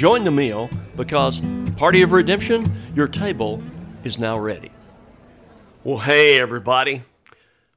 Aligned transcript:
join 0.00 0.24
the 0.24 0.30
meal, 0.30 0.70
because 0.96 1.42
Party 1.76 2.00
of 2.00 2.12
Redemption, 2.12 2.64
your 2.94 3.06
table 3.06 3.62
is 4.02 4.18
now 4.18 4.38
ready. 4.38 4.70
Well, 5.84 5.98
hey, 5.98 6.40
everybody. 6.40 7.02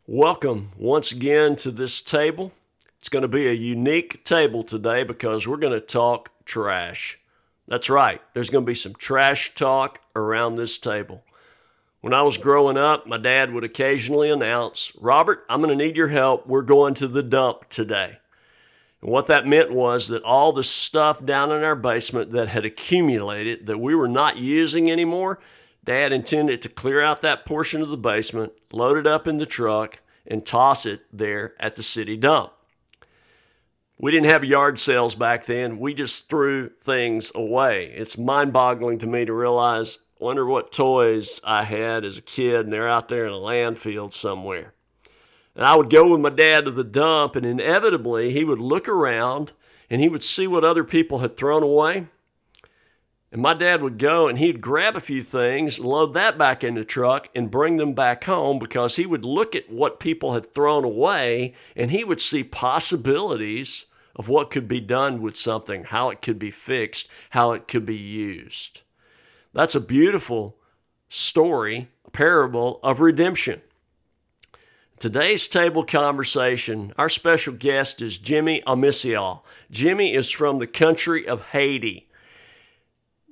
Welcome 0.07 0.71
once 0.77 1.11
again 1.11 1.57
to 1.57 1.69
this 1.69 1.99
table. 1.99 2.53
It's 2.97 3.09
going 3.09 3.23
to 3.23 3.27
be 3.27 3.49
a 3.49 3.51
unique 3.51 4.23
table 4.23 4.63
today 4.63 5.03
because 5.03 5.45
we're 5.45 5.57
going 5.57 5.73
to 5.73 5.81
talk 5.81 6.31
trash. 6.45 7.19
That's 7.67 7.89
right, 7.89 8.21
there's 8.33 8.49
going 8.49 8.63
to 8.63 8.69
be 8.69 8.73
some 8.73 8.93
trash 8.93 9.53
talk 9.53 9.99
around 10.15 10.55
this 10.55 10.77
table. 10.77 11.25
When 11.99 12.13
I 12.13 12.21
was 12.21 12.37
growing 12.37 12.77
up, 12.77 13.05
my 13.05 13.17
dad 13.17 13.51
would 13.51 13.65
occasionally 13.65 14.31
announce, 14.31 14.93
Robert, 14.95 15.43
I'm 15.49 15.61
going 15.61 15.77
to 15.77 15.85
need 15.85 15.97
your 15.97 16.07
help. 16.07 16.47
We're 16.47 16.61
going 16.61 16.93
to 16.93 17.07
the 17.09 17.21
dump 17.21 17.67
today. 17.67 18.19
And 19.03 19.11
what 19.11 19.25
that 19.25 19.45
meant 19.45 19.71
was 19.71 20.07
that 20.07 20.23
all 20.23 20.53
the 20.53 20.63
stuff 20.63 21.23
down 21.23 21.51
in 21.51 21.61
our 21.61 21.75
basement 21.75 22.31
that 22.31 22.47
had 22.47 22.63
accumulated 22.63 23.67
that 23.67 23.77
we 23.77 23.93
were 23.93 24.07
not 24.07 24.37
using 24.37 24.89
anymore, 24.89 25.41
Dad 25.83 26.13
intended 26.13 26.61
to 26.61 26.69
clear 26.69 27.01
out 27.01 27.21
that 27.21 27.45
portion 27.45 27.81
of 27.81 27.89
the 27.89 27.97
basement, 27.97 28.53
load 28.71 28.97
it 28.97 29.05
up 29.05 29.27
in 29.27 29.37
the 29.37 29.45
truck, 29.45 29.99
and 30.25 30.45
toss 30.45 30.85
it 30.85 31.01
there 31.11 31.53
at 31.59 31.75
the 31.75 31.83
city 31.83 32.15
dump. 32.15 32.53
We 33.99 34.11
didn't 34.11 34.31
have 34.31 34.45
yard 34.45 34.79
sales 34.79 35.15
back 35.15 35.45
then. 35.45 35.77
We 35.79 35.93
just 35.93 36.29
threw 36.29 36.69
things 36.69 37.31
away. 37.35 37.93
It's 37.95 38.17
mind 38.17 38.53
boggling 38.53 38.99
to 38.99 39.05
me 39.07 39.25
to 39.25 39.33
realize 39.33 39.99
Wonder 40.23 40.45
what 40.45 40.71
toys 40.71 41.41
I 41.43 41.65
had 41.65 42.05
as 42.05 42.15
a 42.15 42.21
kid, 42.21 42.61
and 42.61 42.71
they're 42.71 42.87
out 42.87 43.09
there 43.09 43.25
in 43.25 43.33
a 43.33 43.35
landfill 43.35 44.13
somewhere. 44.13 44.73
And 45.55 45.65
I 45.65 45.75
would 45.75 45.89
go 45.89 46.07
with 46.07 46.21
my 46.21 46.29
dad 46.29 46.65
to 46.65 46.71
the 46.71 46.83
dump, 46.83 47.35
and 47.35 47.45
inevitably 47.45 48.31
he 48.31 48.43
would 48.43 48.59
look 48.59 48.87
around 48.87 49.53
and 49.89 50.01
he 50.01 50.09
would 50.09 50.23
see 50.23 50.47
what 50.47 50.63
other 50.63 50.83
people 50.83 51.19
had 51.19 51.37
thrown 51.37 51.61
away. 51.61 52.07
And 53.31 53.41
my 53.41 53.53
dad 53.55 53.81
would 53.81 53.97
go 53.97 54.27
and 54.27 54.37
he'd 54.37 54.61
grab 54.61 54.95
a 54.95 54.99
few 54.99 55.23
things, 55.23 55.79
load 55.79 56.13
that 56.13 56.37
back 56.37 56.63
in 56.63 56.75
the 56.75 56.83
truck, 56.83 57.29
and 57.35 57.49
bring 57.49 57.77
them 57.77 57.93
back 57.93 58.23
home 58.25 58.59
because 58.59 58.95
he 58.95 59.07
would 59.07 59.25
look 59.25 59.55
at 59.55 59.71
what 59.71 59.99
people 59.99 60.33
had 60.33 60.53
thrown 60.53 60.83
away 60.83 61.55
and 61.75 61.89
he 61.89 62.03
would 62.03 62.21
see 62.21 62.43
possibilities 62.43 63.87
of 64.15 64.29
what 64.29 64.51
could 64.51 64.67
be 64.67 64.79
done 64.79 65.19
with 65.19 65.35
something, 65.35 65.85
how 65.85 66.11
it 66.11 66.21
could 66.21 66.37
be 66.37 66.51
fixed, 66.51 67.07
how 67.31 67.53
it 67.53 67.67
could 67.67 67.87
be 67.87 67.97
used. 67.97 68.81
That's 69.51 69.73
a 69.73 69.79
beautiful 69.79 70.57
story, 71.09 71.89
a 72.05 72.11
parable 72.11 72.79
of 72.83 72.99
redemption. 72.99 73.61
Today's 74.99 75.47
table 75.47 75.83
conversation, 75.83 76.93
our 76.97 77.09
special 77.09 77.53
guest 77.53 78.01
is 78.01 78.17
Jimmy 78.17 78.61
Amisial. 78.65 79.43
Jimmy 79.69 80.13
is 80.13 80.29
from 80.29 80.59
the 80.59 80.67
country 80.67 81.27
of 81.27 81.47
Haiti. 81.47 82.07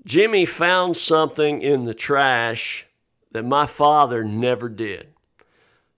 Jimmy 0.04 0.46
found 0.46 0.98
something 0.98 1.62
in 1.62 1.86
the 1.86 1.94
trash 1.94 2.88
that 3.32 3.46
my 3.46 3.66
father 3.66 4.24
never 4.24 4.68
did. 4.68 5.14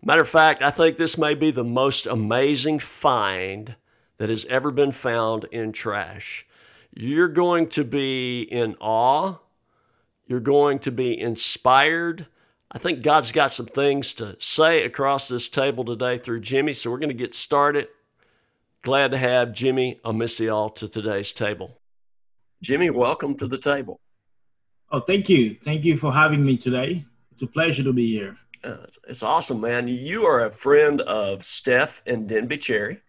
Matter 0.03 0.21
of 0.21 0.29
fact, 0.29 0.61
I 0.61 0.69
think 0.69 0.97
this 0.97 1.17
may 1.17 1.33
be 1.33 1.49
the 1.49 1.63
most 1.63 2.05
amazing 2.05 2.79
find 2.79 3.75
that 4.17 4.29
has 4.29 4.45
ever 4.45 4.69
been 4.69 4.91
found 4.91 5.45
in 5.45 5.71
trash. 5.71 6.45
You're 6.93 7.29
going 7.29 7.69
to 7.69 7.83
be 7.83 8.41
in 8.41 8.75
awe 8.79 9.37
you're 10.25 10.39
going 10.39 10.79
to 10.79 10.91
be 10.91 11.19
inspired. 11.19 12.27
I 12.73 12.79
think 12.79 13.03
God's 13.03 13.31
got 13.31 13.51
some 13.51 13.67
things 13.67 14.13
to 14.13 14.35
say 14.39 14.83
across 14.83 15.27
this 15.27 15.47
table 15.47 15.85
today 15.85 16.17
through 16.17 16.39
Jimmy, 16.39 16.73
so 16.73 16.89
we're 16.89 16.97
going 16.97 17.09
to 17.09 17.13
get 17.13 17.35
started. 17.35 17.87
Glad 18.81 19.11
to 19.11 19.17
have 19.17 19.53
Jimmy 19.53 19.99
Amisial 20.03 20.71
to 20.71 20.87
today's 20.87 21.31
table. 21.31 21.79
Jimmy, 22.63 22.89
welcome 22.89 23.35
to 23.35 23.47
the 23.47 23.59
table. 23.59 23.99
Oh, 24.91 25.01
thank 25.01 25.29
you. 25.29 25.55
Thank 25.63 25.85
you 25.85 25.97
for 25.97 26.11
having 26.11 26.43
me 26.43 26.57
today. 26.57 27.05
It's 27.31 27.43
a 27.43 27.47
pleasure 27.47 27.83
to 27.83 27.93
be 27.93 28.11
here. 28.11 28.37
Uh, 28.63 28.77
it's, 28.85 28.99
it's, 29.07 29.23
awesome, 29.23 29.61
man. 29.61 29.87
You 29.87 30.23
are 30.23 30.45
a 30.45 30.51
friend 30.51 31.01
of 31.01 31.43
Steph 31.43 32.01
and 32.07 32.27
Denby 32.27 32.57
Cherry. 32.57 33.01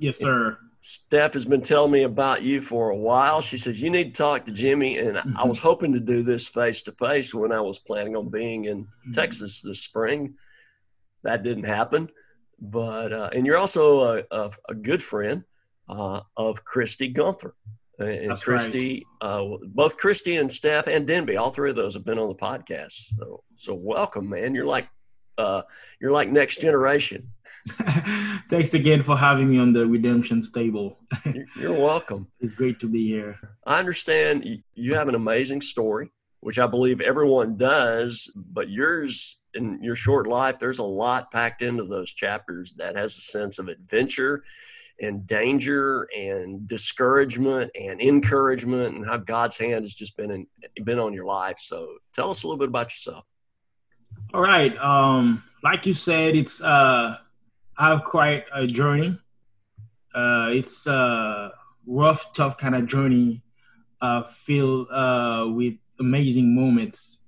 Yes, 0.00 0.18
sir. 0.18 0.58
Steph 0.88 1.34
has 1.34 1.44
been 1.44 1.62
telling 1.62 1.90
me 1.90 2.04
about 2.04 2.44
you 2.44 2.60
for 2.60 2.90
a 2.90 2.96
while. 2.96 3.40
She 3.40 3.58
says 3.58 3.82
you 3.82 3.90
need 3.90 4.14
to 4.14 4.22
talk 4.22 4.44
to 4.44 4.52
Jimmy, 4.52 4.98
and 4.98 5.16
mm-hmm. 5.16 5.36
I 5.36 5.44
was 5.44 5.58
hoping 5.58 5.92
to 5.94 5.98
do 5.98 6.22
this 6.22 6.46
face 6.46 6.82
to 6.82 6.92
face 6.92 7.34
when 7.34 7.50
I 7.50 7.60
was 7.60 7.80
planning 7.80 8.14
on 8.14 8.28
being 8.28 8.66
in 8.66 8.84
mm-hmm. 8.84 9.10
Texas 9.10 9.60
this 9.60 9.80
spring. 9.82 10.36
That 11.24 11.42
didn't 11.42 11.64
happen, 11.64 12.08
but 12.60 13.12
uh, 13.12 13.30
and 13.32 13.44
you're 13.44 13.58
also 13.58 14.18
a, 14.18 14.22
a, 14.30 14.50
a 14.68 14.74
good 14.76 15.02
friend 15.02 15.42
uh, 15.88 16.20
of 16.36 16.64
Christy 16.64 17.08
Gunther. 17.08 17.56
And 17.98 18.30
That's 18.30 18.44
Christy, 18.44 19.04
right. 19.20 19.28
uh, 19.28 19.56
both 19.64 19.96
Christy 19.96 20.36
and 20.36 20.52
Steph 20.52 20.86
and 20.86 21.04
Denby, 21.04 21.36
all 21.36 21.50
three 21.50 21.70
of 21.70 21.76
those 21.76 21.94
have 21.94 22.04
been 22.04 22.18
on 22.20 22.28
the 22.28 22.34
podcast. 22.36 22.92
So, 23.18 23.42
so 23.56 23.74
welcome, 23.74 24.28
man. 24.28 24.54
You're 24.54 24.66
like, 24.66 24.86
uh, 25.38 25.62
you're 26.00 26.12
like 26.12 26.30
next 26.30 26.60
generation. 26.60 27.30
Thanks 28.48 28.74
again 28.74 29.02
for 29.02 29.16
having 29.16 29.50
me 29.50 29.58
on 29.58 29.72
the 29.72 29.86
Redemption's 29.86 30.50
table. 30.52 30.98
You're 31.56 31.72
welcome. 31.72 32.28
It's 32.40 32.54
great 32.54 32.78
to 32.80 32.88
be 32.88 33.06
here. 33.08 33.38
I 33.66 33.78
understand 33.78 34.46
you 34.74 34.94
have 34.94 35.08
an 35.08 35.16
amazing 35.16 35.60
story, 35.60 36.10
which 36.40 36.58
I 36.58 36.66
believe 36.66 37.00
everyone 37.00 37.56
does, 37.56 38.30
but 38.36 38.70
yours 38.70 39.38
in 39.54 39.82
your 39.82 39.96
short 39.96 40.26
life, 40.26 40.58
there's 40.58 40.78
a 40.78 40.84
lot 40.84 41.32
packed 41.32 41.62
into 41.62 41.84
those 41.84 42.12
chapters 42.12 42.72
that 42.76 42.94
has 42.96 43.16
a 43.16 43.22
sense 43.22 43.58
of 43.58 43.68
adventure 43.68 44.44
and 45.00 45.26
danger 45.26 46.08
and 46.16 46.66
discouragement 46.68 47.70
and 47.78 48.00
encouragement 48.00 48.94
and 48.94 49.06
how 49.06 49.16
God's 49.16 49.58
hand 49.58 49.84
has 49.84 49.94
just 49.94 50.16
been 50.16 50.30
in, 50.30 50.46
been 50.84 50.98
on 50.98 51.12
your 51.12 51.26
life. 51.26 51.58
So 51.58 51.96
tell 52.14 52.30
us 52.30 52.44
a 52.44 52.46
little 52.46 52.58
bit 52.58 52.68
about 52.68 52.92
yourself. 52.94 53.24
All 54.34 54.40
right. 54.40 54.76
Um, 54.78 55.42
like 55.62 55.86
you 55.86 55.94
said, 55.94 56.36
it's 56.36 56.62
uh 56.62 57.16
have 57.78 58.04
quite 58.04 58.44
a 58.54 58.66
journey. 58.66 59.18
Uh, 60.14 60.48
it's 60.50 60.86
a 60.86 61.52
rough, 61.86 62.32
tough 62.32 62.56
kind 62.56 62.74
of 62.74 62.86
journey, 62.86 63.42
uh, 64.00 64.22
filled 64.22 64.88
uh, 64.90 65.46
with 65.48 65.74
amazing 66.00 66.54
moments, 66.54 67.18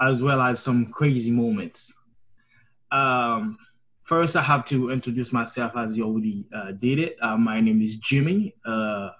as 0.00 0.22
well 0.22 0.40
as 0.40 0.60
some 0.60 0.86
crazy 0.86 1.30
moments. 1.30 1.92
Um, 2.90 3.58
first, 4.04 4.36
I 4.36 4.42
have 4.42 4.64
to 4.66 4.90
introduce 4.90 5.32
myself 5.32 5.72
as 5.76 5.96
you 5.96 6.04
already 6.04 6.48
uh, 6.54 6.72
did 6.72 6.98
it. 6.98 7.16
Uh, 7.20 7.36
my 7.36 7.60
name 7.60 7.82
is 7.82 7.96
Jimmy, 7.96 8.54
uh, 8.66 9.10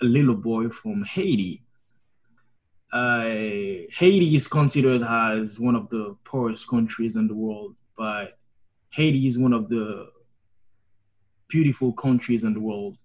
a 0.00 0.04
little 0.04 0.34
boy 0.34 0.70
from 0.70 1.04
Haiti. 1.04 1.62
Uh, 2.92 3.88
Haiti 3.90 4.36
is 4.36 4.46
considered 4.46 5.02
as 5.02 5.58
one 5.58 5.74
of 5.74 5.88
the 5.88 6.14
poorest 6.24 6.68
countries 6.68 7.16
in 7.16 7.26
the 7.26 7.34
world, 7.34 7.74
but 7.96 8.38
Haiti 8.90 9.26
is 9.26 9.38
one 9.38 9.54
of 9.54 9.68
the 9.70 10.08
beautiful 11.48 11.92
countries 11.92 12.44
in 12.44 12.52
the 12.52 12.60
world. 12.60 12.98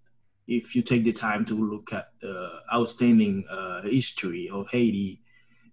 If 0.47 0.75
you 0.75 0.81
take 0.81 1.03
the 1.03 1.13
time 1.13 1.45
to 1.45 1.53
look 1.53 1.93
at 1.93 2.11
the 2.21 2.49
outstanding 2.73 3.45
uh, 3.49 3.83
history 3.83 4.49
of 4.51 4.67
Haiti, 4.69 5.21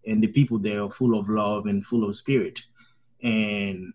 and 0.06 0.22
the 0.22 0.28
people 0.28 0.58
there 0.58 0.82
are 0.82 0.90
full 0.90 1.18
of 1.18 1.28
love 1.28 1.66
and 1.66 1.84
full 1.84 2.08
of 2.08 2.14
spirit, 2.14 2.60
and 3.22 3.92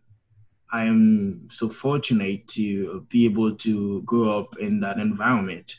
I 0.71 0.83
am 0.85 1.47
so 1.51 1.69
fortunate 1.69 2.47
to 2.49 3.05
be 3.09 3.25
able 3.25 3.55
to 3.55 4.01
grow 4.03 4.39
up 4.39 4.57
in 4.59 4.79
that 4.81 4.97
environment. 4.97 5.75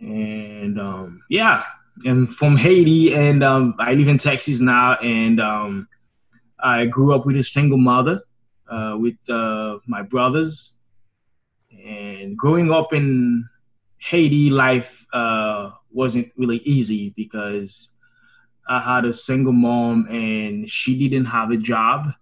And 0.00 0.78
um, 0.78 1.22
yeah, 1.28 1.64
am 2.04 2.26
from 2.26 2.56
Haiti, 2.56 3.14
and 3.14 3.42
um, 3.42 3.74
I 3.78 3.94
live 3.94 4.08
in 4.08 4.18
Texas 4.18 4.60
now. 4.60 4.94
And 4.94 5.40
um, 5.40 5.88
I 6.62 6.86
grew 6.86 7.14
up 7.14 7.26
with 7.26 7.36
a 7.36 7.44
single 7.44 7.78
mother, 7.78 8.22
uh, 8.68 8.96
with 8.98 9.18
uh, 9.28 9.78
my 9.86 10.02
brothers. 10.02 10.76
And 11.84 12.36
growing 12.36 12.72
up 12.72 12.92
in 12.92 13.48
Haiti, 13.98 14.50
life 14.50 15.06
uh, 15.12 15.70
wasn't 15.90 16.32
really 16.36 16.58
easy 16.58 17.12
because 17.16 17.96
I 18.68 18.80
had 18.80 19.04
a 19.04 19.12
single 19.12 19.52
mom, 19.52 20.06
and 20.08 20.68
she 20.70 20.96
didn't 20.98 21.26
have 21.26 21.50
a 21.50 21.56
job 21.56 22.12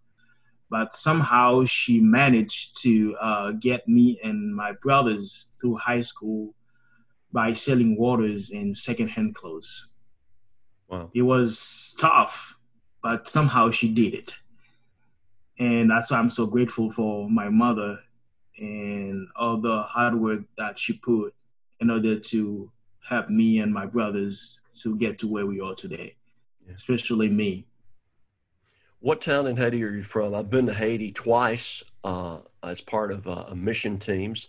but 0.73 0.97
somehow 0.97 1.67
she 1.67 2.01
managed 2.01 2.81
to 2.81 3.15
uh, 3.21 3.53
get 3.61 3.87
me 3.87 4.19
and 4.25 4.57
my 4.57 4.73
brothers 4.83 5.49
through 5.61 5.77
high 5.77 6.01
school 6.01 6.55
by 7.33 7.53
selling 7.53 7.97
waters 7.97 8.51
and 8.51 8.77
secondhand 8.77 9.35
clothes. 9.35 9.89
Wow. 10.89 11.11
It 11.15 11.23
was 11.23 11.97
tough, 11.99 12.57
but 13.03 13.29
somehow 13.29 13.71
she 13.71 13.89
did 13.89 14.15
it. 14.15 14.35
And 15.59 15.91
that's 15.91 16.11
why 16.11 16.19
I'm 16.19 16.31
so 16.31 16.47
grateful 16.47 16.91
for 16.91 17.31
my 17.31 17.49
mother 17.49 17.99
and 18.59 19.29
all 19.37 19.57
the 19.57 19.83
hard 19.83 20.15
work 20.15 20.43
that 20.59 20.79
she 20.79 20.95
put 20.95 21.35
in 21.81 21.91
order 21.91 22.19
to 22.19 22.71
help 23.09 23.29
me 23.29 23.59
and 23.61 23.73
my 23.73 23.87
brothers 23.87 24.59
to 24.81 24.97
get 24.97 25.19
to 25.19 25.29
where 25.29 25.47
we 25.47 25.61
are 25.61 25.75
today, 25.75 26.15
yeah. 26.67 26.75
especially 26.75 27.29
me. 27.29 27.67
What 29.01 29.21
town 29.21 29.47
in 29.47 29.57
Haiti 29.57 29.83
are 29.83 29.91
you 29.91 30.03
from? 30.03 30.35
I've 30.35 30.51
been 30.51 30.67
to 30.67 30.75
Haiti 30.75 31.11
twice 31.11 31.83
uh, 32.05 32.39
as 32.63 32.81
part 32.81 33.11
of 33.11 33.27
uh, 33.27 33.47
mission 33.55 33.99
teams, 33.99 34.49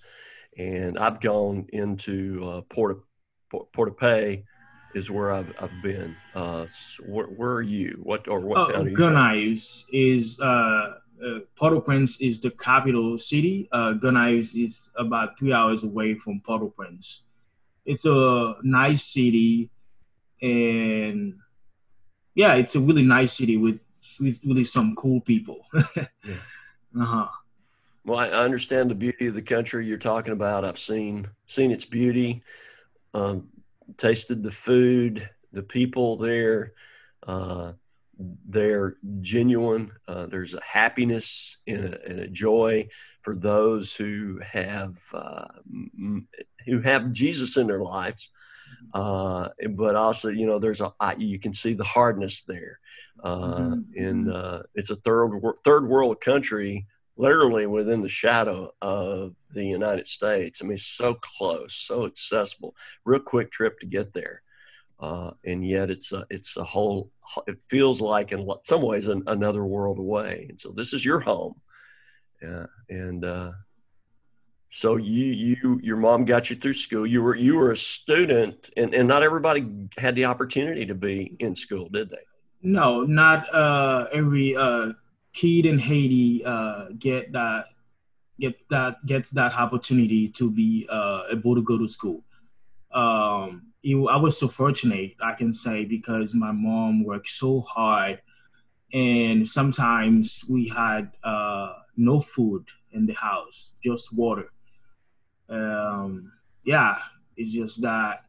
and 0.58 0.98
I've 0.98 1.20
gone 1.20 1.68
into 1.74 2.44
uh, 2.48 2.62
Port 2.62 3.04
Port-de-Paix 3.72 4.44
is 4.96 5.12
where 5.12 5.32
I've, 5.32 5.54
I've 5.60 5.82
been. 5.82 6.16
Uh, 6.34 6.66
so 6.70 7.04
where, 7.04 7.28
where, 7.28 7.52
are 7.54 7.62
you? 7.62 8.00
What 8.04 8.28
or 8.28 8.40
what 8.40 8.70
uh, 8.70 8.72
town 8.74 8.88
are 8.88 9.36
you 9.36 9.58
is 9.92 10.40
uh, 10.40 10.46
uh, 10.46 11.40
Port-au-Prince 11.56 12.22
is 12.22 12.40
the 12.42 12.52
capital 12.52 13.18
city. 13.18 13.70
Uh, 13.72 13.94
Gonaives 13.94 14.56
is 14.56 14.90
about 14.96 15.38
three 15.38 15.54
hours 15.54 15.84
away 15.84 16.16
from 16.16 16.42
Port-au-Prince. 16.42 17.24
It's 17.86 18.06
a 18.06 18.56
nice 18.64 19.04
city, 19.04 19.70
and 20.42 21.36
yeah, 22.34 22.56
it's 22.56 22.76
a 22.76 22.80
really 22.80 23.04
nice 23.04 23.34
city 23.34 23.58
with 23.58 23.80
really 24.20 24.64
some 24.64 24.96
cool 24.96 25.22
people. 25.22 25.66
yeah. 25.96 26.06
Uh-huh. 27.00 27.28
Well, 28.06 28.20
I 28.20 28.28
understand 28.30 28.92
the 28.92 28.96
beauty 28.96 29.28
of 29.28 29.34
the 29.34 29.42
country 29.42 29.86
you're 29.86 29.98
talking 29.98 30.34
about. 30.34 30.66
I've 30.66 30.80
seen 30.80 31.28
seen 31.46 31.72
its 31.72 31.86
beauty, 31.86 32.42
um, 33.14 33.48
tasted 33.98 34.44
the 34.44 34.52
food, 34.52 35.30
the 35.54 35.64
people 35.64 36.18
there. 36.18 36.74
Uh, 37.26 37.74
they're 38.48 38.98
genuine. 39.22 39.92
Uh, 40.08 40.28
there's 40.28 40.54
a 40.54 40.62
happiness 40.62 41.58
and 41.66 41.86
a, 41.86 42.06
and 42.06 42.20
a, 42.20 42.28
joy 42.28 42.88
for 43.22 43.36
those 43.36 43.96
who 43.96 44.40
have 44.44 44.98
uh, 45.14 45.48
who 46.66 46.82
have 46.82 47.12
Jesus 47.12 47.58
in 47.58 47.68
their 47.68 47.82
lives. 47.82 48.30
Uh, 48.94 49.50
but 49.72 49.96
also, 49.96 50.30
you 50.30 50.46
know, 50.46 50.60
there's 50.60 50.82
a 50.82 50.94
you 51.18 51.40
can 51.40 51.54
see 51.54 51.74
the 51.74 51.84
hardness 51.84 52.42
there. 52.42 52.80
Uh, 53.24 53.58
mm-hmm. 53.58 54.04
And 54.04 54.32
uh, 54.32 54.64
it's 54.76 54.90
a 54.90 54.96
third 54.98 55.40
third 55.64 55.88
world 55.88 56.22
country, 56.22 56.86
literally 57.16 57.66
within 57.68 58.02
the 58.02 58.10
shadow 58.10 58.72
of 58.82 59.36
the 59.52 59.66
United 59.66 60.08
States. 60.08 60.62
I 60.62 60.66
mean, 60.66 60.78
so 60.78 61.14
close, 61.16 61.76
so 61.76 62.06
accessible, 62.06 62.76
real 63.06 63.20
quick 63.20 63.52
trip 63.52 63.80
to 63.80 63.86
get 63.86 64.14
there. 64.14 64.42
Uh, 65.00 65.32
and 65.46 65.68
yet 65.68 65.90
it's 65.90 66.14
a, 66.14 66.26
it's 66.30 66.56
a 66.58 66.64
whole 66.64 67.12
it 67.48 67.58
feels 67.68 68.00
like 68.00 68.32
in 68.32 68.48
some 68.62 68.82
ways 68.82 69.08
an, 69.08 69.24
another 69.28 69.66
world 69.66 70.00
away. 70.00 70.48
And 70.50 70.60
so 70.60 70.72
this 70.72 70.94
is 70.94 71.04
your 71.04 71.20
home. 71.20 71.56
Yeah 72.42 72.66
and 72.90 73.26
uh, 73.26 73.52
so 74.70 74.98
you 74.98 75.26
you 75.26 75.80
your 75.84 75.98
mom 75.98 76.26
got 76.26 76.50
you 76.50 76.56
through 76.56 76.74
school. 76.74 77.06
You 77.06 77.22
were 77.22 77.36
you 77.36 77.56
were 77.56 77.72
a 77.72 77.78
student 77.78 78.70
and, 78.78 78.94
and 78.94 79.08
not 79.08 79.24
everybody 79.24 79.66
had 79.98 80.16
the 80.16 80.26
opportunity 80.26 80.86
to 80.86 80.96
be 80.96 81.36
in 81.40 81.56
school 81.56 81.90
did 81.90 82.10
they? 82.10 82.26
No, 82.62 83.02
not 83.04 83.54
uh, 83.54 84.08
every 84.14 84.56
uh, 84.56 84.94
kid 85.34 85.66
in 85.66 85.80
Haiti 85.80 86.44
uh, 86.46 86.86
get 86.98 87.32
that 87.34 87.66
get 88.40 88.56
that 88.70 89.06
gets 89.06 89.32
that 89.32 89.54
opportunity 89.54 90.30
to 90.30 90.50
be 90.50 90.88
uh, 90.90 91.24
able 91.32 91.56
to 91.56 91.62
go 91.62 91.78
to 91.78 91.88
school. 91.88 92.24
Um, 92.92 93.74
it, 93.84 93.96
I 93.96 94.18
was 94.18 94.38
so 94.38 94.48
fortunate, 94.48 95.16
I 95.22 95.34
can 95.34 95.54
say, 95.54 95.84
because 95.84 96.34
my 96.34 96.52
mom 96.52 97.04
worked 97.04 97.30
so 97.30 97.62
hard, 97.62 98.22
and 98.94 99.48
sometimes 99.48 100.46
we 100.50 100.68
had 100.68 101.12
uh, 101.24 101.74
no 101.98 102.22
food 102.22 102.66
in 102.92 103.06
the 103.06 103.14
house, 103.14 103.74
just 103.84 104.16
water. 104.16 104.52
Um, 105.50 106.32
yeah, 106.64 106.98
it's 107.36 107.52
just 107.52 107.82
that, 107.82 108.26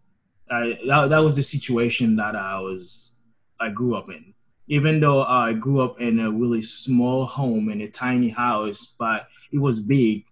I, 0.50 0.78
that 0.88 1.08
that 1.10 1.18
was 1.18 1.36
the 1.36 1.42
situation 1.42 2.16
that 2.16 2.34
I 2.34 2.58
was 2.58 3.12
I 3.60 3.70
grew 3.70 3.94
up 3.96 4.08
in. 4.08 4.34
Even 4.66 5.00
though 5.00 5.22
I 5.22 5.52
grew 5.52 5.80
up 5.80 6.00
in 6.00 6.20
a 6.20 6.30
really 6.30 6.62
small 6.62 7.26
home 7.26 7.68
in 7.68 7.82
a 7.82 7.88
tiny 7.88 8.30
house, 8.30 8.94
but 8.98 9.28
it 9.52 9.58
was 9.58 9.80
big. 9.80 10.24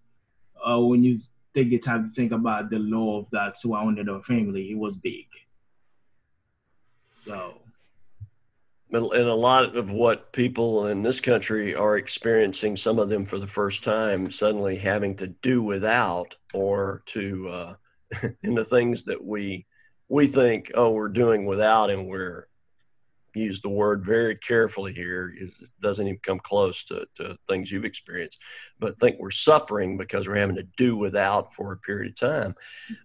Uh, 0.67 0.81
when 0.81 1.03
you 1.03 1.19
take 1.55 1.71
the 1.71 1.79
time 1.79 2.07
to 2.07 2.11
think 2.11 2.33
about 2.33 2.71
the 2.71 2.79
love 2.79 3.29
that 3.31 3.59
surrounded 3.59 4.09
our 4.09 4.23
family, 4.23 4.71
it 4.71 4.79
was 4.79 4.97
big. 4.97 5.27
So 7.13 7.63
and 8.93 9.15
a 9.15 9.35
lot 9.35 9.75
of 9.77 9.91
what 9.91 10.33
people 10.33 10.89
in 10.89 11.03
this 11.03 11.21
country 11.21 11.75
are 11.75 11.97
experiencing, 11.97 12.77
some 12.77 12.99
of 12.99 13.09
them 13.09 13.25
for 13.25 13.39
the 13.39 13.47
first 13.47 13.83
time, 13.83 14.31
suddenly 14.31 14.77
having 14.77 15.17
to 15.17 15.29
do 15.29 15.63
without 15.63 16.37
or 16.53 17.03
to 17.07 17.49
uh, 17.49 17.75
in 18.43 18.55
the 18.55 18.65
things 18.65 19.05
that 19.05 19.23
we 19.23 19.67
we 20.09 20.27
think, 20.27 20.71
oh, 20.75 20.91
we're 20.91 21.09
doing 21.09 21.47
without, 21.47 21.89
and 21.89 22.07
we're 22.07 22.49
use 23.35 23.61
the 23.61 23.69
word 23.69 24.05
very 24.05 24.37
carefully 24.37 24.93
here. 24.93 25.33
It 25.37 25.53
doesn't 25.81 26.07
even 26.07 26.21
come 26.23 26.39
close 26.39 26.85
to, 26.85 27.07
to 27.17 27.37
things 27.49 27.71
you've 27.71 27.85
experienced, 27.85 28.39
but 28.79 28.99
think 28.99 29.17
we're 29.19 29.31
suffering 29.31 29.97
because 29.97 30.29
we're 30.29 30.37
having 30.37 30.57
to 30.57 30.67
do 30.77 30.97
without 30.97 31.55
for 31.55 31.73
a 31.73 31.79
period 31.79 32.13
of 32.13 32.19
time. 32.19 32.55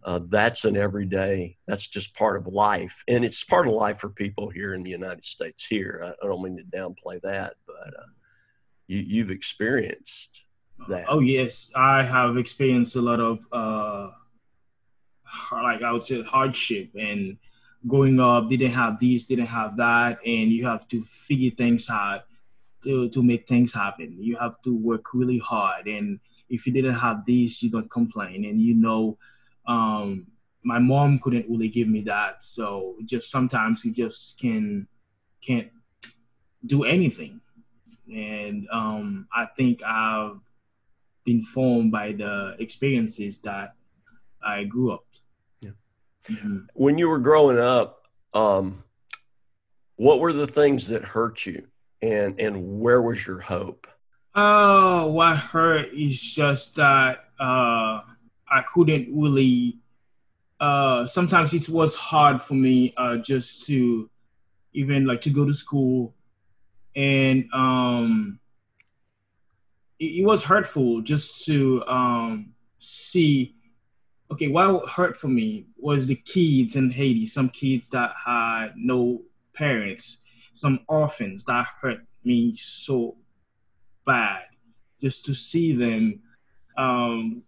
Uh, 0.03 0.19
that's 0.27 0.65
an 0.65 0.75
everyday, 0.77 1.57
that's 1.67 1.87
just 1.87 2.15
part 2.15 2.37
of 2.37 2.47
life. 2.47 3.03
And 3.07 3.23
it's 3.23 3.43
part 3.43 3.67
of 3.67 3.73
life 3.73 3.99
for 3.99 4.09
people 4.09 4.49
here 4.49 4.73
in 4.73 4.83
the 4.83 4.91
United 4.91 5.23
States 5.23 5.65
here. 5.65 6.01
I, 6.03 6.09
I 6.09 6.27
don't 6.27 6.41
mean 6.41 6.57
to 6.57 6.77
downplay 6.77 7.21
that, 7.21 7.55
but 7.65 7.93
uh, 7.97 8.07
you, 8.87 8.99
you've 8.99 9.31
experienced 9.31 10.43
that. 10.89 11.05
Oh, 11.07 11.19
yes. 11.19 11.71
I 11.75 12.03
have 12.03 12.37
experienced 12.37 12.95
a 12.95 13.01
lot 13.01 13.19
of, 13.19 13.39
uh, 13.51 14.11
like 15.51 15.81
I 15.81 15.91
would 15.91 16.03
say, 16.03 16.21
hardship 16.23 16.89
and 16.99 17.37
growing 17.87 18.19
up 18.19 18.49
didn't 18.49 18.71
have 18.71 18.99
this, 18.99 19.23
didn't 19.23 19.47
have 19.47 19.77
that, 19.77 20.19
and 20.25 20.51
you 20.51 20.65
have 20.65 20.87
to 20.89 21.03
figure 21.03 21.51
things 21.51 21.89
out 21.89 22.25
to, 22.83 23.09
to 23.09 23.23
make 23.23 23.47
things 23.47 23.73
happen. 23.73 24.15
You 24.19 24.37
have 24.37 24.61
to 24.63 24.75
work 24.75 25.13
really 25.13 25.39
hard. 25.39 25.87
And 25.87 26.19
if 26.49 26.65
you 26.65 26.73
didn't 26.73 26.95
have 26.95 27.25
this, 27.25 27.61
you 27.63 27.69
don't 27.69 27.89
complain. 27.89 28.45
And 28.45 28.59
you 28.59 28.75
know, 28.75 29.17
um, 29.65 30.27
my 30.63 30.79
mom 30.79 31.19
couldn't 31.19 31.49
really 31.49 31.69
give 31.69 31.87
me 31.87 32.01
that. 32.01 32.43
So 32.43 32.95
just 33.05 33.31
sometimes 33.31 33.83
you 33.85 33.93
just 33.93 34.39
can 34.39 34.87
can't 35.41 35.69
do 36.65 36.83
anything. 36.83 37.41
And 38.13 38.67
um, 38.71 39.27
I 39.33 39.45
think 39.57 39.83
I've 39.83 40.39
been 41.25 41.43
formed 41.43 41.91
by 41.91 42.13
the 42.13 42.55
experiences 42.59 43.39
that 43.39 43.75
I 44.41 44.63
grew 44.63 44.93
up 44.93 45.03
Mm-hmm. 46.29 46.57
When 46.73 46.97
you 46.97 47.07
were 47.07 47.19
growing 47.19 47.59
up, 47.59 48.07
um, 48.33 48.83
what 49.95 50.19
were 50.19 50.33
the 50.33 50.47
things 50.47 50.87
that 50.87 51.03
hurt 51.03 51.45
you, 51.45 51.67
and 52.01 52.39
and 52.39 52.79
where 52.79 53.01
was 53.01 53.25
your 53.25 53.39
hope? 53.39 53.87
Oh, 54.35 55.07
what 55.07 55.37
hurt 55.37 55.93
is 55.93 56.21
just 56.21 56.75
that 56.75 57.25
uh, 57.39 58.01
I 58.49 58.63
couldn't 58.73 59.09
really. 59.11 59.79
Uh, 60.59 61.05
sometimes 61.05 61.53
it 61.53 61.69
was 61.69 61.93
hard 61.93 62.41
for 62.41 62.55
me 62.55 62.93
uh, 62.97 63.17
just 63.17 63.65
to 63.67 64.09
even 64.73 65.05
like 65.05 65.21
to 65.21 65.29
go 65.29 65.45
to 65.45 65.53
school, 65.53 66.13
and 66.95 67.47
um, 67.53 68.39
it, 69.99 70.21
it 70.21 70.25
was 70.25 70.43
hurtful 70.43 71.01
just 71.01 71.45
to 71.45 71.83
um, 71.87 72.53
see 72.79 73.56
okay, 74.31 74.47
what 74.47 74.89
hurt 74.89 75.17
for 75.17 75.27
me 75.27 75.67
was 75.77 76.07
the 76.07 76.15
kids 76.15 76.75
in 76.75 76.89
Haiti, 76.89 77.25
some 77.25 77.49
kids 77.49 77.89
that 77.89 78.13
had 78.25 78.73
no 78.75 79.21
parents, 79.53 80.19
some 80.53 80.79
orphans 80.87 81.43
that 81.45 81.67
hurt 81.81 81.99
me 82.23 82.55
so 82.55 83.15
bad 84.05 84.43
just 85.01 85.25
to 85.25 85.33
see 85.33 85.73
them. 85.73 86.21
Um, 86.77 87.43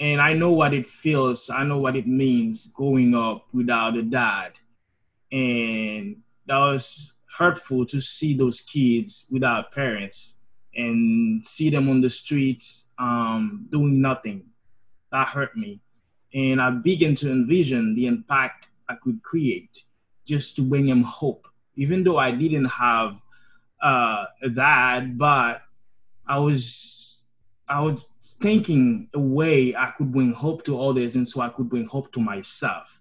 and 0.00 0.20
I 0.20 0.34
know 0.34 0.50
what 0.52 0.74
it 0.74 0.86
feels, 0.86 1.48
I 1.50 1.64
know 1.64 1.78
what 1.78 1.96
it 1.96 2.06
means 2.06 2.66
growing 2.68 3.14
up 3.14 3.46
without 3.52 3.96
a 3.96 4.02
dad. 4.02 4.52
and 5.32 6.16
that 6.46 6.58
was 6.58 7.14
hurtful 7.38 7.86
to 7.86 8.00
see 8.00 8.36
those 8.36 8.60
kids 8.60 9.26
without 9.30 9.72
parents 9.72 10.38
and 10.74 11.44
see 11.44 11.70
them 11.70 11.88
on 11.88 12.00
the 12.00 12.10
streets 12.10 12.88
um, 12.98 13.66
doing 13.70 14.00
nothing. 14.00 14.44
That 15.10 15.28
hurt 15.28 15.56
me. 15.56 15.80
And 16.34 16.60
I 16.60 16.70
began 16.70 17.14
to 17.16 17.30
envision 17.30 17.94
the 17.94 18.06
impact 18.06 18.68
I 18.88 18.94
could 18.94 19.22
create 19.22 19.82
just 20.26 20.56
to 20.56 20.62
bring 20.62 20.86
them 20.86 21.02
hope. 21.02 21.46
Even 21.76 22.04
though 22.04 22.18
I 22.18 22.30
didn't 22.32 22.66
have 22.66 23.16
uh, 23.82 24.26
that, 24.52 25.18
but 25.18 25.62
I 26.26 26.38
was 26.38 27.22
I 27.68 27.80
was 27.80 28.06
thinking 28.40 29.08
a 29.14 29.20
way 29.20 29.74
I 29.74 29.92
could 29.96 30.12
bring 30.12 30.32
hope 30.32 30.64
to 30.64 30.80
others, 30.80 31.16
and 31.16 31.26
so 31.26 31.40
I 31.40 31.48
could 31.48 31.68
bring 31.68 31.86
hope 31.86 32.12
to 32.12 32.20
myself. 32.20 33.00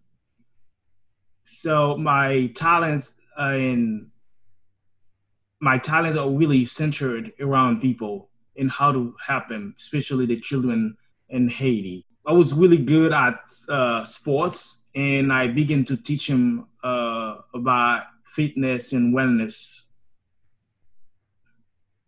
So 1.44 1.98
my 1.98 2.48
talents 2.56 3.18
and 3.38 4.08
my 5.60 5.78
talents 5.78 6.18
are 6.18 6.30
really 6.30 6.66
centered 6.66 7.34
around 7.40 7.82
people 7.82 8.30
and 8.58 8.72
how 8.72 8.92
to 8.92 9.16
help 9.26 9.48
them, 9.50 9.76
especially 9.78 10.26
the 10.26 10.40
children 10.40 10.98
in 11.32 11.50
Haiti. 11.50 12.06
I 12.26 12.34
was 12.34 12.54
really 12.54 12.78
good 12.78 13.12
at 13.12 13.40
uh, 13.68 14.06
sports, 14.06 14.84
and 14.94 15.34
I 15.34 15.48
began 15.48 15.84
to 15.86 15.98
teach 15.98 16.30
him 16.30 16.68
uh, 16.84 17.38
about 17.54 18.04
fitness 18.26 18.94
and 18.94 19.14
wellness. 19.14 19.86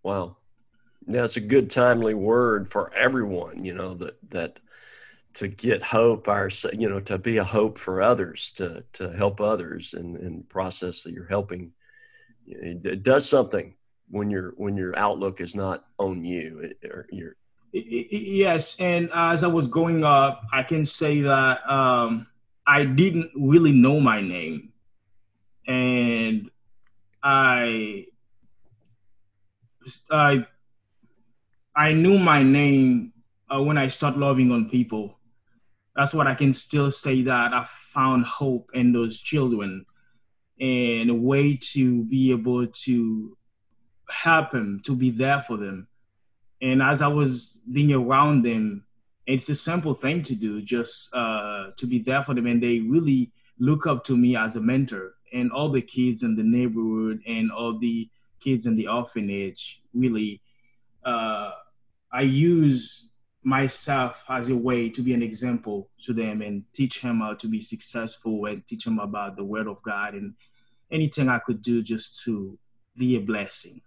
Wow, 0.03 0.37
yeah, 1.07 1.23
it's 1.23 1.37
a 1.37 1.41
good 1.41 1.69
timely 1.69 2.13
word 2.13 2.69
for 2.69 2.93
everyone. 2.93 3.65
You 3.65 3.73
know 3.73 3.93
that 3.95 4.17
that 4.29 4.59
to 5.35 5.47
get 5.47 5.81
hope, 5.81 6.27
our 6.27 6.49
you 6.73 6.89
know 6.89 6.99
to 7.01 7.17
be 7.17 7.37
a 7.37 7.43
hope 7.43 7.77
for 7.77 8.01
others, 8.01 8.51
to 8.57 8.83
to 8.93 9.09
help 9.11 9.41
others 9.41 9.93
in 9.93 10.13
the 10.13 10.43
process 10.49 11.03
that 11.03 11.13
you're 11.13 11.27
helping. 11.27 11.71
It, 12.45 13.03
does 13.03 13.27
something 13.27 13.75
when 14.09 14.29
your 14.29 14.53
when 14.57 14.77
your 14.77 14.97
outlook 14.99 15.41
is 15.41 15.55
not 15.55 15.85
on 15.97 16.25
you 16.25 16.59
it, 16.59 16.89
or 16.89 17.07
you're 17.09 17.37
Yes, 17.73 18.75
and 18.79 19.09
as 19.15 19.43
I 19.43 19.47
was 19.47 19.67
growing 19.67 20.03
up, 20.03 20.43
I 20.53 20.61
can 20.61 20.85
say 20.85 21.21
that 21.21 21.67
um, 21.67 22.27
I 22.67 22.85
didn't 22.85 23.31
really 23.35 23.71
know 23.71 23.99
my 23.99 24.21
name, 24.21 24.73
and 25.67 26.51
I, 27.23 28.05
I, 30.11 30.45
I 31.75 31.93
knew 31.93 32.19
my 32.19 32.43
name 32.43 33.11
uh, 33.49 33.63
when 33.63 33.79
I 33.79 33.87
started 33.87 34.19
loving 34.19 34.51
on 34.51 34.69
people. 34.69 35.17
That's 35.95 36.13
what 36.13 36.27
I 36.27 36.35
can 36.35 36.53
still 36.53 36.91
say 36.91 37.23
that 37.23 37.53
I 37.55 37.67
found 37.91 38.25
hope 38.25 38.69
in 38.75 38.91
those 38.91 39.17
children, 39.17 39.83
and 40.59 41.09
a 41.09 41.15
way 41.15 41.57
to 41.73 42.03
be 42.03 42.29
able 42.29 42.67
to 42.67 43.35
help 44.09 44.51
them, 44.51 44.79
to 44.85 44.95
be 44.95 45.09
there 45.09 45.41
for 45.41 45.57
them 45.57 45.87
and 46.63 46.81
as 46.81 47.01
I 47.01 47.07
was 47.07 47.59
being 47.73 47.91
around 47.91 48.45
them, 48.45 48.85
it's 49.27 49.49
a 49.49 49.55
simple 49.55 49.93
thing 49.93 50.23
to 50.23 50.33
do, 50.33 50.61
just 50.61 51.13
uh, 51.13 51.71
to 51.75 51.85
be 51.85 51.99
there 51.99 52.23
for 52.23 52.33
them. 52.33 52.47
And 52.47 52.63
they 52.63 52.79
really 52.79 53.31
look 53.59 53.85
up 53.85 54.05
to 54.05 54.15
me 54.15 54.37
as 54.37 54.55
a 54.55 54.61
mentor. 54.61 55.15
And 55.33 55.51
all 55.51 55.69
the 55.69 55.81
kids 55.81 56.23
in 56.23 56.37
the 56.37 56.43
neighborhood 56.43 57.19
and 57.27 57.51
all 57.51 57.77
the 57.77 58.09
kids 58.39 58.65
in 58.65 58.77
the 58.77 58.87
orphanage, 58.87 59.81
really, 59.93 60.41
uh, 61.03 61.51
I 62.13 62.21
use 62.21 63.11
myself 63.43 64.23
as 64.29 64.47
a 64.47 64.55
way 64.55 64.87
to 64.87 65.01
be 65.01 65.13
an 65.13 65.21
example 65.21 65.89
to 66.03 66.13
them 66.13 66.41
and 66.41 66.63
teach 66.71 66.99
him 66.99 67.19
how 67.19 67.33
to 67.33 67.47
be 67.49 67.61
successful 67.61 68.45
and 68.45 68.65
teach 68.67 68.87
him 68.87 68.99
about 68.99 69.35
the 69.35 69.43
word 69.43 69.67
of 69.67 69.83
God 69.83 70.13
and 70.13 70.33
anything 70.91 71.27
I 71.27 71.39
could 71.39 71.61
do 71.61 71.83
just 71.83 72.23
to 72.23 72.57
be 72.95 73.17
a 73.17 73.19
blessing. 73.19 73.81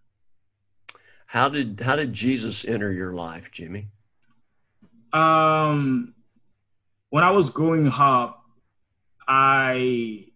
How 1.27 1.49
did 1.49 1.81
how 1.81 1.97
did 1.97 2.13
Jesus 2.13 2.65
enter 2.65 2.93
your 2.93 3.13
life, 3.13 3.51
Jimmy? 3.51 3.89
Um, 5.13 6.15
when 7.11 7.25
I 7.25 7.31
was 7.31 7.51
growing 7.51 7.89
up, 7.89 8.45
I 9.27 10.27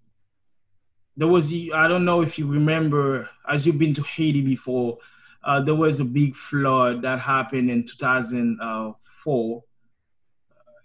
there 1.17 1.29
was 1.29 1.53
I 1.53 1.87
don't 1.87 2.05
know 2.05 2.23
if 2.23 2.39
you 2.39 2.47
remember 2.47 3.31
as 3.49 3.67
you've 3.67 3.79
been 3.79 3.95
to 3.95 4.03
Haiti 4.03 4.41
before. 4.41 4.99
Uh, 5.43 5.61
there 5.61 5.75
was 5.75 6.01
a 6.01 6.05
big 6.05 6.37
flood 6.37 7.01
that 7.03 7.19
happened 7.19 7.71
in 7.71 7.83
2004, 7.85 9.65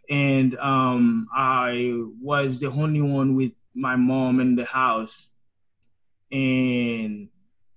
and 0.09 0.57
um, 0.59 1.27
I 1.35 1.91
was 2.21 2.61
the 2.61 2.67
only 2.67 3.01
one 3.01 3.35
with 3.35 3.51
my 3.73 3.97
mom 3.97 4.39
in 4.39 4.55
the 4.55 4.63
house, 4.63 5.31
and 6.31 7.27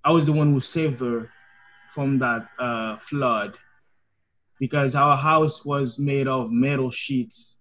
I 0.05 0.13
was 0.13 0.27
the 0.27 0.33
one 0.33 0.53
who 0.53 0.61
saved 0.61 1.01
her 1.01 1.33
from 1.93 2.19
that 2.19 2.49
uh, 2.59 2.97
flood 2.99 3.55
because 4.59 4.95
our 4.95 5.17
house 5.17 5.65
was 5.65 5.99
made 5.99 6.27
of 6.27 6.51
metal 6.51 6.91
sheets 6.91 7.59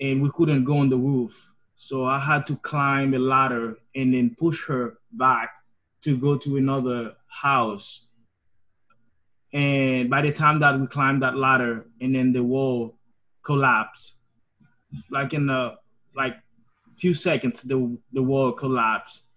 and 0.00 0.22
we 0.22 0.30
couldn't 0.34 0.64
go 0.64 0.78
on 0.78 0.88
the 0.88 0.96
roof. 0.96 1.50
So 1.76 2.04
I 2.04 2.18
had 2.18 2.46
to 2.46 2.56
climb 2.56 3.14
a 3.14 3.18
ladder 3.18 3.78
and 3.94 4.14
then 4.14 4.36
push 4.38 4.66
her 4.66 4.98
back 5.12 5.50
to 6.02 6.16
go 6.16 6.36
to 6.38 6.56
another 6.56 7.14
house. 7.28 8.08
And 9.52 10.10
by 10.10 10.22
the 10.22 10.32
time 10.32 10.60
that 10.60 10.78
we 10.78 10.86
climbed 10.86 11.22
that 11.22 11.36
ladder 11.36 11.86
and 12.00 12.14
then 12.14 12.32
the 12.32 12.42
wall 12.42 12.96
collapsed, 13.44 14.14
like 15.10 15.32
in 15.34 15.48
a 15.50 15.76
like 16.14 16.36
few 16.96 17.14
seconds, 17.14 17.62
the 17.62 17.96
the 18.12 18.22
wall 18.22 18.52
collapsed. 18.52 19.28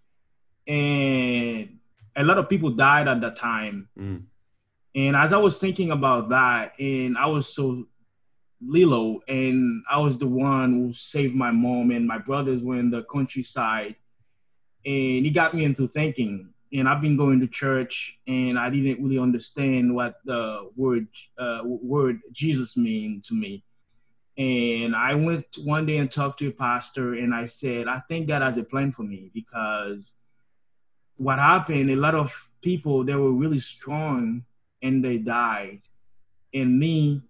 And 0.68 1.07
a 2.18 2.24
lot 2.24 2.38
of 2.38 2.50
people 2.50 2.72
died 2.72 3.08
at 3.08 3.22
that 3.22 3.36
time. 3.36 3.88
Mm. 3.98 4.24
And 4.96 5.16
as 5.16 5.32
I 5.32 5.38
was 5.38 5.58
thinking 5.58 5.92
about 5.92 6.30
that, 6.30 6.74
and 6.80 7.18
I 7.18 7.28
was 7.28 7.54
so 7.54 7.86
Lilo, 8.60 9.20
and 9.28 9.84
I 9.90 10.00
was 10.00 10.18
the 10.18 10.28
one 10.28 10.74
who 10.74 10.94
saved 10.94 11.36
my 11.36 11.52
mom, 11.52 11.92
and 11.92 12.08
my 12.08 12.18
brothers 12.18 12.64
were 12.64 12.80
in 12.80 12.90
the 12.90 13.04
countryside, 13.04 13.96
and 14.86 15.26
he 15.26 15.30
got 15.30 15.54
me 15.54 15.64
into 15.64 15.88
thinking. 15.88 16.50
And 16.74 16.90
I've 16.90 17.02
been 17.02 17.16
going 17.16 17.40
to 17.40 17.48
church, 17.48 18.18
and 18.28 18.60
I 18.60 18.70
didn't 18.70 19.02
really 19.02 19.20
understand 19.20 19.94
what 19.96 20.16
the 20.26 20.70
word 20.76 21.08
uh, 21.38 21.62
word 21.64 22.20
Jesus 22.32 22.76
mean 22.76 23.22
to 23.28 23.34
me. 23.36 23.64
And 24.38 24.96
I 24.96 25.14
went 25.14 25.46
one 25.64 25.86
day 25.86 25.98
and 25.98 26.12
talked 26.12 26.40
to 26.40 26.48
a 26.48 26.52
pastor, 26.52 27.14
and 27.14 27.34
I 27.34 27.46
said, 27.46 27.88
I 27.88 28.02
think 28.10 28.28
God 28.28 28.42
has 28.42 28.58
a 28.58 28.64
plan 28.64 28.92
for 28.92 29.04
me 29.04 29.32
because 29.34 30.16
what 31.18 31.40
happened, 31.40 31.90
a 31.90 31.96
lot 31.96 32.16
of 32.16 32.34
people 32.62 33.04
they 33.04 33.16
were 33.16 33.32
really 33.32 33.60
strong 33.60 34.44
and 34.82 35.04
they 35.04 35.18
died. 35.18 35.82
And 36.54 36.80
me, 36.80 37.22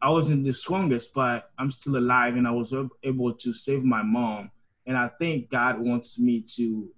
I 0.00 0.10
wasn't 0.10 0.44
the 0.44 0.52
strongest, 0.52 1.14
but 1.14 1.50
I'm 1.58 1.70
still 1.70 1.96
alive 1.96 2.36
and 2.36 2.46
I 2.46 2.50
was 2.50 2.72
able 3.02 3.32
to 3.32 3.54
save 3.54 3.84
my 3.84 4.02
mom. 4.02 4.50
And 4.86 4.96
I 4.96 5.08
think 5.08 5.50
God 5.50 5.80
wants 5.80 6.18
me 6.18 6.44
to 6.56 6.88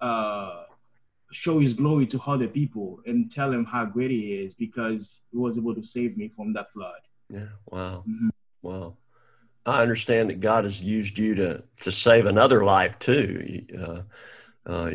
uh, 0.00 0.64
show 1.32 1.58
his 1.58 1.74
glory 1.74 2.06
to 2.06 2.20
other 2.26 2.46
people 2.46 3.00
and 3.06 3.30
tell 3.30 3.52
him 3.52 3.64
how 3.64 3.84
great 3.84 4.10
he 4.10 4.34
is 4.34 4.54
because 4.54 5.20
he 5.32 5.38
was 5.38 5.58
able 5.58 5.74
to 5.74 5.82
save 5.82 6.16
me 6.16 6.28
from 6.28 6.52
that 6.52 6.72
flood. 6.72 7.00
Yeah. 7.28 7.46
Wow. 7.66 8.04
Mm-hmm. 8.08 8.28
Wow. 8.62 8.96
I 9.66 9.80
understand 9.80 10.28
that 10.30 10.40
God 10.40 10.64
has 10.64 10.82
used 10.82 11.18
you 11.18 11.34
to 11.36 11.64
to 11.80 11.90
save 11.92 12.26
another 12.26 12.64
life 12.64 12.98
too. 12.98 13.64
Uh, 13.78 14.02
uh, 14.66 14.90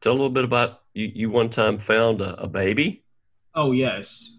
tell 0.00 0.12
a 0.12 0.14
little 0.14 0.30
bit 0.30 0.44
about 0.44 0.82
you. 0.94 1.10
You 1.14 1.30
one 1.30 1.50
time 1.50 1.78
found 1.78 2.20
a, 2.20 2.40
a 2.42 2.48
baby. 2.48 3.04
Oh 3.54 3.72
yes, 3.72 4.32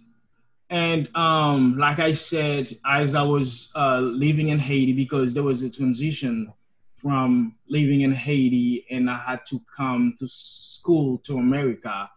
and 0.69 1.09
um, 1.15 1.77
like 1.77 1.99
I 1.99 2.13
said, 2.13 2.77
as 2.85 3.15
I 3.15 3.23
was 3.23 3.69
uh, 3.75 3.99
living 3.99 4.49
in 4.49 4.59
Haiti, 4.59 4.93
because 4.93 5.33
there 5.33 5.43
was 5.43 5.63
a 5.63 5.69
transition 5.69 6.51
from 6.97 7.55
living 7.67 8.01
in 8.01 8.13
Haiti, 8.13 8.85
and 8.89 9.09
I 9.09 9.17
had 9.17 9.45
to 9.47 9.61
come 9.75 10.15
to 10.19 10.27
school 10.27 11.17
to 11.19 11.37
America, 11.37 12.09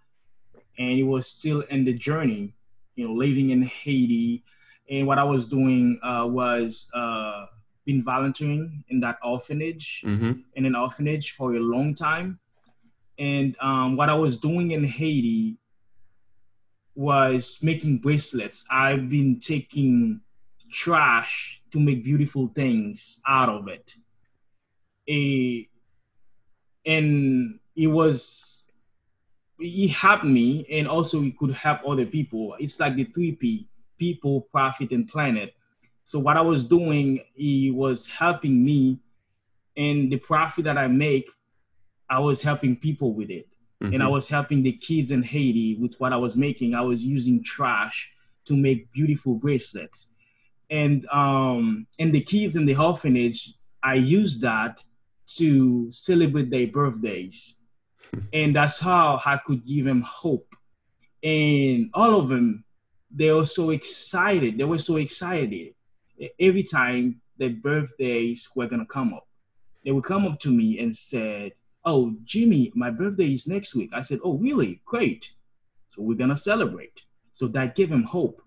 and 0.78 0.98
it 0.98 1.02
was 1.02 1.26
still 1.26 1.62
in 1.62 1.84
the 1.84 1.94
journey, 1.94 2.54
you 2.94 3.08
know, 3.08 3.14
living 3.14 3.50
in 3.50 3.62
Haiti, 3.62 4.44
and 4.88 5.06
what 5.06 5.18
I 5.18 5.24
was 5.24 5.46
doing 5.46 5.98
uh, 6.02 6.26
was 6.28 6.88
uh, 6.94 7.46
been 7.84 8.04
volunteering 8.04 8.84
in 8.88 9.00
that 9.00 9.18
orphanage, 9.24 10.02
mm-hmm. 10.04 10.32
in 10.54 10.66
an 10.66 10.76
orphanage 10.76 11.32
for 11.32 11.54
a 11.54 11.60
long 11.60 11.94
time 11.94 12.38
and 13.18 13.56
um, 13.60 13.96
what 13.96 14.08
I 14.08 14.14
was 14.14 14.38
doing 14.38 14.72
in 14.72 14.84
Haiti 14.84 15.56
was 16.94 17.58
making 17.62 17.98
bracelets. 17.98 18.64
I've 18.70 19.08
been 19.08 19.40
taking 19.40 20.20
trash 20.70 21.60
to 21.72 21.80
make 21.80 22.04
beautiful 22.04 22.48
things 22.54 23.20
out 23.26 23.48
of 23.48 23.68
it. 23.68 23.94
A, 25.08 25.68
and 26.86 27.58
it 27.76 27.86
was, 27.88 28.64
it 29.58 29.88
helped 29.88 30.24
me, 30.24 30.66
and 30.70 30.88
also 30.88 31.22
it 31.22 31.36
could 31.38 31.52
help 31.52 31.80
other 31.86 32.06
people. 32.06 32.56
It's 32.58 32.80
like 32.80 32.96
the 32.96 33.04
three 33.04 33.32
P 33.32 33.68
people, 33.98 34.42
profit, 34.42 34.90
and 34.90 35.08
planet. 35.08 35.54
So, 36.04 36.18
what 36.18 36.36
I 36.36 36.40
was 36.40 36.64
doing, 36.64 37.20
it 37.36 37.74
was 37.74 38.06
helping 38.06 38.64
me, 38.64 38.98
and 39.76 40.10
the 40.10 40.18
profit 40.18 40.64
that 40.64 40.78
I 40.78 40.86
make 40.86 41.30
I 42.14 42.18
was 42.20 42.40
helping 42.40 42.76
people 42.76 43.12
with 43.12 43.30
it. 43.30 43.48
Mm-hmm. 43.82 43.92
And 43.92 44.02
I 44.02 44.06
mm-hmm. 44.06 44.14
was 44.14 44.28
helping 44.28 44.62
the 44.62 44.72
kids 44.72 45.10
in 45.10 45.22
Haiti 45.22 45.76
with 45.76 45.98
what 45.98 46.12
I 46.12 46.16
was 46.16 46.36
making. 46.36 46.74
I 46.74 46.80
was 46.80 47.04
using 47.04 47.42
trash 47.42 48.08
to 48.44 48.56
make 48.56 48.92
beautiful 48.92 49.34
bracelets. 49.34 50.14
And 50.70 51.06
um 51.08 51.86
and 51.98 52.12
the 52.12 52.20
kids 52.20 52.54
in 52.54 52.66
the 52.66 52.76
orphanage, 52.76 53.54
I 53.82 53.94
used 53.94 54.40
that 54.42 54.82
to 55.38 55.90
celebrate 55.90 56.50
their 56.50 56.68
birthdays. 56.68 57.56
and 58.32 58.54
that's 58.54 58.78
how 58.78 59.20
I 59.26 59.40
could 59.44 59.66
give 59.66 59.86
them 59.86 60.02
hope. 60.02 60.54
And 61.22 61.90
all 61.94 62.20
of 62.20 62.28
them, 62.28 62.64
they 63.10 63.30
were 63.32 63.46
so 63.46 63.70
excited. 63.70 64.56
They 64.56 64.64
were 64.64 64.78
so 64.78 64.96
excited 64.96 65.74
every 66.38 66.62
time 66.62 67.20
their 67.38 67.50
birthdays 67.50 68.48
were 68.54 68.68
gonna 68.68 68.86
come 68.86 69.12
up. 69.14 69.26
They 69.84 69.90
would 69.90 70.04
come 70.04 70.26
up 70.26 70.38
to 70.40 70.50
me 70.50 70.78
and 70.78 70.96
said, 70.96 71.52
"Oh, 71.84 72.14
Jimmy, 72.24 72.72
my 72.74 72.90
birthday 72.90 73.34
is 73.34 73.46
next 73.46 73.74
week." 73.74 73.90
I 73.92 74.02
said, 74.02 74.20
"Oh, 74.24 74.38
really? 74.38 74.80
Great! 74.84 75.32
So 75.94 76.02
we're 76.02 76.18
gonna 76.18 76.36
celebrate." 76.36 77.02
So 77.32 77.48
that 77.48 77.74
gave 77.74 77.90
them 77.90 78.04
hope. 78.04 78.40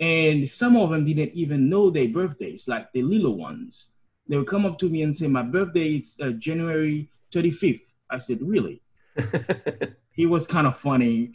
And 0.00 0.48
some 0.48 0.76
of 0.76 0.90
them 0.90 1.04
didn't 1.04 1.32
even 1.34 1.68
know 1.68 1.90
their 1.90 2.08
birthdays, 2.08 2.68
like 2.68 2.92
the 2.92 3.02
little 3.02 3.36
ones. 3.36 3.94
They 4.28 4.36
would 4.36 4.46
come 4.46 4.66
up 4.66 4.78
to 4.78 4.88
me 4.88 5.02
and 5.02 5.16
say, 5.16 5.28
"My 5.28 5.42
birthday 5.42 5.96
is 5.96 6.18
uh, 6.20 6.30
January 6.30 7.10
35th." 7.32 7.94
I 8.10 8.18
said, 8.18 8.38
"Really?" 8.40 8.82
he 10.12 10.26
was 10.26 10.46
kind 10.46 10.66
of 10.66 10.78
funny, 10.78 11.34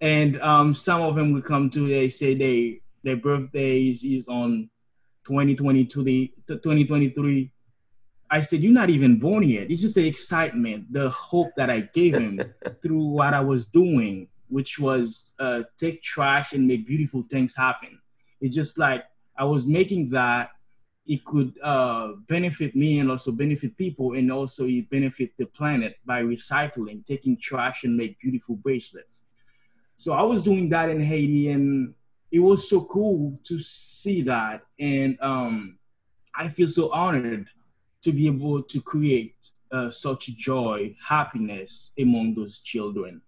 and 0.00 0.40
um, 0.40 0.74
some 0.74 1.02
of 1.02 1.14
them 1.14 1.32
would 1.32 1.44
come 1.44 1.70
to. 1.70 1.88
They 1.88 2.08
say 2.08 2.34
they 2.34 2.80
their 3.02 3.16
birthdays 3.16 4.04
is 4.04 4.28
on 4.28 4.68
2022, 5.26 6.04
the 6.04 6.32
2023. 6.48 7.50
I 8.30 8.40
said, 8.42 8.60
You're 8.60 8.72
not 8.72 8.90
even 8.90 9.18
born 9.18 9.42
yet. 9.42 9.70
It's 9.70 9.82
just 9.82 9.96
the 9.96 10.06
excitement, 10.06 10.92
the 10.92 11.10
hope 11.10 11.50
that 11.56 11.68
I 11.68 11.80
gave 11.92 12.14
him 12.14 12.40
through 12.82 13.04
what 13.04 13.34
I 13.34 13.40
was 13.40 13.66
doing, 13.66 14.28
which 14.48 14.78
was 14.78 15.34
uh, 15.40 15.62
take 15.76 16.02
trash 16.02 16.52
and 16.52 16.66
make 16.66 16.86
beautiful 16.86 17.24
things 17.30 17.56
happen. 17.56 17.98
It's 18.40 18.54
just 18.54 18.78
like 18.78 19.04
I 19.36 19.44
was 19.44 19.66
making 19.66 20.10
that 20.10 20.50
it 21.06 21.24
could 21.24 21.54
uh, 21.62 22.12
benefit 22.28 22.76
me 22.76 23.00
and 23.00 23.10
also 23.10 23.32
benefit 23.32 23.76
people, 23.76 24.14
and 24.14 24.30
also 24.30 24.66
it 24.66 24.88
benefit 24.90 25.32
the 25.36 25.46
planet 25.46 25.96
by 26.06 26.22
recycling, 26.22 27.04
taking 27.04 27.36
trash 27.36 27.82
and 27.82 27.96
make 27.96 28.20
beautiful 28.20 28.54
bracelets. 28.54 29.26
So 29.96 30.12
I 30.12 30.22
was 30.22 30.42
doing 30.42 30.68
that 30.68 30.88
in 30.88 31.00
Haiti, 31.00 31.50
and 31.50 31.94
it 32.30 32.38
was 32.38 32.70
so 32.70 32.84
cool 32.84 33.40
to 33.44 33.58
see 33.58 34.22
that, 34.22 34.62
and 34.78 35.18
um, 35.20 35.78
I 36.36 36.48
feel 36.48 36.68
so 36.68 36.92
honored 36.92 37.48
to 38.02 38.12
be 38.12 38.26
able 38.26 38.62
to 38.62 38.80
create 38.80 39.36
uh, 39.72 39.90
such 39.90 40.26
joy, 40.36 40.94
happiness 41.06 41.92
among 41.98 42.34
those 42.34 42.58
children. 42.58 43.20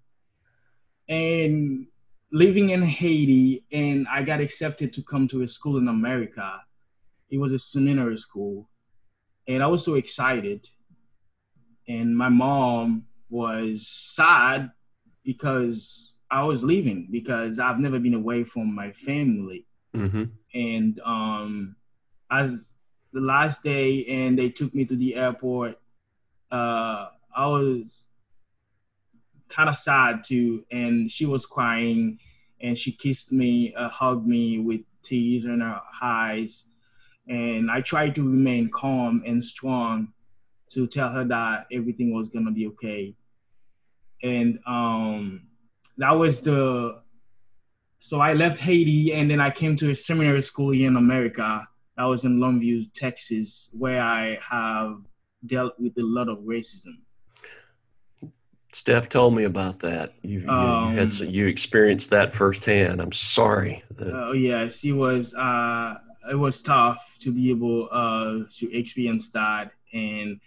And 1.09 1.87
living 2.33 2.71
in 2.71 2.83
Haiti, 2.83 3.65
and 3.73 4.07
I 4.09 4.23
got 4.23 4.41
accepted 4.41 4.93
to 4.95 5.03
come 5.03 5.29
to 5.29 5.43
a 5.43 5.49
school 5.49 5.79
in 5.79 5.89
America. 5.89 6.63
It 7.31 7.39
was 7.39 7.53
a 7.53 7.59
seminary 7.59 8.17
school, 8.17 8.69
and 9.47 9.63
I 9.63 9.67
was 9.67 9.85
so 9.85 9.95
excited. 9.95 10.69
And 11.89 12.17
my 12.17 12.29
mom 12.29 13.07
was 13.29 13.89
sad 13.89 14.71
because 15.25 16.15
I 16.31 16.45
was 16.45 16.63
leaving 16.63 17.09
because 17.11 17.59
I've 17.59 17.79
never 17.79 17.99
been 17.99 18.15
away 18.15 18.45
from 18.45 18.75
my 18.75 18.93
family. 18.93 19.67
Mm-hmm. 19.95 20.25
And 20.55 21.01
um, 21.05 21.77
as 22.31 22.75
the 23.13 23.21
last 23.21 23.63
day 23.63 24.05
and 24.07 24.39
they 24.39 24.49
took 24.49 24.75
me 24.75 24.85
to 24.87 24.97
the 24.97 25.15
airport. 25.17 25.79
Uh, 26.51 27.09
I 27.35 27.47
was 27.47 28.07
kind 29.49 29.69
of 29.69 29.77
sad 29.77 30.25
too, 30.25 30.65
and 30.71 31.11
she 31.11 31.27
was 31.27 31.47
crying, 31.47 32.19
and 32.61 32.79
she 32.79 32.93
kissed 32.93 33.33
me, 33.33 33.75
uh, 33.75 33.89
hugged 33.89 34.27
me 34.27 34.59
with 34.59 34.81
tears 35.03 35.45
in 35.45 35.61
her 35.61 35.81
eyes, 36.01 36.71
and 37.29 37.71
I 37.71 37.81
tried 37.81 38.15
to 38.17 38.23
remain 38.23 38.71
calm 38.71 39.23
and 39.27 39.43
strong 39.43 40.13
to 40.71 40.87
tell 40.87 41.11
her 41.11 41.25
that 41.25 41.67
everything 41.71 42.15
was 42.15 42.29
gonna 42.29 42.51
be 42.51 42.67
okay, 42.69 43.15
and 44.23 44.59
um, 44.67 45.43
that 45.99 46.13
was 46.13 46.41
the. 46.41 47.01
So 48.01 48.21
I 48.21 48.33
left 48.33 48.59
Haiti, 48.59 49.13
and 49.13 49.31
then 49.31 49.41
I 49.41 49.51
came 49.51 49.77
to 49.77 49.91
a 49.91 49.95
seminary 49.95 50.43
school 50.43 50.73
here 50.73 50.89
in 50.89 50.97
America 50.97 51.69
I 51.97 52.07
was 52.07 52.25
in 52.25 52.39
Longview, 52.39 52.93
Texas, 52.95 53.71
where 53.79 54.01
I 54.01 54.39
have 54.49 54.97
dealt 55.45 55.79
with 55.79 55.97
a 55.99 56.03
lot 56.03 56.29
of 56.29 56.39
racism. 56.39 56.99
Steph 58.73 59.11
told 59.11 59.35
me 59.35 59.45
about 59.45 59.81
that. 59.81 60.15
You, 60.23 60.41
you 60.41 60.49
um, 60.49 60.97
had 60.97 61.13
you 61.15 61.47
experienced 61.47 62.09
that 62.11 62.35
firsthand. 62.35 63.03
I'm 63.03 63.13
sorry. 63.13 63.85
Oh 64.01 64.31
uh, 64.31 64.33
yes, 64.33 64.83
it 64.85 64.93
was. 64.93 65.35
Uh, 65.35 65.95
it 66.31 66.37
was 66.37 66.63
tough 66.63 67.19
to 67.21 67.33
be 67.33 67.51
able 67.51 67.89
uh, 67.93 68.49
to 68.59 68.77
experience 68.77 69.31
that, 69.33 69.73
and 69.93 70.41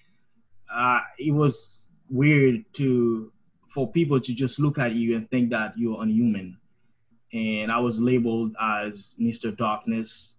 uh, 0.73 1.01
it 1.19 1.31
was 1.31 1.91
weird 2.10 2.65
to 2.73 3.31
for 3.71 3.91
people 3.91 4.19
to 4.19 4.34
just 4.34 4.60
look 4.60 4.79
at 4.79 4.93
you 4.93 5.15
and 5.15 5.29
think 5.29 5.51
that 5.51 5.77
you're 5.77 6.01
unhuman. 6.01 6.58
And 7.34 7.71
I 7.71 7.77
was 7.79 7.99
labeled 7.99 8.55
as 8.60 9.15
Mr. 9.19 9.55
Darkness 9.55 10.35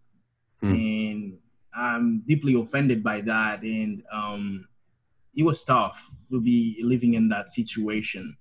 mm. 0.62 0.70
and 0.70 1.38
I'm 1.74 2.22
deeply 2.26 2.54
offended 2.54 3.02
by 3.02 3.20
that. 3.22 3.62
And 3.62 4.02
um, 4.12 4.68
it 5.34 5.42
was 5.42 5.64
tough 5.64 6.10
to 6.30 6.40
be 6.40 6.78
living 6.82 7.14
in 7.14 7.28
that 7.28 7.52
situation. 7.52 8.36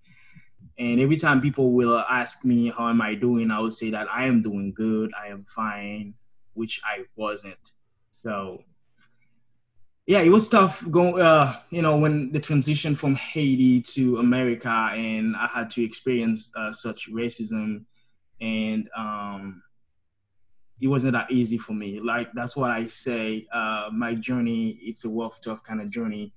And 0.77 0.99
every 0.99 1.17
time 1.17 1.41
people 1.41 1.71
will 1.71 1.99
ask 1.99 2.43
me 2.43 2.73
how 2.75 2.89
am 2.89 3.01
I 3.01 3.15
doing, 3.15 3.51
I 3.51 3.59
would 3.59 3.73
say 3.73 3.89
that 3.91 4.07
I 4.11 4.25
am 4.25 4.41
doing 4.41 4.73
good, 4.73 5.11
I 5.21 5.27
am 5.27 5.45
fine, 5.47 6.13
which 6.53 6.81
I 6.85 7.03
wasn't. 7.15 7.71
So 8.09 8.63
yeah, 10.07 10.19
it 10.19 10.29
was 10.29 10.47
tough 10.47 10.83
going. 10.91 11.19
Uh, 11.19 11.59
you 11.71 11.81
know, 11.81 11.97
when 11.97 12.31
the 12.31 12.39
transition 12.39 12.95
from 12.95 13.15
Haiti 13.15 13.81
to 13.81 14.19
America, 14.19 14.69
and 14.69 15.35
I 15.35 15.47
had 15.47 15.71
to 15.71 15.83
experience 15.83 16.51
uh, 16.55 16.71
such 16.71 17.09
racism, 17.11 17.85
and 18.39 18.87
um, 18.95 19.63
it 20.81 20.87
wasn't 20.87 21.13
that 21.13 21.31
easy 21.31 21.57
for 21.57 21.73
me. 21.73 21.99
Like 21.99 22.29
that's 22.33 22.55
what 22.55 22.71
I 22.71 22.87
say. 22.87 23.47
Uh, 23.53 23.89
my 23.93 24.15
journey, 24.15 24.77
it's 24.81 25.05
a 25.05 25.09
rough, 25.09 25.39
tough 25.41 25.63
kind 25.63 25.81
of 25.81 25.89
journey, 25.89 26.33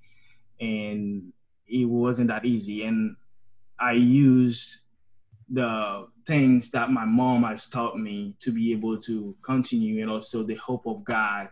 and 0.61 1.33
it 1.67 1.87
wasn't 1.87 2.29
that 2.29 2.45
easy. 2.45 2.85
And 2.85 3.17
I 3.81 3.93
use 3.93 4.83
the 5.51 6.07
things 6.27 6.71
that 6.71 6.91
my 6.91 7.05
mom 7.05 7.43
has 7.43 7.69
taught 7.69 7.99
me 7.99 8.37
to 8.41 8.53
be 8.53 8.73
able 8.73 8.99
to 8.99 9.35
continue, 9.43 10.03
and 10.03 10.11
also 10.11 10.43
the 10.43 10.55
hope 10.57 10.87
of 10.87 11.05
God. 11.05 11.49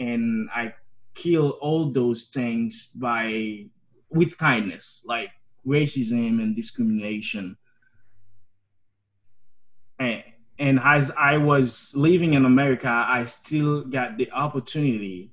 And 0.00 0.48
I 0.52 0.74
kill 1.14 1.50
all 1.60 1.92
those 1.92 2.24
things 2.24 2.88
by 2.96 3.66
with 4.10 4.36
kindness, 4.38 5.04
like 5.06 5.30
racism 5.64 6.42
and 6.42 6.56
discrimination. 6.56 7.56
And 10.00 10.23
and 10.58 10.78
as 10.82 11.10
I 11.18 11.36
was 11.36 11.92
living 11.94 12.34
in 12.34 12.44
America, 12.44 12.88
I 12.88 13.24
still 13.24 13.82
got 13.82 14.16
the 14.16 14.30
opportunity 14.30 15.32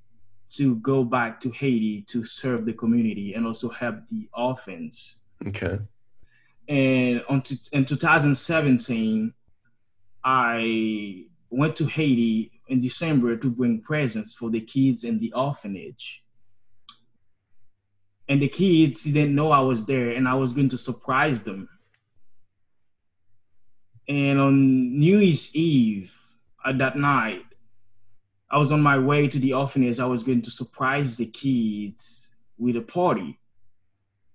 to 0.51 0.75
go 0.77 1.03
back 1.03 1.39
to 1.41 1.49
Haiti 1.51 2.01
to 2.03 2.23
serve 2.23 2.65
the 2.65 2.73
community 2.73 3.35
and 3.35 3.45
also 3.45 3.69
help 3.69 3.95
the 4.09 4.27
orphans. 4.33 5.19
Okay. 5.47 5.79
And 6.67 7.23
on 7.29 7.41
to, 7.43 7.57
in 7.71 7.85
2017, 7.85 9.33
I 10.23 11.25
went 11.49 11.75
to 11.77 11.85
Haiti 11.85 12.51
in 12.67 12.81
December 12.81 13.37
to 13.37 13.49
bring 13.49 13.81
presents 13.81 14.33
for 14.33 14.49
the 14.49 14.61
kids 14.61 15.03
in 15.03 15.19
the 15.19 15.31
orphanage. 15.33 16.23
And 18.27 18.41
the 18.41 18.47
kids 18.47 19.03
didn't 19.03 19.35
know 19.35 19.51
I 19.51 19.59
was 19.59 19.85
there, 19.85 20.11
and 20.11 20.27
I 20.27 20.35
was 20.35 20.53
going 20.53 20.69
to 20.69 20.77
surprise 20.77 21.43
them. 21.43 21.67
And 24.07 24.39
on 24.39 24.99
New 24.99 25.19
Year's 25.19 25.55
Eve, 25.55 26.11
at 26.65 26.77
that 26.77 26.97
night, 26.97 27.45
I 28.49 28.57
was 28.57 28.71
on 28.71 28.81
my 28.81 28.97
way 28.97 29.27
to 29.27 29.39
the 29.39 29.53
orphanage. 29.53 29.99
I 29.99 30.05
was 30.05 30.23
going 30.23 30.41
to 30.41 30.51
surprise 30.51 31.17
the 31.17 31.25
kids 31.25 32.27
with 32.57 32.75
a 32.75 32.81
party. 32.81 33.39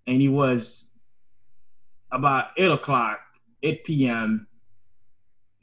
And 0.06 0.22
it 0.22 0.28
was 0.28 0.88
about 2.10 2.48
8 2.56 2.70
o'clock, 2.70 3.20
8 3.62 3.84
p.m. 3.84 4.46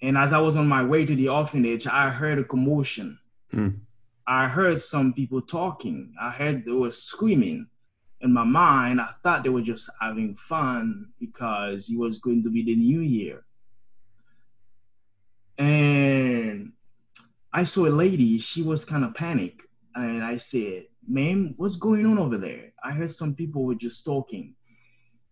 And 0.02 0.18
as 0.18 0.34
I 0.34 0.40
was 0.40 0.56
on 0.56 0.68
my 0.68 0.84
way 0.84 1.06
to 1.06 1.16
the 1.16 1.30
orphanage, 1.30 1.88
I 1.88 2.10
heard 2.10 2.40
a 2.40 2.44
commotion. 2.44 3.18
Mm. 3.54 3.80
I 4.28 4.48
heard 4.48 4.82
some 4.82 5.14
people 5.14 5.42
talking. 5.42 6.14
I 6.22 6.30
heard 6.30 6.66
they 6.66 6.72
were 6.72 6.92
screaming. 6.92 7.68
In 8.22 8.32
my 8.32 8.44
mind, 8.44 9.02
I 9.02 9.10
thought 9.22 9.44
they 9.44 9.50
were 9.50 9.62
just 9.62 9.90
having 10.00 10.36
fun 10.36 11.10
because 11.20 11.90
it 11.90 11.98
was 11.98 12.20
going 12.20 12.44
to 12.44 12.50
be 12.50 12.64
the 12.64 12.76
new 12.76 13.02
year 13.02 13.44
and 15.58 16.72
I 17.52 17.64
saw 17.64 17.86
a 17.86 17.90
lady. 17.90 18.40
She 18.40 18.64
was 18.64 18.86
kind 18.86 19.04
of 19.04 19.14
panicked, 19.14 19.66
and 19.96 20.24
I 20.24 20.38
said, 20.38 20.86
ma'am, 21.08 21.54
what's 21.58 21.76
going 21.76 22.06
on 22.06 22.18
over 22.18 22.38
there? 22.38 22.74
I 22.84 22.92
heard 22.92 23.12
some 23.12 23.36
people 23.36 23.64
were 23.64 23.76
just 23.76 24.06
talking. 24.06 24.56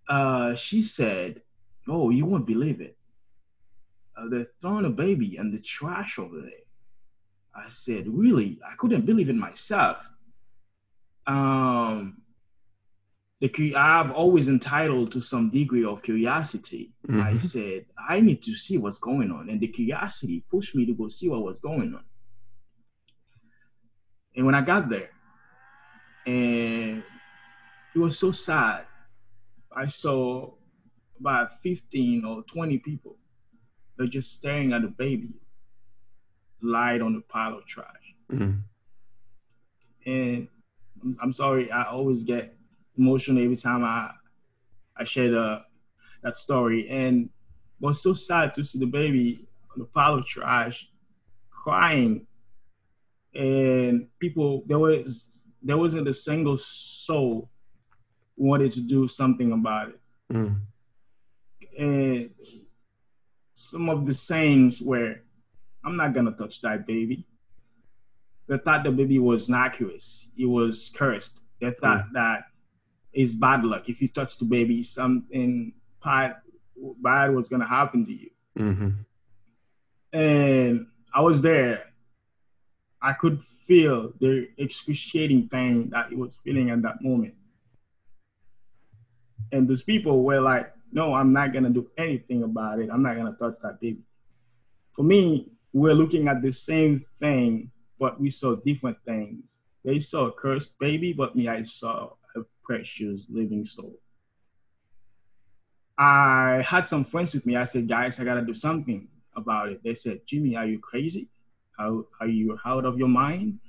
Uh, 0.07 0.55
she 0.55 0.81
said, 0.81 1.41
oh, 1.88 2.10
you 2.10 2.25
won't 2.25 2.45
believe 2.45 2.81
it. 2.81 2.97
Uh, 4.17 4.29
they're 4.29 4.47
throwing 4.60 4.86
a 4.86 4.89
baby 4.89 5.38
in 5.38 5.51
the 5.51 5.60
trash 5.60 6.19
over 6.19 6.41
there. 6.41 6.51
I 7.55 7.69
said, 7.69 8.07
really? 8.07 8.60
I 8.65 8.75
couldn't 8.75 9.05
believe 9.05 9.29
it 9.29 9.36
myself. 9.36 10.07
Um, 11.27 12.20
the 13.41 13.75
I've 13.75 14.12
always 14.12 14.47
entitled 14.47 15.12
to 15.13 15.21
some 15.21 15.49
degree 15.49 15.84
of 15.84 16.04
curiosity. 16.04 16.93
Mm-hmm. 17.08 17.21
I 17.21 17.38
said, 17.38 17.86
I 17.97 18.21
need 18.21 18.43
to 18.43 18.56
see 18.56 18.77
what's 18.77 18.99
going 18.99 19.32
on. 19.32 19.49
And 19.49 19.60
the 19.60 19.67
curiosity 19.67 20.45
pushed 20.49 20.75
me 20.75 20.86
to 20.86 20.93
go 20.93 21.10
see 21.10 21.27
what 21.27 21.43
was 21.43 21.60
going 21.60 21.95
on. 21.95 22.04
And 24.36 24.45
when 24.45 24.54
I 24.54 24.62
got 24.62 24.89
there, 24.89 25.10
and 26.27 27.04
it 27.95 27.99
was 27.99 28.17
so 28.19 28.32
sad, 28.32 28.86
I 29.75 29.88
saw 29.88 30.51
about 31.19 31.62
15 31.63 32.23
or 32.23 32.43
20 32.43 32.77
people. 32.77 33.17
They're 33.97 34.08
just 34.08 34.34
staring 34.34 34.71
at 34.71 34.84
a 34.84 34.88
baby 34.88 35.34
lied 36.62 37.01
on 37.01 37.13
the 37.13 37.21
pile 37.21 37.58
of 37.58 37.65
trash. 37.65 38.15
Mm-hmm. 38.32 38.60
And 40.06 40.47
I'm 41.19 41.34
sorry, 41.34 41.71
I 41.71 41.84
always 41.86 42.23
get 42.23 42.56
emotional 42.97 43.43
every 43.43 43.58
time 43.58 43.84
I 43.84 44.12
I 44.97 45.04
share 45.04 45.32
the, 45.32 45.62
that 46.23 46.36
story. 46.36 46.88
And 46.89 47.25
it 47.25 47.30
was 47.86 48.01
so 48.01 48.13
sad 48.13 48.54
to 48.56 48.63
see 48.63 48.80
the 48.80 48.86
baby 48.86 49.47
on 49.73 49.80
the 49.80 49.86
pile 49.86 50.15
of 50.15 50.25
trash 50.25 50.88
crying. 51.49 52.27
And 53.34 54.08
people 54.19 54.63
there 54.67 54.80
was 54.80 55.45
there 55.63 55.77
wasn't 55.77 56.08
a 56.08 56.13
single 56.13 56.58
soul 56.58 57.49
wanted 58.36 58.71
to 58.73 58.82
do 58.82 59.08
something 59.08 59.51
about 59.51 59.89
it. 59.89 59.99
Mm. 60.34 60.60
And 61.77 62.30
some 63.54 63.89
of 63.89 64.06
the 64.06 64.13
sayings 64.13 64.82
were, 64.82 65.21
I'm 65.86 65.95
not 65.95 66.13
gonna 66.13 66.32
touch 66.32 66.62
that 66.62 66.86
baby. 66.86 67.25
They 68.47 68.58
thought 68.58 68.84
the 68.84 68.91
baby 68.91 69.19
was 69.19 69.47
innocuous. 69.47 70.27
It 70.38 70.47
was 70.47 70.91
cursed. 70.93 71.39
They 71.62 71.71
thought 71.80 72.06
mm. 72.08 72.13
that 72.13 72.43
is 73.13 73.34
bad 73.34 73.63
luck. 73.63 73.89
If 73.89 74.02
you 74.02 74.08
touch 74.08 74.38
the 74.38 74.45
baby, 74.45 74.84
something 74.84 75.74
bad, 76.04 76.38
bad 77.02 77.34
was 77.34 77.50
gonna 77.50 77.67
happen 77.67 78.06
to 78.06 78.12
you. 78.12 78.30
Mm-hmm. 78.58 80.17
And 80.17 80.88
I 81.13 81.21
was 81.21 81.41
there. 81.41 81.86
I 83.02 83.13
could 83.13 83.41
feel 83.67 84.13
the 84.19 84.47
excruciating 84.58 85.50
pain 85.50 85.89
that 85.89 86.10
he 86.10 86.15
was 86.15 86.38
feeling 86.43 86.69
at 86.69 86.82
that 86.84 87.02
moment. 87.02 87.34
And 89.52 89.67
those 89.67 89.82
people 89.82 90.24
were 90.24 90.39
like, 90.39 90.71
no, 90.91 91.13
I'm 91.13 91.34
not 91.34 91.54
gonna 91.54 91.69
do 91.69 91.89
anything 91.97 92.43
about 92.43 92.80
it. 92.80 92.89
I'm 92.91 93.02
not 93.02 93.15
gonna 93.15 93.36
touch 93.39 93.56
that 93.63 93.80
baby. 93.80 94.02
For 94.93 95.04
me, 95.04 95.52
we're 95.74 95.93
looking 95.93 96.28
at 96.28 96.41
the 96.41 96.52
same 96.52 97.06
thing, 97.19 97.71
but 97.97 98.19
we 98.19 98.30
saw 98.30 98.56
different 98.56 98.97
things. 99.06 99.58
They 99.84 100.00
saw 100.00 100.26
a 100.26 100.32
cursed 100.32 100.78
baby, 100.80 101.13
but 101.13 101.36
me, 101.36 101.47
I 101.47 101.63
saw 101.63 102.12
precious 102.71 103.25
living 103.29 103.65
soul. 103.65 103.99
I 105.97 106.63
had 106.65 106.88
some 106.88 107.03
friends 107.03 107.34
with 107.34 107.45
me. 107.45 107.57
I 107.57 107.65
said, 107.65 107.88
guys, 107.88 108.19
I 108.19 108.23
gotta 108.23 108.41
do 108.41 108.53
something 108.53 109.10
about 109.36 109.69
it. 109.69 109.81
They 109.84 109.93
said, 109.93 110.21
Jimmy, 110.25 110.55
are 110.55 110.65
you 110.65 110.79
crazy? 110.79 111.27
How 111.77 112.05
are 112.21 112.27
you 112.27 112.57
out 112.65 112.86
of 112.86 112.97
your 112.97 113.10
mind? 113.10 113.60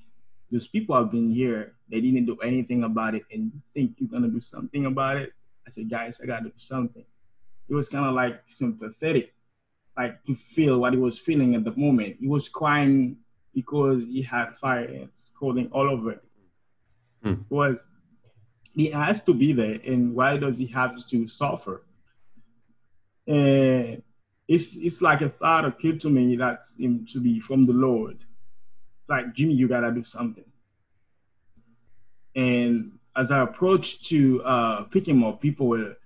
Those 0.52 0.68
people 0.68 0.94
have 0.94 1.10
been 1.10 1.30
here. 1.30 1.74
They 1.90 2.00
didn't 2.00 2.26
do 2.26 2.36
anything 2.50 2.84
about 2.84 3.14
it, 3.16 3.24
and 3.32 3.50
you 3.52 3.60
think 3.74 3.96
you're 3.98 4.08
gonna 4.08 4.28
do 4.28 4.40
something 4.40 4.86
about 4.86 5.16
it? 5.16 5.32
I 5.66 5.70
said, 5.70 5.90
guys, 5.90 6.20
I 6.22 6.26
gotta 6.26 6.44
do 6.44 6.52
something. 6.56 7.04
It 7.68 7.74
was 7.74 7.88
kind 7.88 8.06
of 8.06 8.14
like 8.14 8.40
sympathetic, 8.46 9.34
like 9.96 10.22
to 10.26 10.34
feel 10.34 10.78
what 10.78 10.92
he 10.92 10.98
was 10.98 11.18
feeling 11.18 11.56
at 11.56 11.64
the 11.64 11.74
moment. 11.74 12.18
He 12.20 12.28
was 12.28 12.48
crying 12.48 13.16
because 13.52 14.06
he 14.06 14.22
had 14.22 14.56
fire 14.58 14.86
ants 14.88 15.32
crawling 15.36 15.68
all 15.72 15.88
over. 15.90 16.22
Hmm. 17.22 17.34
Was 17.50 17.86
he 18.74 18.90
has 18.90 19.22
to 19.24 19.35
be 19.35 19.52
there, 19.52 19.78
and 19.87 20.14
why 20.14 20.37
does 20.37 20.58
he 20.58 20.66
have 20.68 21.06
to 21.06 21.28
suffer? 21.28 21.85
And 23.26 24.02
it's 24.48 24.76
it's 24.76 25.02
like 25.02 25.20
a 25.20 25.28
thought 25.28 25.64
occurred 25.64 26.00
to 26.00 26.11
me 26.11 26.37
that's 26.37 26.76
to 26.76 27.20
be 27.20 27.40
from 27.40 27.66
the 27.66 27.72
Lord. 27.72 28.24
Like 29.08 29.35
Jimmy, 29.35 29.54
you 29.54 29.68
gotta 29.68 29.92
do 29.92 30.02
something. 30.02 30.44
And 32.35 32.92
as 33.14 33.30
I 33.30 33.40
approached 33.40 34.06
to 34.06 34.42
uh, 34.42 34.82
pick 34.85 35.06
him 35.06 35.22
up, 35.22 35.40
people 35.40 35.68
were 35.68 35.96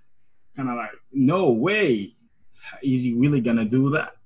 kind 0.55 0.69
of 0.69 0.75
like, 0.75 0.91
"No 1.11 1.51
way, 1.51 2.13
is 2.83 3.03
he 3.03 3.13
really 3.13 3.41
gonna 3.41 3.65
do 3.65 3.89
that?" 3.91 4.17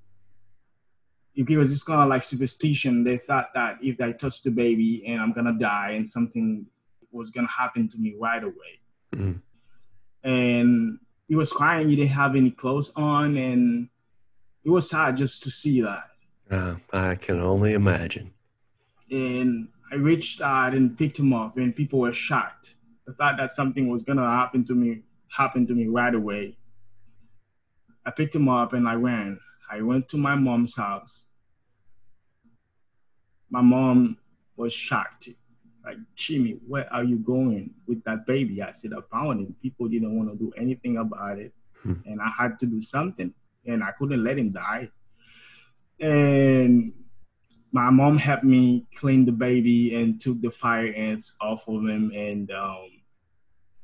Because 1.36 1.72
it's 1.72 1.84
kind 1.84 2.02
of 2.02 2.10
like 2.10 2.24
superstition. 2.24 3.04
They 3.04 3.18
thought 3.18 3.54
that 3.54 3.78
if 3.82 4.02
I 4.02 4.12
touch 4.12 4.42
the 4.42 4.52
baby 4.52 5.06
and 5.06 5.22
I'm 5.22 5.32
gonna 5.32 5.58
die 5.58 5.92
and 5.92 6.10
something 6.10 6.66
was 7.12 7.32
gonna 7.32 7.48
happen 7.48 7.88
to 7.90 7.98
me 7.98 8.16
right 8.20 8.44
away. 8.44 8.80
Mm-hmm. 9.16 10.30
And 10.30 11.00
he 11.28 11.36
was 11.36 11.52
crying. 11.52 11.90
He 11.90 11.96
didn't 11.96 12.12
have 12.12 12.36
any 12.36 12.52
clothes 12.52 12.92
on, 12.96 13.38
and 13.38 13.90
it 14.64 14.70
was 14.70 14.90
sad 14.90 15.18
just 15.18 15.44
to 15.44 15.52
see 15.52 15.82
that. 15.82 16.10
Uh, 16.50 16.76
I 16.92 17.16
can 17.16 17.40
only 17.40 17.74
imagine. 17.74 18.34
And 19.10 19.70
I 19.92 19.96
reached 19.96 20.42
out 20.42 20.74
and 20.74 20.98
picked 20.98 21.20
him 21.20 21.34
up, 21.34 21.58
and 21.58 21.76
people 21.76 22.00
were 22.00 22.14
shocked. 22.14 22.76
I 23.08 23.14
thought 23.14 23.38
that 23.38 23.52
something 23.52 23.90
was 23.90 24.04
gonna 24.04 24.26
happen 24.26 24.66
to 24.66 24.74
me, 24.74 25.02
happen 25.30 25.66
to 25.68 25.74
me 25.74 25.88
right 25.88 26.14
away. 26.14 26.58
I 28.06 28.12
picked 28.12 28.36
him 28.36 28.50
up 28.50 28.74
and 28.74 28.88
I 28.88 28.94
ran. 28.96 29.40
I 29.72 29.82
went 29.82 30.10
to 30.10 30.18
my 30.18 30.36
mom's 30.36 30.76
house. 30.76 31.26
My 33.50 33.62
mom 33.62 34.18
was 34.56 34.74
shocked. 34.74 35.30
Like, 35.84 35.98
Jimmy, 36.16 36.60
where 36.68 36.92
are 36.94 37.04
you 37.04 37.18
going 37.18 37.72
with 37.88 38.04
that 38.04 38.26
baby? 38.26 38.62
I 38.62 38.72
said, 38.74 38.92
I 38.94 39.02
found 39.12 39.40
him. 39.40 39.56
People 39.62 39.88
didn't 39.88 40.16
want 40.16 40.30
to 40.32 40.38
do 40.38 40.52
anything 40.56 40.98
about 40.98 41.40
it. 41.40 41.54
Hmm. 41.82 41.94
And 42.06 42.22
I 42.22 42.30
had 42.30 42.60
to 42.60 42.66
do 42.66 42.82
something. 42.82 43.34
And 43.66 43.84
I 43.84 43.92
couldn't 43.92 44.24
let 44.24 44.38
him 44.38 44.52
die. 44.52 44.90
And 46.00 46.94
my 47.72 47.90
mom 47.90 48.18
helped 48.18 48.44
me 48.44 48.86
clean 48.96 49.26
the 49.26 49.32
baby 49.32 49.96
and 49.96 50.20
took 50.20 50.42
the 50.42 50.52
fire 50.52 50.94
ants 50.94 51.36
off 51.42 51.68
of 51.68 51.82
him. 51.88 52.12
And 52.16 52.52
um, 52.52 52.90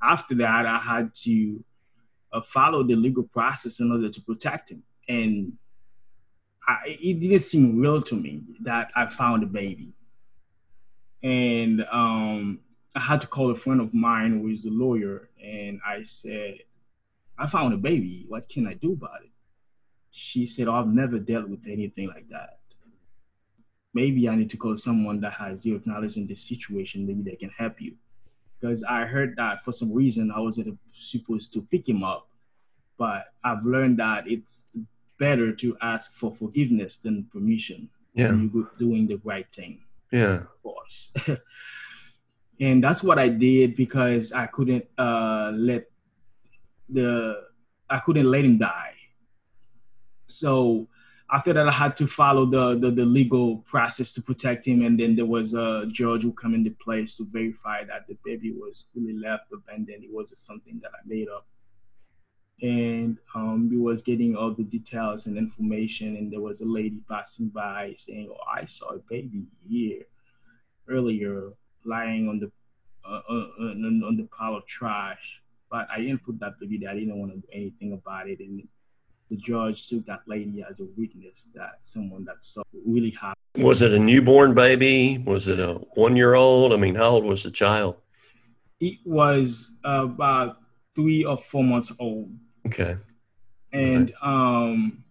after 0.02 0.36
that, 0.36 0.66
I 0.66 0.78
had 0.78 1.14
to 1.24 1.64
uh, 2.34 2.42
follow 2.42 2.84
the 2.84 2.96
legal 2.96 3.24
process 3.24 3.80
in 3.80 3.92
order 3.92 4.10
to 4.10 4.22
protect 4.22 4.72
him. 4.72 4.84
And 5.08 5.54
I, 6.68 6.98
it 7.02 7.20
didn't 7.22 7.40
seem 7.40 7.80
real 7.80 8.02
to 8.04 8.16
me 8.16 8.42
that 8.62 8.92
I 8.96 9.08
found 9.08 9.44
a 9.44 9.48
baby 9.48 9.94
and 11.24 11.86
um, 11.92 12.60
I 12.96 13.00
had 13.00 13.22
to 13.22 13.28
call 13.28 13.52
a 13.52 13.56
friend 13.56 13.82
of 13.82 13.94
mine 13.94 14.40
who 14.40 14.50
is 14.50 14.66
a 14.66 14.70
lawyer, 14.70 15.30
and 15.44 15.80
I 15.86 16.04
said, 16.04 16.60
"I 17.38 17.48
found 17.48 17.74
a 17.74 17.78
baby. 17.78 18.26
What 18.28 18.50
can 18.50 18.68
I 18.68 18.74
do 18.74 18.94
about 18.94 19.24
it?" 19.24 19.32
She 20.12 20.46
said, 20.46 20.68
oh, 20.68 20.74
"I've 20.74 20.88
never 20.88 21.20
dealt 21.20 21.50
with 21.50 21.68
anything 21.68 22.08
like 22.08 22.30
that. 22.30 22.60
Maybe 23.94 24.30
I 24.30 24.36
need 24.36 24.50
to 24.52 24.58
call 24.58 24.76
someone 24.78 25.22
that 25.22 25.34
has 25.34 25.62
zero 25.62 25.82
knowledge 25.86 26.18
in 26.18 26.28
this 26.28 26.42
situation. 26.42 27.08
Maybe 27.08 27.24
they 27.24 27.36
can 27.36 27.50
help 27.50 27.82
you." 27.82 27.96
Because 28.60 28.84
I 28.84 29.06
heard 29.06 29.36
that 29.38 29.64
for 29.64 29.72
some 29.72 29.94
reason 29.94 30.32
I 30.32 30.40
wasn't 30.40 30.80
supposed 30.94 31.54
to 31.54 31.62
pick 31.62 31.88
him 31.88 32.04
up, 32.04 32.28
but 32.98 33.26
I've 33.44 33.64
learned 33.64 34.00
that 34.00 34.28
it's 34.28 34.76
better 35.20 35.52
to 35.54 35.78
ask 35.82 36.16
for 36.16 36.34
forgiveness 36.36 36.98
than 36.98 37.26
permission 37.26 37.90
yeah. 38.14 38.30
when 38.30 38.52
you're 38.54 38.72
doing 38.78 39.08
the 39.08 39.20
right 39.24 39.48
thing. 39.54 39.82
Yeah. 40.12 40.44
Course. 40.64 41.14
and 42.60 42.84
that's 42.84 43.04
what 43.04 43.20
I 43.20 43.30
did 43.30 43.76
because 43.76 44.32
I 44.32 44.48
couldn't 44.48 44.86
uh, 44.98 45.52
let 45.56 45.86
the 46.90 47.44
I 47.90 48.00
couldn't 48.00 48.30
let 48.30 48.46
him 48.46 48.58
die. 48.58 48.94
So 50.28 50.88
after 51.32 51.54
that, 51.54 51.68
I 51.68 51.72
had 51.72 51.98
to 51.98 52.08
follow 52.08 52.46
the, 52.46 52.80
the, 52.80 52.92
the 52.92 53.06
legal 53.06 53.58
process 53.58 54.14
to 54.14 54.22
protect 54.22 54.66
him, 54.66 54.84
and 54.86 54.98
then 55.00 55.16
there 55.16 55.26
was 55.26 55.54
a 55.54 55.86
judge 55.92 56.24
who 56.24 56.32
come 56.32 56.54
into 56.54 56.72
place 56.72 57.18
to 57.18 57.28
verify 57.30 57.84
that 57.84 58.08
the 58.08 58.18
baby 58.24 58.52
was 58.52 58.86
really 58.96 59.14
left 59.14 59.52
abandoned. 59.52 60.04
It 60.04 60.12
wasn't 60.12 60.40
something 60.40 60.80
that 60.82 60.92
I 60.94 61.00
made 61.06 61.28
up. 61.28 61.46
And 62.62 63.18
um, 63.36 63.70
we 63.70 63.78
was 63.78 64.02
getting 64.02 64.36
all 64.36 64.52
the 64.52 64.64
details 64.64 65.28
and 65.28 65.38
information, 65.38 66.18
and 66.18 66.32
there 66.32 66.42
was 66.42 66.62
a 66.62 66.66
lady 66.66 67.02
passing 67.08 67.50
by 67.50 67.94
saying, 67.98 68.30
"Oh, 68.32 68.44
I 68.52 68.66
saw 68.66 68.96
a 68.96 69.00
baby 69.10 69.46
here 69.68 70.02
earlier, 70.88 71.52
lying 71.86 72.28
on 72.28 72.40
the 72.40 72.52
uh, 73.08 73.22
uh, 73.30 73.48
on, 73.60 74.04
on 74.04 74.18
the 74.18 74.28
pile 74.36 74.56
of 74.56 74.66
trash." 74.66 75.42
But 75.70 75.88
I 75.92 76.00
didn't 76.00 76.24
put 76.26 76.40
that 76.40 76.60
baby 76.60 76.80
there. 76.80 76.90
I 76.90 76.96
didn't 76.96 77.20
want 77.20 77.34
to 77.34 77.38
do 77.38 77.48
anything 77.54 77.94
about 77.94 78.28
it, 78.28 78.40
and 78.40 78.68
the 79.30 79.38
judge 79.38 79.88
took 79.88 80.06
that 80.08 80.22
lady 80.26 80.66
as 80.68 80.80
a 80.80 80.86
witness 80.98 81.48
that 81.54 81.80
someone 81.84 82.26
that 82.26 82.44
saw 82.44 82.64
really 82.86 83.12
happened. 83.12 83.36
Was 83.58 83.82
it 83.82 83.94
a 83.94 84.00
newborn 84.00 84.56
baby? 84.56 85.18
Was 85.26 85.48
it 85.48 85.60
a 85.60 85.74
one 85.94 86.16
year 86.16 86.34
old? 86.34 86.74
I 86.74 86.78
mean, 86.78 86.96
how 86.96 87.12
old 87.12 87.24
was 87.24 87.44
the 87.44 87.52
child? 87.52 87.98
It 88.80 88.98
was 89.06 89.72
about 89.84 90.58
three 90.96 91.24
or 91.24 91.38
four 91.38 91.64
months 91.64 91.92
old. 92.00 92.32
Okay. 92.68 92.98
And 93.74 94.14
um, 94.22 95.04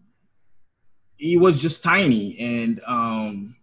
he 1.16 1.36
was 1.36 1.58
just 1.58 1.82
tiny, 1.82 2.38
and 2.38 2.80
um, 2.86 3.56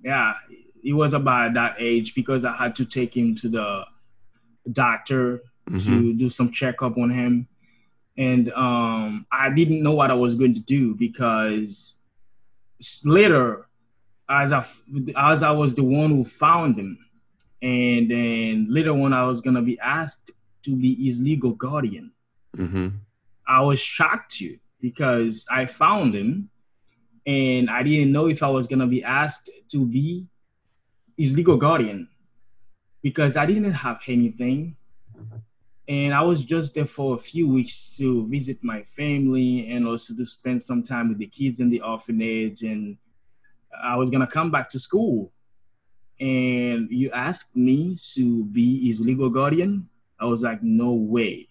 yeah, 0.00 0.34
he 0.82 0.92
was 0.92 1.14
about 1.14 1.54
that 1.54 1.76
age 1.78 2.14
because 2.14 2.44
I 2.44 2.52
had 2.52 2.74
to 2.76 2.84
take 2.84 3.16
him 3.16 3.34
to 3.36 3.48
the 3.48 3.84
doctor 4.72 5.42
mm-hmm. 5.68 5.78
to 5.78 6.12
do 6.14 6.28
some 6.28 6.50
checkup 6.50 6.98
on 6.98 7.10
him 7.10 7.48
and 8.18 8.52
um, 8.52 9.26
I 9.30 9.50
didn't 9.50 9.82
know 9.82 9.92
what 9.92 10.10
I 10.10 10.14
was 10.14 10.34
going 10.34 10.54
to 10.54 10.60
do 10.60 10.94
because 10.94 11.98
later, 13.04 13.66
as 14.28 14.52
I 14.52 14.66
as 15.16 15.42
I 15.42 15.50
was 15.50 15.74
the 15.74 15.84
one 15.84 16.10
who 16.10 16.24
found 16.24 16.78
him, 16.78 16.98
and 17.62 18.10
then 18.10 18.66
later 18.70 18.90
on 18.90 19.12
I 19.12 19.24
was 19.24 19.40
gonna 19.40 19.62
be 19.62 19.78
asked 19.80 20.30
to 20.64 20.74
be 20.74 20.94
his 20.94 21.20
legal 21.20 21.52
guardian. 21.52 22.12
Mm-hmm. 22.56 22.88
I 23.46 23.62
was 23.62 23.80
shocked 23.80 24.32
too 24.32 24.58
because 24.80 25.46
I 25.50 25.66
found 25.66 26.14
him, 26.14 26.50
and 27.26 27.70
I 27.70 27.82
didn't 27.82 28.12
know 28.12 28.28
if 28.28 28.42
I 28.42 28.50
was 28.50 28.66
gonna 28.66 28.86
be 28.86 29.02
asked 29.02 29.50
to 29.70 29.86
be 29.86 30.26
his 31.16 31.34
legal 31.34 31.56
guardian 31.56 32.08
because 33.02 33.36
I 33.36 33.46
didn't 33.46 33.72
have 33.72 34.00
anything 34.06 34.76
and 35.88 36.12
I 36.12 36.22
was 36.22 36.42
just 36.42 36.74
there 36.74 36.86
for 36.86 37.14
a 37.14 37.18
few 37.18 37.48
weeks 37.48 37.96
to 37.98 38.26
visit 38.26 38.58
my 38.62 38.82
family 38.82 39.70
and 39.70 39.86
also 39.86 40.14
to 40.14 40.26
spend 40.26 40.62
some 40.62 40.82
time 40.82 41.08
with 41.08 41.18
the 41.18 41.26
kids 41.26 41.60
in 41.60 41.70
the 41.70 41.80
orphanage. 41.80 42.62
And 42.62 42.96
I 43.82 43.96
was 43.96 44.10
gonna 44.10 44.26
come 44.26 44.50
back 44.50 44.68
to 44.70 44.80
school, 44.80 45.32
and 46.18 46.88
you 46.90 47.10
asked 47.12 47.54
me 47.54 47.96
to 48.14 48.44
be 48.46 48.88
his 48.88 49.00
legal 49.00 49.30
guardian. 49.30 49.88
I 50.18 50.24
was 50.24 50.42
like, 50.42 50.62
no 50.62 50.92
way. 50.92 51.48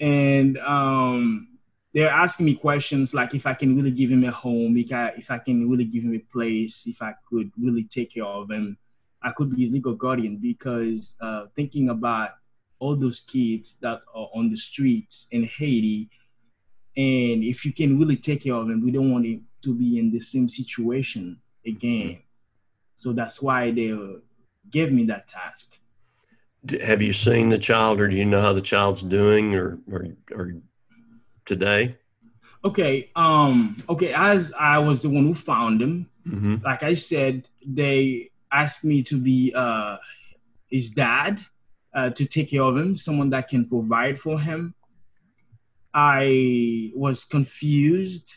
And 0.00 0.58
um, 0.58 1.48
they're 1.94 2.08
asking 2.10 2.46
me 2.46 2.54
questions 2.54 3.14
like 3.14 3.34
if 3.34 3.46
I 3.46 3.54
can 3.54 3.76
really 3.76 3.90
give 3.90 4.10
him 4.10 4.24
a 4.24 4.30
home, 4.30 4.76
if 4.76 4.92
I, 4.92 5.08
if 5.16 5.30
I 5.30 5.38
can 5.38 5.68
really 5.70 5.84
give 5.84 6.04
him 6.04 6.14
a 6.14 6.32
place, 6.32 6.86
if 6.86 7.02
I 7.02 7.14
could 7.28 7.50
really 7.60 7.84
take 7.84 8.14
care 8.14 8.24
of 8.24 8.50
him, 8.50 8.78
I 9.22 9.30
could 9.30 9.54
be 9.54 9.62
his 9.62 9.72
legal 9.72 9.94
guardian 9.94 10.38
because 10.38 11.16
uh, 11.20 11.46
thinking 11.54 11.90
about 11.90 12.30
all 12.78 12.96
those 12.96 13.20
kids 13.20 13.78
that 13.80 14.00
are 14.12 14.28
on 14.34 14.50
the 14.50 14.56
streets 14.56 15.28
in 15.30 15.44
Haiti. 15.44 16.10
And 16.96 17.44
if 17.44 17.64
you 17.64 17.72
can 17.72 17.98
really 17.98 18.16
take 18.16 18.42
care 18.42 18.54
of 18.54 18.66
them, 18.66 18.82
we 18.82 18.90
don't 18.90 19.12
want 19.12 19.26
it 19.26 19.40
to 19.62 19.74
be 19.74 19.98
in 19.98 20.10
the 20.10 20.20
same 20.20 20.48
situation 20.48 21.38
again. 21.64 22.22
So 22.96 23.12
that's 23.12 23.40
why 23.40 23.70
they 23.70 23.96
gave 24.68 24.92
me 24.92 25.04
that 25.04 25.28
task. 25.28 25.78
Have 26.82 27.02
you 27.02 27.12
seen 27.12 27.48
the 27.48 27.58
child, 27.58 28.00
or 28.00 28.08
do 28.08 28.16
you 28.16 28.24
know 28.24 28.40
how 28.40 28.52
the 28.52 28.60
child's 28.60 29.02
doing, 29.02 29.54
or 29.54 29.78
or, 29.90 30.06
or 30.32 30.54
today? 31.44 31.96
Okay. 32.64 33.10
Um. 33.16 33.82
Okay. 33.88 34.12
As 34.14 34.52
I 34.58 34.78
was 34.78 35.02
the 35.02 35.08
one 35.08 35.26
who 35.26 35.34
found 35.34 35.82
him, 35.82 36.08
mm-hmm. 36.26 36.56
like 36.64 36.82
I 36.82 36.94
said, 36.94 37.48
they 37.66 38.30
asked 38.52 38.84
me 38.84 39.02
to 39.04 39.18
be 39.18 39.52
uh 39.54 39.96
his 40.68 40.90
dad 40.90 41.44
uh, 41.94 42.10
to 42.10 42.24
take 42.24 42.50
care 42.50 42.62
of 42.62 42.76
him, 42.76 42.96
someone 42.96 43.30
that 43.30 43.48
can 43.48 43.68
provide 43.68 44.18
for 44.18 44.40
him. 44.40 44.74
I 45.94 46.90
was 46.94 47.24
confused 47.24 48.36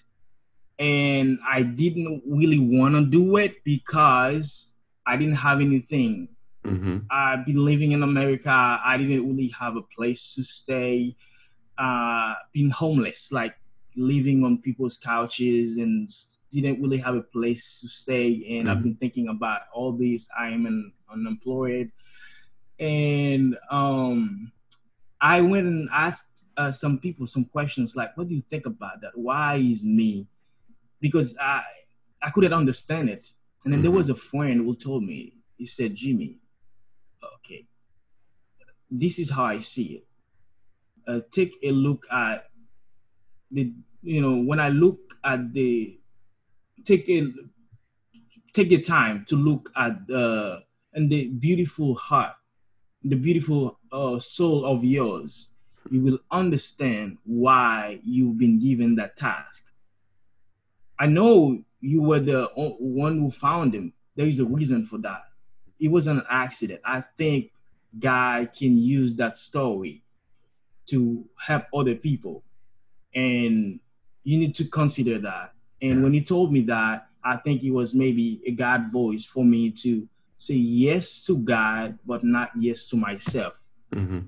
and 0.78 1.40
I 1.48 1.62
didn't 1.62 2.24
really 2.28 2.60
want 2.60 2.96
to 2.96 3.06
do 3.06 3.38
it 3.38 3.64
because 3.64 4.74
I 5.08 5.16
didn't 5.16 5.36
have 5.36 5.62
anything. 5.62 6.28
Mm-hmm. 6.66 6.98
I've 7.10 7.46
been 7.46 7.64
living 7.64 7.92
in 7.92 8.04
America. 8.04 8.50
I 8.50 8.98
didn't 8.98 9.28
really 9.28 9.54
have 9.60 9.76
a 9.76 9.82
place 9.82 10.34
to 10.36 10.44
stay. 10.44 11.16
Uh, 11.78 12.34
being 12.54 12.70
homeless, 12.70 13.32
like 13.32 13.56
living 13.98 14.44
on 14.44 14.58
people's 14.60 14.98
couches 14.98 15.78
and 15.78 16.10
didn't 16.52 16.82
really 16.82 16.98
have 16.98 17.16
a 17.16 17.22
place 17.22 17.82
to 17.82 17.88
stay. 17.88 18.28
And 18.50 18.68
mm-hmm. 18.68 18.70
I've 18.70 18.84
been 18.84 18.96
thinking 18.96 19.28
about 19.28 19.62
all 19.74 19.92
this. 19.92 20.30
I 20.38 20.50
am 20.50 20.66
an 20.66 20.94
unemployed 21.12 21.92
and 22.80 23.58
um, 23.70 24.52
I 25.22 25.42
went 25.42 25.68
and 25.68 25.90
asked 25.92 26.44
uh, 26.58 26.72
some 26.72 27.00
people 27.00 27.28
some 27.28 27.46
questions 27.46 27.96
like, 27.96 28.16
"What 28.18 28.28
do 28.28 28.36
you 28.36 28.44
think 28.50 28.66
about 28.66 29.02
that? 29.02 29.12
Why 29.16 29.56
is 29.56 29.84
me?" 29.84 30.28
Because 31.00 31.38
I 31.40 31.64
I 32.22 32.30
couldn't 32.32 32.54
understand 32.54 33.10
it. 33.10 33.30
And 33.64 33.74
then 33.74 33.80
mm-hmm. 33.80 33.84
there 33.84 33.98
was 33.98 34.10
a 34.10 34.16
friend 34.16 34.66
who 34.66 34.76
told 34.76 35.04
me. 35.04 35.34
He 35.58 35.66
said, 35.66 35.96
"Jimmy, 35.96 36.38
okay, 37.36 37.66
this 38.90 39.20
is 39.20 39.30
how 39.30 39.46
I 39.46 39.60
see 39.60 40.02
it. 40.02 40.08
Uh, 41.08 41.20
take 41.32 41.54
a 41.64 41.72
look 41.72 42.06
at 42.12 42.50
the 43.52 43.72
you 44.02 44.22
know 44.22 44.38
when 44.38 44.60
I 44.60 44.70
look 44.70 45.00
at 45.24 45.54
the 45.54 46.00
take 46.84 47.08
a 47.10 47.28
take 48.54 48.70
the 48.70 48.82
time 48.82 49.26
to 49.30 49.36
look 49.36 49.70
at 49.76 50.08
the 50.08 50.64
and 50.94 51.10
the 51.10 51.28
beautiful 51.28 51.96
heart 51.96 52.36
the 53.06 53.16
beautiful 53.16 53.80
uh, 53.92 54.18
soul 54.20 54.66
of 54.66 54.84
yours, 54.84 55.50
you 55.92 56.02
will 56.02 56.20
understand 56.32 57.18
why 57.24 58.00
you've 58.04 58.38
been 58.38 58.60
given 58.60 58.96
that 58.96 59.16
task. 59.16 59.72
I 60.98 61.06
know 61.06 61.64
you 61.82 62.02
were 62.02 62.20
the 62.20 62.50
one 62.56 63.20
who 63.20 63.30
found 63.30 63.76
him. 63.76 63.94
There 64.16 64.26
is 64.26 64.40
a 64.40 64.46
reason 64.46 64.86
for 64.86 64.98
that. 65.00 65.22
It 65.86 65.90
wasn't 65.90 66.22
an 66.22 66.26
accident. 66.32 66.82
I 66.84 67.04
think 67.16 67.52
God 68.00 68.50
can 68.58 68.76
use 68.76 69.14
that 69.18 69.38
story 69.38 70.02
to 70.88 71.24
help 71.38 71.66
other 71.72 71.94
people. 71.94 72.44
And 73.14 73.80
you 74.24 74.40
need 74.40 74.56
to 74.56 74.66
consider 74.66 75.20
that. 75.20 75.54
And 75.84 76.02
when 76.02 76.12
he 76.12 76.24
told 76.24 76.52
me 76.52 76.62
that, 76.62 77.08
I 77.24 77.38
think 77.38 77.62
it 77.62 77.70
was 77.70 77.94
maybe 77.94 78.42
a 78.48 78.52
God 78.52 78.92
voice 78.92 79.26
for 79.26 79.46
me 79.46 79.70
to 79.84 80.08
say 80.40 80.56
yes 80.56 81.24
to 81.28 81.38
God, 81.38 82.00
but 82.04 82.24
not 82.24 82.50
yes 82.56 82.88
to 82.88 82.96
myself. 82.96 83.54
Mm-hmm. 83.94 84.22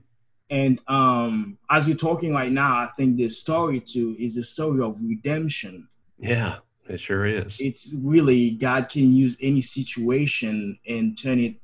And 0.51 0.79
um, 0.87 1.57
as 1.71 1.87
we're 1.87 1.95
talking 1.95 2.33
right 2.33 2.51
now, 2.51 2.75
I 2.75 2.89
think 2.95 3.17
the 3.17 3.29
story 3.29 3.79
too 3.79 4.15
is 4.19 4.37
a 4.37 4.43
story 4.43 4.81
of 4.81 4.99
redemption. 5.01 5.87
Yeah, 6.19 6.59
it 6.89 6.99
sure 6.99 7.25
is. 7.25 7.59
It's 7.59 7.93
really 7.93 8.51
God 8.51 8.89
can 8.89 9.13
use 9.13 9.37
any 9.41 9.61
situation 9.61 10.79
and 10.87 11.17
turn 11.17 11.39
it 11.39 11.55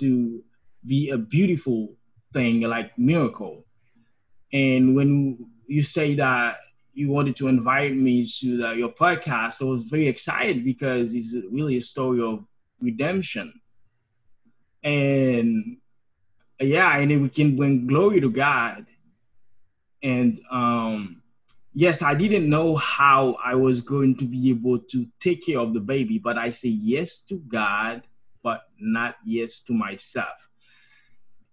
to 0.00 0.42
be 0.86 1.10
a 1.10 1.16
beautiful 1.16 1.94
thing, 2.32 2.60
like 2.62 2.96
miracle. 2.98 3.64
And 4.52 4.94
when 4.94 5.46
you 5.66 5.82
say 5.82 6.14
that 6.16 6.58
you 6.92 7.10
wanted 7.10 7.36
to 7.36 7.48
invite 7.48 7.96
me 7.96 8.26
to 8.40 8.56
the, 8.56 8.70
your 8.72 8.90
podcast, 8.90 9.60
I 9.60 9.64
was 9.64 9.82
very 9.82 10.08
excited 10.08 10.64
because 10.64 11.14
it's 11.14 11.36
really 11.50 11.76
a 11.76 11.82
story 11.82 12.22
of 12.22 12.44
redemption 12.80 13.52
and 14.86 15.78
yeah, 16.60 16.96
and 16.96 17.22
we 17.22 17.28
can 17.28 17.56
bring 17.56 17.86
glory 17.86 18.20
to 18.20 18.30
God. 18.30 18.86
And 20.02 20.40
um, 20.50 21.22
yes, 21.76 22.00
I 22.00 22.14
didn't 22.14 22.48
know 22.48 22.74
how 22.76 23.36
I 23.44 23.54
was 23.54 23.82
going 23.82 24.16
to 24.16 24.24
be 24.24 24.48
able 24.48 24.78
to 24.78 25.06
take 25.20 25.44
care 25.44 25.60
of 25.60 25.74
the 25.74 25.80
baby, 25.80 26.18
but 26.18 26.38
I 26.38 26.50
say 26.50 26.70
yes 26.70 27.18
to 27.28 27.36
God, 27.36 28.02
but 28.42 28.62
not 28.80 29.16
yes 29.22 29.60
to 29.60 29.74
myself. 29.74 30.38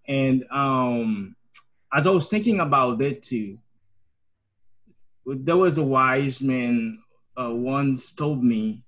And 0.07 0.45
um, 0.49 1.35
as 1.91 2.07
I 2.07 2.11
was 2.11 2.29
thinking 2.29 2.61
about 2.61 2.99
that 2.99 3.21
too, 3.21 3.57
there 5.25 5.57
was 5.57 5.77
a 5.77 5.83
wise 5.83 6.39
man 6.39 6.99
uh, 7.39 7.51
once 7.51 8.13
told 8.13 8.41
me 8.41 8.85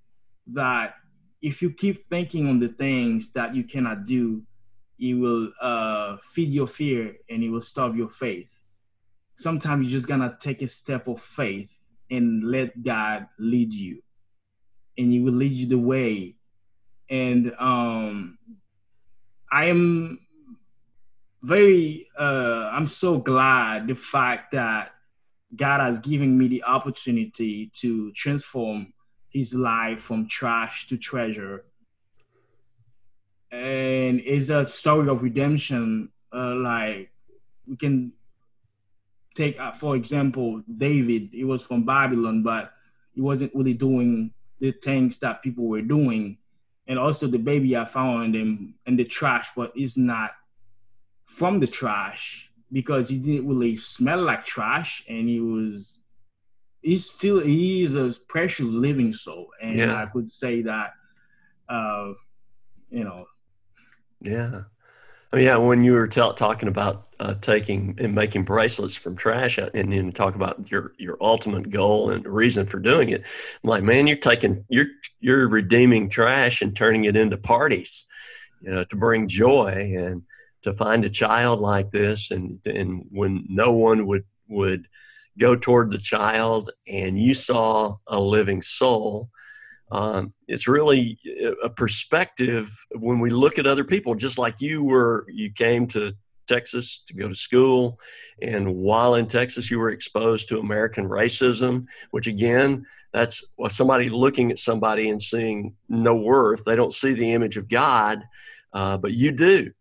that 0.47 0.95
if 1.41 1.61
you 1.61 1.69
keep 1.69 2.09
thinking 2.09 2.47
on 2.47 2.61
the 2.61 2.69
things 2.69 3.33
that 3.33 3.53
you 3.53 3.65
cannot 3.65 4.05
do, 4.05 4.41
it 4.97 5.15
will 5.15 5.51
uh, 5.59 6.15
feed 6.31 6.49
your 6.51 6.67
fear 6.67 7.17
and 7.29 7.43
it 7.43 7.49
will 7.49 7.59
starve 7.59 7.97
your 7.97 8.09
faith. 8.09 8.57
Sometimes 9.35 9.83
you're 9.83 9.97
just 9.97 10.07
gonna 10.07 10.35
take 10.39 10.61
a 10.61 10.67
step 10.67 11.07
of 11.07 11.21
faith 11.21 11.69
and 12.09 12.43
let 12.43 12.83
God 12.83 13.27
lead 13.39 13.73
you, 13.73 14.01
and 14.97 15.11
He 15.11 15.19
will 15.19 15.33
lead 15.33 15.51
you 15.51 15.67
the 15.67 15.79
way. 15.79 16.35
And 17.09 17.53
um, 17.59 18.37
I 19.51 19.65
am 19.65 20.19
very, 21.43 22.07
uh, 22.17 22.69
I'm 22.71 22.87
so 22.87 23.19
glad 23.19 23.87
the 23.87 23.95
fact 23.95 24.51
that 24.53 24.91
God 25.55 25.79
has 25.79 25.99
given 25.99 26.37
me 26.37 26.47
the 26.47 26.63
opportunity 26.63 27.71
to 27.75 28.11
transform 28.13 28.93
his 29.29 29.53
life 29.53 30.01
from 30.01 30.27
trash 30.27 30.87
to 30.87 30.97
treasure. 30.97 31.65
And 33.51 34.21
it's 34.25 34.49
a 34.49 34.65
story 34.65 35.07
of 35.09 35.21
redemption. 35.21 36.09
Uh, 36.33 36.55
like 36.55 37.11
we 37.67 37.77
can 37.77 38.11
take 39.35 39.59
uh, 39.59 39.73
for 39.73 39.95
example 39.95 40.61
David. 40.77 41.29
He 41.31 41.43
was 41.43 41.61
from 41.61 41.83
Babylon, 41.85 42.43
but 42.43 42.73
he 43.13 43.21
wasn't 43.21 43.53
really 43.53 43.73
doing 43.73 44.31
the 44.59 44.71
things 44.71 45.19
that 45.19 45.43
people 45.43 45.65
were 45.65 45.81
doing. 45.81 46.37
And 46.87 46.99
also 46.99 47.27
the 47.27 47.39
baby 47.39 47.75
I 47.75 47.85
found 47.85 48.35
in 48.35 48.73
in 48.85 48.95
the 48.95 49.05
trash, 49.05 49.47
but 49.55 49.71
it's 49.75 49.97
not 49.97 50.31
from 51.25 51.59
the 51.59 51.67
trash 51.67 52.49
because 52.71 53.09
he 53.09 53.17
didn't 53.17 53.47
really 53.47 53.77
smell 53.77 54.21
like 54.21 54.45
trash, 54.45 55.03
and 55.07 55.27
he 55.27 55.39
was 55.39 56.01
he's 56.81 57.09
still 57.09 57.39
he 57.39 57.83
is 57.83 57.95
a 57.95 58.13
precious 58.27 58.71
living 58.71 59.11
soul, 59.11 59.47
and 59.61 59.77
yeah. 59.77 60.01
I 60.01 60.05
could 60.05 60.29
say 60.29 60.61
that, 60.61 60.93
uh, 61.67 62.13
you 62.89 63.03
know, 63.03 63.25
yeah. 64.21 64.61
Oh, 65.33 65.37
yeah, 65.37 65.57
when 65.57 65.83
you 65.83 65.93
were 65.93 66.07
t- 66.07 66.21
talking 66.35 66.69
about 66.69 67.07
uh, 67.19 67.33
taking 67.35 67.97
and 67.99 68.13
making 68.13 68.43
bracelets 68.43 68.95
from 68.95 69.15
trash, 69.15 69.57
uh, 69.57 69.69
and 69.73 69.91
then 69.91 70.11
talk 70.11 70.35
about 70.35 70.69
your 70.71 70.93
your 70.97 71.17
ultimate 71.19 71.69
goal 71.69 72.11
and 72.11 72.25
reason 72.25 72.65
for 72.65 72.79
doing 72.79 73.09
it, 73.09 73.21
I'm 73.63 73.69
like, 73.69 73.83
man, 73.83 74.07
you're 74.07 74.17
taking 74.17 74.63
you're 74.69 74.87
you're 75.19 75.47
redeeming 75.49 76.09
trash 76.09 76.61
and 76.61 76.75
turning 76.75 77.05
it 77.05 77.15
into 77.15 77.37
parties, 77.37 78.05
you 78.61 78.71
know, 78.71 78.83
to 78.85 78.95
bring 78.95 79.27
joy 79.27 79.93
and 79.97 80.23
to 80.61 80.73
find 80.73 81.05
a 81.05 81.09
child 81.09 81.59
like 81.59 81.91
this, 81.91 82.31
and 82.31 82.59
and 82.65 83.05
when 83.11 83.45
no 83.49 83.73
one 83.73 84.05
would 84.05 84.25
would 84.47 84.87
go 85.37 85.55
toward 85.55 85.91
the 85.91 85.97
child, 85.97 86.71
and 86.87 87.19
you 87.19 87.33
saw 87.33 87.97
a 88.07 88.19
living 88.19 88.61
soul 88.61 89.29
um, 89.91 90.33
it's 90.47 90.67
really 90.67 91.19
a 91.63 91.69
perspective 91.69 92.75
when 92.95 93.19
we 93.19 93.29
look 93.29 93.59
at 93.59 93.67
other 93.67 93.83
people, 93.83 94.15
just 94.15 94.37
like 94.37 94.59
you 94.59 94.83
were, 94.83 95.25
you 95.29 95.51
came 95.51 95.85
to 95.87 96.13
Texas 96.47 97.03
to 97.07 97.13
go 97.13 97.27
to 97.27 97.35
school. 97.35 97.99
And 98.41 98.75
while 98.75 99.15
in 99.15 99.27
Texas, 99.27 99.69
you 99.69 99.79
were 99.79 99.91
exposed 99.91 100.49
to 100.49 100.59
American 100.59 101.07
racism, 101.07 101.85
which 102.11 102.27
again, 102.27 102.85
that's 103.13 103.45
well, 103.57 103.69
somebody 103.69 104.09
looking 104.09 104.51
at 104.51 104.59
somebody 104.59 105.09
and 105.09 105.21
seeing 105.21 105.75
no 105.87 106.15
worth. 106.15 106.65
They 106.65 106.75
don't 106.75 106.93
see 106.93 107.13
the 107.13 107.33
image 107.33 107.57
of 107.57 107.69
God, 107.69 108.23
uh, 108.73 108.97
but 108.97 109.13
you 109.13 109.31
do. 109.31 109.71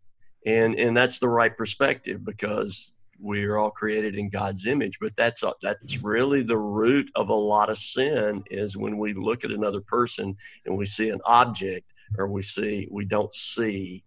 And, 0.47 0.79
and 0.79 0.97
that's 0.97 1.19
the 1.19 1.29
right 1.29 1.57
perspective 1.57 2.25
because 2.25 2.95
we 3.21 3.45
are 3.45 3.59
all 3.59 3.71
created 3.71 4.17
in 4.17 4.29
God's 4.29 4.67
image, 4.67 4.99
but 5.01 5.17
that's 5.17 5.43
a, 5.43 5.53
that's 5.63 6.03
really 6.03 6.43
the 6.43 6.59
root 6.59 7.11
of 7.15 7.29
a 7.29 7.35
lot 7.35 7.71
of 7.71 7.79
sin 7.79 8.43
is 8.51 8.77
when 8.77 8.99
we 8.99 9.15
look 9.15 9.45
at 9.45 9.51
another 9.51 9.81
person 9.81 10.37
and 10.67 10.77
we 10.77 10.85
see 10.85 11.11
an 11.11 11.21
object 11.25 11.93
or 12.19 12.29
we 12.29 12.43
see 12.43 12.89
we 12.91 13.05
don't 13.05 13.35
see 13.35 14.05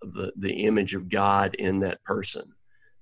the 0.00 0.32
the 0.36 0.64
image 0.66 0.94
of 0.94 1.08
God 1.08 1.54
in 1.54 1.78
that 1.80 2.02
person. 2.04 2.52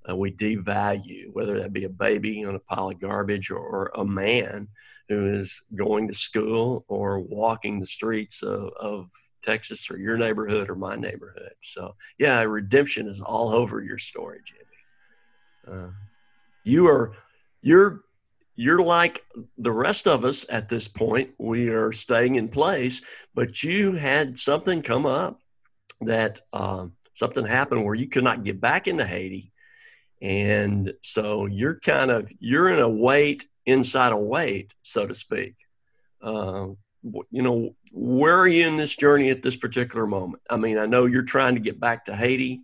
Uh, 0.09 0.17
we 0.17 0.33
devalue 0.33 1.31
whether 1.33 1.59
that 1.61 1.73
be 1.73 1.85
a 1.85 1.91
baby 1.91 2.45
on 2.45 2.55
a 2.55 2.59
pile 2.59 2.89
of 2.89 3.01
garbage 3.01 3.51
or, 3.51 3.59
or, 3.59 3.91
a 3.97 4.05
man 4.05 4.67
who 5.11 5.27
is 5.27 5.61
going 5.75 6.09
to 6.09 6.15
school 6.15 6.87
or 6.89 7.21
walking 7.21 7.79
the 7.79 7.85
streets 7.87 8.43
of, 8.43 8.71
of 8.81 9.11
Texas 9.43 9.91
or 9.91 9.99
your 9.99 10.17
neighborhood 10.17 10.71
or 10.71 10.75
my 10.75 10.97
neighborhood. 10.97 11.53
So 11.63 11.95
yeah, 12.19 12.41
redemption 12.41 13.09
is 13.09 13.21
all 13.21 13.51
over 13.51 13.83
your 13.83 13.99
story, 13.99 14.41
Jim. 14.45 14.60
You 16.65 16.87
are 16.89 17.13
you're 17.63 18.03
you're 18.57 18.83
like 18.83 19.25
the 19.57 19.73
rest 19.73 20.07
of 20.07 20.25
us 20.25 20.45
at 20.49 20.69
this 20.69 20.89
point. 20.89 21.31
We 21.39 21.69
are 21.69 21.93
staying 21.93 22.35
in 22.35 22.49
place, 22.49 23.01
but 23.35 23.63
you 23.63 23.93
had 23.93 24.39
something 24.39 24.83
come 24.83 25.07
up 25.07 25.41
that 26.03 26.41
um, 26.53 26.93
something 27.15 27.47
happened 27.47 27.85
where 27.85 27.95
you 27.95 28.09
could 28.09 28.25
not 28.25 28.43
get 28.43 28.61
back 28.61 28.87
into 28.87 29.07
Haiti, 29.07 29.53
and 30.21 30.93
so 31.03 31.47
you're 31.47 31.81
kind 31.81 32.11
of 32.11 32.31
you're 32.39 32.69
in 32.69 32.81
a 32.81 32.89
wait 32.89 33.47
inside 33.67 34.13
a 34.13 34.17
wait, 34.17 34.75
so 34.83 35.07
to 35.07 35.15
speak. 35.15 35.55
Uh, 36.21 36.69
you 37.31 37.43
know, 37.43 37.75
where 37.93 38.39
are 38.39 38.47
you 38.47 38.67
in 38.67 38.77
this 38.77 38.95
journey 38.95 39.31
at 39.31 39.43
this 39.43 39.57
particular 39.57 40.07
moment? 40.07 40.43
I 40.51 40.57
mean, 40.57 40.79
I 40.79 40.87
know 40.87 41.07
you're 41.07 41.23
trying 41.23 41.55
to 41.55 41.61
get 41.61 41.81
back 41.81 42.05
to 42.07 42.17
Haiti 42.17 42.61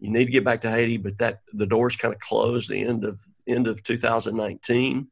you 0.00 0.10
need 0.10 0.24
to 0.24 0.32
get 0.32 0.44
back 0.44 0.62
to 0.62 0.70
Haiti, 0.70 0.96
but 0.96 1.18
that 1.18 1.40
the 1.52 1.66
doors 1.66 1.94
kind 1.94 2.14
of 2.14 2.20
closed 2.20 2.70
the 2.70 2.80
end 2.82 3.04
of 3.04 3.20
end 3.46 3.68
of 3.68 3.82
2019. 3.82 5.08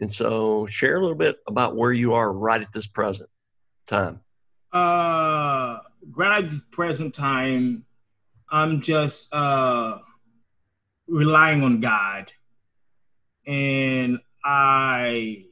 And 0.00 0.10
so, 0.12 0.66
share 0.66 0.96
a 0.96 1.00
little 1.00 1.16
bit 1.16 1.36
about 1.46 1.76
where 1.76 1.92
you 1.92 2.14
are 2.14 2.32
right 2.32 2.60
at 2.60 2.72
this 2.72 2.86
present 2.86 3.28
time. 3.86 4.20
Uh, 4.72 5.78
right 6.16 6.44
at 6.44 6.50
this 6.50 6.62
present 6.70 7.14
time, 7.14 7.84
I'm 8.50 8.80
just 8.80 9.32
uh, 9.34 9.98
relying 11.06 11.62
on 11.62 11.80
God, 11.80 12.32
and 13.46 14.18
I 14.42 15.44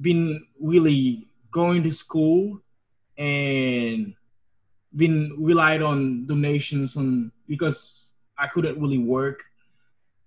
been 0.00 0.46
really 0.60 1.28
going 1.50 1.82
to 1.82 1.90
school 1.90 2.60
and 3.18 4.14
been 4.96 5.34
relied 5.38 5.82
on 5.82 6.26
donations 6.26 6.96
on 6.96 7.30
because 7.46 8.12
I 8.38 8.46
couldn't 8.46 8.80
really 8.80 8.98
work, 8.98 9.44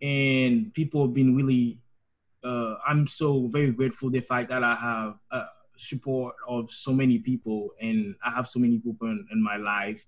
and 0.02 0.74
people 0.74 1.06
have 1.06 1.14
been 1.14 1.36
really. 1.36 1.80
Uh, 2.42 2.76
I'm 2.88 3.06
so 3.06 3.48
very 3.48 3.72
grateful 3.72 4.10
the 4.10 4.22
fact 4.22 4.50
that 4.50 4.64
I 4.64 4.74
have 4.76 5.16
uh, 5.30 5.48
support 5.76 6.36
of 6.48 6.72
so 6.72 6.94
many 6.94 7.20
people, 7.20 7.72
and 7.82 8.16
I 8.24 8.32
have 8.32 8.48
so 8.48 8.60
many 8.60 8.80
people 8.80 9.08
in, 9.08 9.28
in 9.32 9.44
my 9.44 9.58
life 9.58 10.06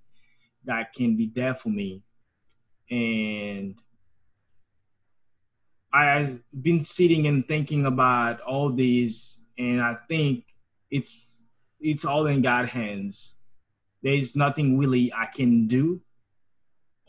that 0.63 0.93
can 0.93 1.17
be 1.17 1.31
there 1.33 1.55
for 1.55 1.69
me, 1.69 2.03
and 2.89 3.75
I've 5.93 6.39
been 6.61 6.85
sitting 6.85 7.27
and 7.27 7.45
thinking 7.45 7.85
about 7.85 8.39
all 8.41 8.71
these, 8.71 9.41
and 9.57 9.81
I 9.81 9.97
think 10.07 10.45
it's 10.89 11.43
it's 11.81 12.05
all 12.05 12.27
in 12.27 12.41
God's 12.41 12.71
hands. 12.71 13.35
There 14.03 14.13
is 14.13 14.35
nothing 14.35 14.77
really 14.77 15.13
I 15.13 15.27
can 15.27 15.67
do 15.67 16.01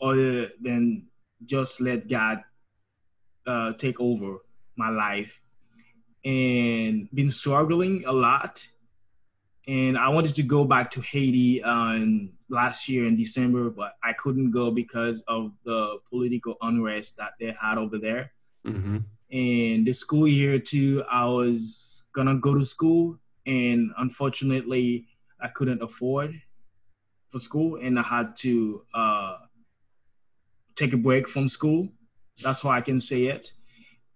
other 0.01 0.49
than 0.61 1.07
just 1.45 1.81
let 1.81 2.07
God 2.07 2.43
uh, 3.47 3.73
take 3.73 3.99
over 3.99 4.37
my 4.75 4.89
life 4.89 5.39
and 6.25 7.09
been 7.13 7.29
struggling 7.29 8.05
a 8.05 8.11
lot. 8.11 8.65
And 9.67 9.97
I 9.97 10.09
wanted 10.09 10.35
to 10.35 10.43
go 10.43 10.65
back 10.65 10.91
to 10.91 11.01
Haiti 11.01 11.63
um, 11.63 12.31
last 12.49 12.89
year 12.89 13.07
in 13.07 13.15
December, 13.15 13.69
but 13.69 13.93
I 14.03 14.13
couldn't 14.13 14.51
go 14.51 14.71
because 14.71 15.21
of 15.21 15.53
the 15.63 15.99
political 16.09 16.57
unrest 16.61 17.17
that 17.17 17.33
they 17.39 17.55
had 17.59 17.77
over 17.77 17.97
there. 17.97 18.33
Mm-hmm. 18.65 18.97
And 19.31 19.87
the 19.87 19.93
school 19.93 20.27
year 20.27 20.59
too, 20.59 21.03
I 21.09 21.25
was 21.25 22.03
gonna 22.13 22.35
go 22.35 22.53
to 22.57 22.65
school, 22.65 23.17
and 23.45 23.91
unfortunately, 23.97 25.07
I 25.41 25.47
couldn't 25.47 25.81
afford 25.81 26.39
for 27.33 27.39
school, 27.39 27.79
and 27.81 27.97
I 27.97 28.03
had 28.03 28.37
to 28.37 28.83
uh, 28.93 29.37
take 30.75 30.93
a 30.93 30.97
break 30.97 31.27
from 31.27 31.49
school. 31.49 31.89
That's 32.43 32.61
how 32.61 32.69
I 32.69 32.81
can 32.81 33.01
say 33.01 33.25
it. 33.25 33.51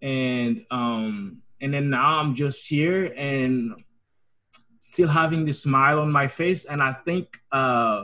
And 0.04 0.64
um, 0.70 1.42
and 1.60 1.74
then 1.74 1.90
now 1.90 2.20
I'm 2.20 2.36
just 2.36 2.68
here 2.68 3.12
and 3.18 3.74
still 4.80 5.08
having 5.08 5.46
the 5.46 5.54
smile 5.54 6.00
on 6.00 6.12
my 6.12 6.28
face. 6.28 6.66
And 6.66 6.82
I 6.82 6.94
think 6.94 7.40
uh, 7.52 8.04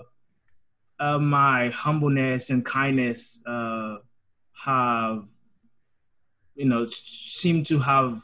uh, 1.00 1.20
my 1.20 1.70
humbleness 1.70 2.50
and 2.50 2.66
kindness 2.66 3.40
uh, 3.46 3.98
have, 4.66 5.26
you 6.56 6.66
know, 6.66 6.88
seem 6.90 7.64
to 7.66 7.78
have 7.78 8.20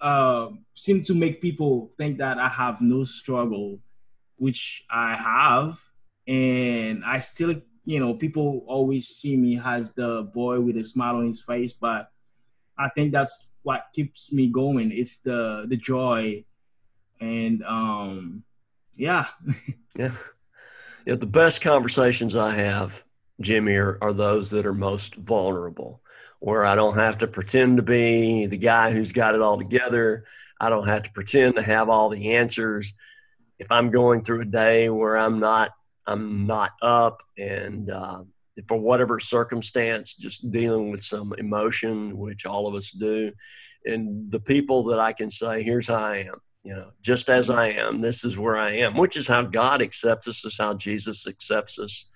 uh, 0.00 0.48
seem 0.74 1.04
to 1.04 1.14
make 1.14 1.40
people 1.40 1.92
think 1.96 2.18
that 2.18 2.38
I 2.38 2.48
have 2.48 2.80
no 2.80 3.04
struggle, 3.04 3.78
which 4.38 4.82
I 4.90 5.14
have, 5.14 5.78
and 6.26 7.04
I 7.04 7.20
still 7.20 7.54
you 7.84 8.00
know, 8.00 8.14
people 8.14 8.64
always 8.66 9.08
see 9.08 9.36
me 9.36 9.60
as 9.62 9.92
the 9.92 10.28
boy 10.32 10.60
with 10.60 10.76
a 10.76 10.84
smile 10.84 11.16
on 11.16 11.26
his 11.26 11.42
face, 11.42 11.72
but 11.72 12.10
I 12.78 12.88
think 12.90 13.12
that's 13.12 13.48
what 13.62 13.86
keeps 13.94 14.32
me 14.32 14.48
going. 14.48 14.90
It's 14.92 15.20
the 15.20 15.66
the 15.68 15.76
joy, 15.76 16.44
and 17.20 17.62
um, 17.64 18.42
yeah, 18.96 19.26
yeah, 19.98 20.12
yeah. 21.04 21.14
The 21.14 21.26
best 21.26 21.60
conversations 21.60 22.34
I 22.34 22.54
have, 22.54 23.04
Jimmy, 23.40 23.74
are, 23.74 23.98
are 24.00 24.12
those 24.12 24.50
that 24.50 24.66
are 24.66 24.74
most 24.74 25.16
vulnerable, 25.16 26.00
where 26.40 26.64
I 26.64 26.74
don't 26.74 26.94
have 26.96 27.18
to 27.18 27.26
pretend 27.26 27.76
to 27.76 27.82
be 27.82 28.46
the 28.46 28.58
guy 28.58 28.92
who's 28.92 29.12
got 29.12 29.34
it 29.34 29.42
all 29.42 29.58
together. 29.58 30.24
I 30.58 30.70
don't 30.70 30.88
have 30.88 31.02
to 31.02 31.12
pretend 31.12 31.56
to 31.56 31.62
have 31.62 31.90
all 31.90 32.08
the 32.08 32.34
answers. 32.34 32.94
If 33.58 33.70
I'm 33.70 33.90
going 33.90 34.24
through 34.24 34.40
a 34.40 34.46
day 34.46 34.88
where 34.88 35.16
I'm 35.16 35.38
not 35.38 35.70
I'm 36.06 36.46
not 36.46 36.72
up, 36.82 37.22
and 37.38 37.90
uh, 37.90 38.22
for 38.66 38.78
whatever 38.78 39.18
circumstance, 39.18 40.14
just 40.14 40.50
dealing 40.50 40.90
with 40.90 41.02
some 41.02 41.34
emotion, 41.38 42.16
which 42.16 42.46
all 42.46 42.66
of 42.66 42.74
us 42.74 42.90
do. 42.90 43.32
And 43.84 44.30
the 44.30 44.40
people 44.40 44.84
that 44.84 44.98
I 44.98 45.12
can 45.12 45.30
say, 45.30 45.62
here's 45.62 45.88
how 45.88 46.02
I 46.02 46.16
am, 46.18 46.40
you 46.62 46.74
know, 46.74 46.90
just 47.02 47.28
as 47.28 47.50
I 47.50 47.68
am, 47.68 47.98
this 47.98 48.24
is 48.24 48.38
where 48.38 48.56
I 48.56 48.70
am, 48.76 48.96
which 48.96 49.16
is 49.16 49.28
how 49.28 49.42
God 49.42 49.82
accepts 49.82 50.28
us, 50.28 50.44
is 50.44 50.58
how 50.58 50.74
Jesus 50.74 51.26
accepts 51.26 51.78
us. 51.78 52.10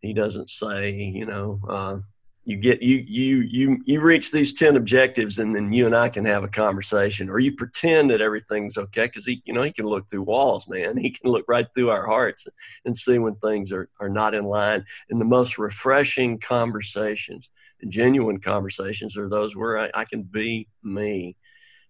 He 0.00 0.12
doesn't 0.12 0.50
say, 0.50 0.92
you 0.92 1.26
know, 1.26 1.60
uh, 1.68 1.98
you 2.44 2.56
get 2.56 2.82
you 2.82 3.04
you 3.06 3.40
you 3.42 3.82
you 3.84 4.00
reach 4.00 4.32
these 4.32 4.54
10 4.54 4.76
objectives 4.76 5.38
and 5.38 5.54
then 5.54 5.72
you 5.72 5.84
and 5.86 5.94
i 5.94 6.08
can 6.08 6.24
have 6.24 6.42
a 6.42 6.48
conversation 6.48 7.28
or 7.28 7.38
you 7.38 7.52
pretend 7.54 8.10
that 8.10 8.22
everything's 8.22 8.78
okay 8.78 9.06
because 9.06 9.26
he 9.26 9.42
you 9.44 9.52
know 9.52 9.62
he 9.62 9.72
can 9.72 9.84
look 9.84 10.08
through 10.08 10.22
walls 10.22 10.66
man. 10.68 10.96
He 10.96 11.10
can 11.10 11.30
look 11.30 11.44
right 11.48 11.66
through 11.74 11.90
our 11.90 12.06
hearts 12.06 12.46
and 12.84 12.96
see 12.96 13.18
when 13.18 13.34
things 13.36 13.72
are, 13.72 13.88
are 14.00 14.08
not 14.08 14.34
in 14.34 14.44
line. 14.44 14.84
And 15.10 15.20
the 15.20 15.24
most 15.24 15.58
refreshing 15.58 16.38
conversations 16.38 17.50
and 17.82 17.90
genuine 17.90 18.40
conversations 18.40 19.16
are 19.16 19.28
those 19.28 19.56
where 19.56 19.78
I, 19.78 19.90
I 19.94 20.04
can 20.04 20.22
be 20.22 20.68
me. 20.82 21.36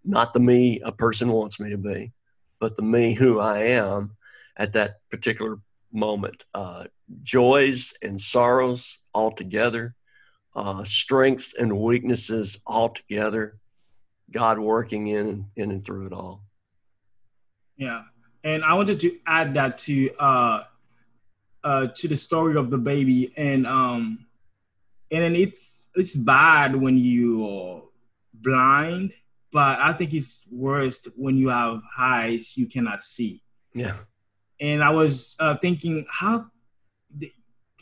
Not 0.05 0.33
the 0.33 0.41
me 0.41 0.81
a 0.85 0.93
person 0.93 1.31
wants 1.31 1.61
me 1.61 1.71
to 1.71 1.79
be 1.79 2.13
but 2.59 2.77
the 2.77 2.83
me 2.83 3.15
who 3.15 3.41
i 3.41 3.59
am 3.59 4.17
at 4.57 4.75
that 4.75 4.97
particular 5.11 5.59
moment. 5.93 6.45
Uh, 6.55 6.85
joys 7.23 7.95
and 8.03 8.21
sorrows 8.21 9.01
all 9.13 9.31
together 9.31 9.95
uh, 10.55 10.85
strengths 10.85 11.55
and 11.55 11.79
weaknesses 11.79 12.61
all 12.67 12.91
together, 12.91 13.59
God 14.31 14.59
working 14.59 15.09
in 15.09 15.47
in 15.57 15.71
and 15.71 15.85
through 15.85 16.07
it 16.07 16.13
all. 16.13 16.43
Yeah, 17.77 18.03
and 18.45 18.65
I 18.65 18.75
wanted 18.75 19.01
to 19.01 19.19
add 19.27 19.55
that 19.55 19.79
to 19.79 20.11
uh, 20.19 20.63
uh, 21.65 21.87
to 21.95 22.09
the 22.09 22.17
story 22.17 22.57
of 22.57 22.71
the 22.71 22.79
baby, 22.79 23.33
and 23.37 23.67
um, 23.67 24.27
and 25.11 25.23
then 25.23 25.37
it's 25.37 25.89
it's 25.95 26.15
bad 26.15 26.77
when 26.77 26.97
you're 26.97 27.83
blind, 28.35 29.13
but 29.53 29.79
I 29.81 29.93
think 29.93 30.15
it's 30.15 30.45
worst 30.51 31.09
when 31.17 31.37
you 31.37 31.49
have 31.49 31.81
eyes 31.99 32.57
you 32.57 32.67
cannot 32.67 33.03
see. 33.03 33.43
Yeah. 33.75 33.97
And 34.61 34.85
I 34.85 34.91
was 34.91 35.37
uh, 35.41 35.57
thinking, 35.57 36.07
how 36.11 36.47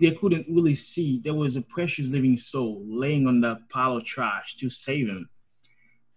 they 0.01 0.13
couldn't 0.13 0.47
really 0.49 0.75
see 0.75 1.21
there 1.21 1.35
was 1.35 1.57
a 1.57 1.63
precious 1.63 2.09
living 2.09 2.37
soul 2.37 2.83
laying 2.87 3.27
on 3.27 3.41
that 3.41 3.69
pile 3.69 3.97
of 3.97 4.05
trash 4.05 4.57
to 4.57 4.71
save 4.71 5.09
him. 5.09 5.29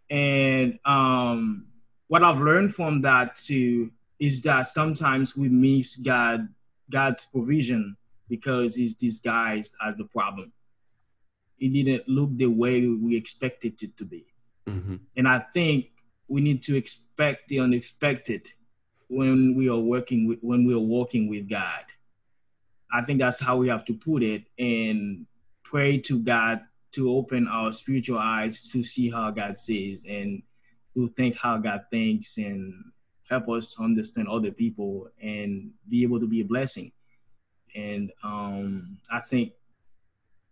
And 0.10 0.80
um, 0.86 1.68
what 2.08 2.24
I've 2.24 2.40
learned 2.40 2.76
from 2.76 3.02
that 3.02 3.36
too 3.36 3.92
is 4.20 4.42
that 4.42 4.68
sometimes 4.68 5.36
we 5.36 5.50
miss 5.50 5.96
God, 5.96 6.48
God's 6.90 7.26
provision 7.26 7.98
because 8.30 8.76
He's 8.76 8.96
disguised 8.96 9.74
as 9.86 9.98
the 9.98 10.06
problem. 10.06 10.52
It 11.60 11.70
didn't 11.70 12.08
look 12.08 12.30
the 12.38 12.48
way 12.48 12.88
we 12.88 13.16
expected 13.16 13.82
it 13.82 13.98
to 13.98 14.06
be. 14.06 14.26
Mm-hmm. 14.68 14.96
And 15.18 15.28
I 15.28 15.40
think 15.54 15.88
we 16.28 16.42
need 16.42 16.64
to 16.64 16.76
expect 16.76 17.50
the 17.50 17.60
unexpected 17.60 18.52
when 19.10 19.56
we 19.56 19.70
are 19.70 19.80
working 19.80 20.28
with, 20.28 20.40
when 20.42 20.66
we 20.66 20.74
are 20.74 20.80
walking 20.80 21.28
with 21.28 21.50
God 21.50 21.84
I 22.92 23.02
think 23.04 23.20
that's 23.20 23.40
how 23.40 23.58
we 23.58 23.70
have 23.70 23.86
to 23.86 23.94
put 23.94 24.24
it 24.24 24.44
and 24.60 25.26
pray 25.64 25.98
to 26.00 26.20
God 26.20 26.62
to 26.94 27.10
open 27.10 27.48
our 27.48 27.72
spiritual 27.72 28.20
eyes 28.20 28.68
to 28.70 28.84
see 28.84 29.10
how 29.10 29.32
God 29.32 29.58
sees 29.58 30.06
and 30.08 30.44
to 30.94 31.08
think 31.10 31.38
how 31.38 31.58
God 31.58 31.86
thinks 31.90 32.38
and 32.38 32.74
help 33.30 33.48
us 33.48 33.80
understand 33.80 34.28
other 34.28 34.52
people 34.52 35.08
and 35.22 35.72
be 35.88 36.04
able 36.04 36.20
to 36.20 36.28
be 36.28 36.42
a 36.42 36.46
blessing. 36.46 36.92
And 37.74 38.12
um, 38.24 38.98
I 39.10 39.22
think 39.22 39.54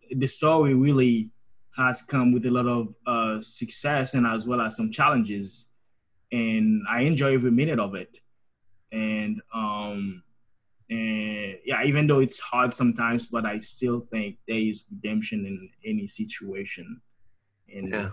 the 0.09 0.27
story 0.27 0.73
really 0.73 1.29
has 1.75 2.01
come 2.01 2.31
with 2.31 2.45
a 2.45 2.51
lot 2.51 2.67
of 2.67 2.95
uh, 3.05 3.41
success 3.41 4.13
and 4.13 4.25
as 4.25 4.47
well 4.47 4.61
as 4.61 4.77
some 4.77 4.91
challenges. 4.91 5.67
And 6.31 6.83
I 6.89 7.01
enjoy 7.01 7.33
every 7.33 7.51
minute 7.51 7.79
of 7.79 7.95
it. 7.95 8.15
And 8.91 9.41
um, 9.53 10.23
and 10.89 11.57
yeah, 11.63 11.83
even 11.83 12.07
though 12.07 12.19
it's 12.19 12.39
hard 12.39 12.73
sometimes, 12.73 13.27
but 13.27 13.45
I 13.45 13.59
still 13.59 14.07
think 14.11 14.37
there 14.47 14.57
is 14.57 14.83
redemption 14.91 15.45
in 15.45 15.69
any 15.85 16.07
situation, 16.07 17.01
and 17.73 17.89
yeah. 17.89 18.09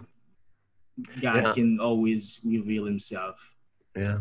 God 1.21 1.45
yeah. 1.45 1.53
can 1.53 1.81
always 1.81 2.41
reveal 2.45 2.85
Himself. 2.85 3.37
Yeah. 3.97 4.19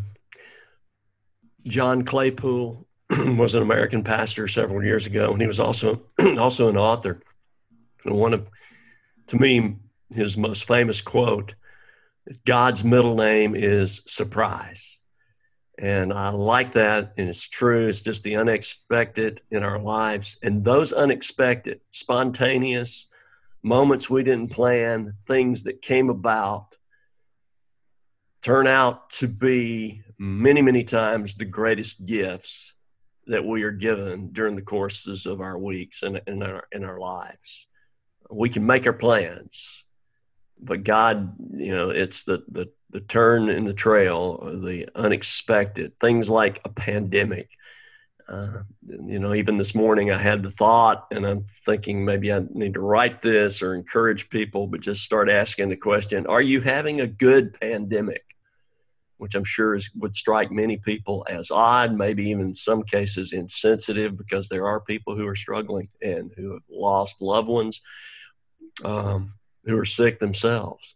John 1.68 2.03
Claypool 2.03 2.88
was 3.10 3.56
an 3.56 3.62
American 3.62 4.03
pastor 4.03 4.47
several 4.47 4.84
years 4.84 5.06
ago, 5.06 5.32
and 5.32 5.41
he 5.41 5.47
was 5.47 5.60
also 5.60 6.01
also 6.38 6.70
an 6.70 6.78
author. 6.78 7.22
And 8.06 8.16
one 8.16 8.34
of, 8.34 8.47
to 9.28 9.36
me, 9.36 9.76
his 10.14 10.38
most 10.38 10.66
famous 10.66 11.01
quote: 11.01 11.56
"God's 12.45 12.86
middle 12.86 13.18
name 13.18 13.53
is 13.56 14.01
surprise." 14.08 15.01
And 15.78 16.13
I 16.13 16.30
like 16.30 16.71
that. 16.73 17.13
And 17.17 17.28
it's 17.28 17.47
true. 17.47 17.88
It's 17.88 18.01
just 18.01 18.23
the 18.23 18.38
unexpected 18.38 19.41
in 19.51 19.63
our 19.63 19.80
lives. 19.80 20.38
And 20.41 20.63
those 20.63 20.93
unexpected, 20.93 21.82
spontaneous 21.91 23.07
moments 23.61 24.09
we 24.09 24.23
didn't 24.23 24.51
plan, 24.51 25.13
things 25.26 25.63
that 25.63 25.82
came 25.82 26.09
about, 26.09 26.78
turn 28.41 28.67
out 28.67 29.09
to 29.09 29.28
be 29.28 30.03
many, 30.19 30.61
many 30.61 30.84
times 30.84 31.34
the 31.34 31.45
greatest 31.45 32.05
gifts 32.05 32.76
that 33.28 33.43
we 33.43 33.63
are 33.63 33.71
given 33.71 34.30
during 34.32 34.55
the 34.55 34.61
courses 34.61 35.26
of 35.26 35.41
our 35.41 35.57
weeks 35.57 36.03
and 36.03 36.21
in 36.28 36.43
our, 36.43 36.63
in 36.71 36.84
our 36.84 36.99
lives. 36.99 37.67
We 38.30 38.49
can 38.49 38.65
make 38.65 38.86
our 38.86 38.93
plans, 38.93 39.84
but 40.59 40.84
God, 40.84 41.36
you 41.55 41.76
know, 41.76 41.89
it's 41.89 42.23
the, 42.23 42.43
the 42.49 42.71
the 42.96 43.02
turn 43.02 43.50
in 43.50 43.66
the 43.66 43.74
trail, 43.74 44.38
the 44.38 44.88
unexpected, 44.96 46.00
things 46.00 46.30
like 46.30 46.62
a 46.64 46.70
pandemic. 46.70 47.50
Uh, 48.26 48.60
you 48.88 49.20
know, 49.20 49.34
even 49.34 49.58
this 49.58 49.76
morning 49.76 50.12
I 50.12 50.18
had 50.18 50.41
the 50.41 50.50
thought, 50.50 51.08
and 51.12 51.28
I'm 51.28 51.46
thinking 51.66 52.06
maybe 52.06 52.32
I 52.32 52.43
need 52.52 52.76
to 52.76 52.80
write 52.80 53.22
this 53.22 53.62
or 53.62 53.76
encourage 53.76 54.30
people, 54.30 54.68
but 54.68 54.80
just 54.80 55.04
start 55.04 55.30
asking 55.30 55.68
the 55.68 55.76
question 55.76 56.26
Are 56.28 56.41
you 56.41 56.62
having 56.62 57.02
a 57.02 57.08
good 57.08 57.60
pandemic? 57.60 58.24
Which 59.18 59.36
I'm 59.36 59.43
sure 59.43 59.76
is, 59.76 59.91
would 59.96 60.16
strike 60.16 60.50
many 60.50 60.78
people 60.78 61.28
as 61.30 61.52
odd, 61.52 61.98
maybe 61.98 62.30
even 62.30 62.46
in 62.46 62.56
some 62.56 62.82
cases 62.84 63.34
insensitive, 63.34 64.18
because 64.18 64.48
there 64.48 64.68
are 64.68 64.80
people 64.80 65.18
who 65.18 65.28
are 65.28 65.36
struggling 65.36 65.89
and 66.02 66.32
who 66.38 66.54
have 66.54 66.64
lost 66.72 67.22
loved 67.22 67.50
ones, 67.50 67.82
um, 68.86 69.34
who 69.66 69.78
are 69.78 69.86
sick 69.86 70.20
themselves 70.20 70.95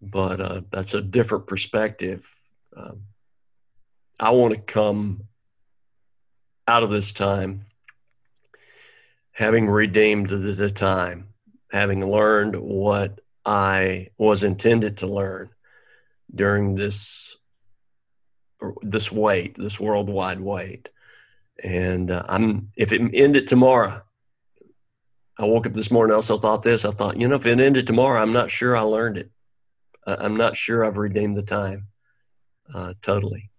but 0.00 0.40
uh, 0.40 0.60
that's 0.70 0.94
a 0.94 1.02
different 1.02 1.46
perspective. 1.46 2.34
Um, 2.76 3.02
I 4.18 4.30
want 4.30 4.54
to 4.54 4.60
come 4.60 5.24
out 6.66 6.82
of 6.82 6.90
this 6.90 7.12
time 7.12 7.66
having 9.32 9.68
redeemed 9.68 10.28
the 10.28 10.70
time, 10.70 11.28
having 11.72 12.04
learned 12.04 12.56
what 12.56 13.20
I 13.46 14.08
was 14.18 14.44
intended 14.44 14.98
to 14.98 15.06
learn 15.06 15.50
during 16.34 16.74
this 16.74 17.36
this 18.82 19.10
wait, 19.10 19.56
this 19.56 19.80
worldwide 19.80 20.40
wait. 20.40 20.90
And 21.62 22.10
uh, 22.10 22.24
I'm 22.28 22.66
if 22.76 22.92
it 22.92 23.00
ended 23.14 23.48
tomorrow, 23.48 24.02
I 25.38 25.44
woke 25.44 25.66
up 25.66 25.72
this 25.72 25.90
morning. 25.90 26.12
I 26.12 26.16
also 26.16 26.36
thought 26.36 26.62
this. 26.62 26.84
I 26.84 26.90
thought, 26.90 27.18
you 27.18 27.26
know, 27.26 27.36
if 27.36 27.46
it 27.46 27.60
ended 27.60 27.86
tomorrow, 27.86 28.20
I'm 28.20 28.32
not 28.32 28.50
sure 28.50 28.76
I 28.76 28.82
learned 28.82 29.16
it. 29.16 29.30
I'm 30.06 30.36
not 30.36 30.56
sure 30.56 30.84
I've 30.84 30.96
redeemed 30.96 31.36
the 31.36 31.42
time 31.42 31.88
uh, 32.74 32.94
totally, 33.02 33.50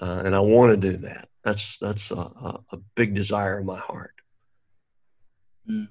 uh, 0.00 0.22
and 0.24 0.34
I 0.34 0.40
want 0.40 0.70
to 0.70 0.90
do 0.90 0.96
that. 0.98 1.28
That's 1.42 1.78
that's 1.78 2.10
a, 2.10 2.16
a, 2.16 2.78
big 2.94 3.14
desire 3.14 3.58
of 3.58 3.64
my 3.64 3.78
heart. 3.78 4.14
Mm. 5.68 5.88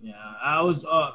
Yeah, 0.00 0.14
I 0.42 0.60
was 0.62 0.84
uh, 0.84 1.12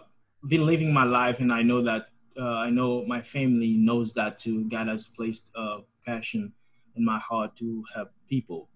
been 0.48 0.66
living 0.66 0.94
my 0.94 1.04
life, 1.04 1.40
and 1.40 1.52
I 1.52 1.62
know 1.62 1.84
that 1.84 2.08
uh, 2.40 2.44
I 2.44 2.70
know 2.70 3.06
my 3.06 3.22
family 3.22 3.74
knows 3.74 4.14
that 4.14 4.40
too. 4.40 4.70
God 4.70 4.88
has 4.88 5.08
placed 5.08 5.48
a 5.56 5.80
passion 6.06 6.54
in 6.96 7.04
my 7.04 7.20
heart 7.20 7.56
to 7.58 7.84
help 7.94 8.12
people 8.30 8.70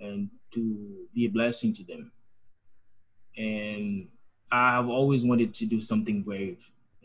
and 0.00 0.30
to 0.54 1.06
be 1.14 1.26
a 1.26 1.28
blessing 1.28 1.74
to 1.74 1.84
them. 1.84 2.12
And 3.36 4.08
I 4.50 4.72
have 4.72 4.88
always 4.88 5.24
wanted 5.24 5.54
to 5.54 5.66
do 5.66 5.80
something 5.80 6.22
brave 6.22 6.58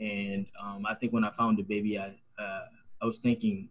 and 0.04 0.46
um, 0.62 0.86
I 0.86 0.96
think 0.96 1.14
when 1.14 1.24
I 1.24 1.32
found 1.32 1.58
the 1.58 1.64
baby, 1.64 1.98
I 1.98 2.14
uh, 2.38 2.66
I 3.02 3.06
was 3.06 3.20
thinking, 3.20 3.70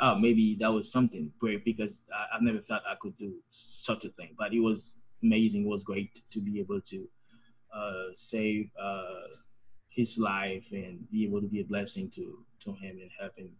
oh, 0.00 0.16
maybe 0.16 0.56
that 0.56 0.72
was 0.72 0.90
something 0.90 1.32
great 1.38 1.64
because 1.64 2.02
I, 2.14 2.34
have 2.34 2.42
never 2.42 2.58
thought 2.58 2.82
I 2.88 2.94
could 3.00 3.16
do 3.18 3.34
such 3.50 4.04
a 4.04 4.08
thing. 4.10 4.34
But 4.36 4.52
it 4.52 4.60
was 4.60 5.00
amazing. 5.22 5.64
It 5.64 5.68
was 5.68 5.84
great 5.84 6.22
to 6.30 6.40
be 6.40 6.58
able 6.58 6.80
to 6.80 7.08
uh, 7.74 8.06
save 8.12 8.70
uh, 8.80 9.28
his 9.90 10.18
life 10.18 10.64
and 10.72 11.08
be 11.10 11.24
able 11.24 11.40
to 11.40 11.46
be 11.46 11.60
a 11.60 11.64
blessing 11.64 12.10
to 12.10 12.38
to 12.64 12.72
him 12.72 12.98
and 13.00 13.10
help 13.18 13.36
him 13.36 13.50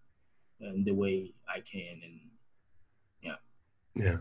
in 0.61 0.85
the 0.85 0.93
way 0.93 1.33
I 1.49 1.61
can. 1.61 2.01
And 2.05 2.21
yeah, 3.23 3.39
yeah, 3.95 4.19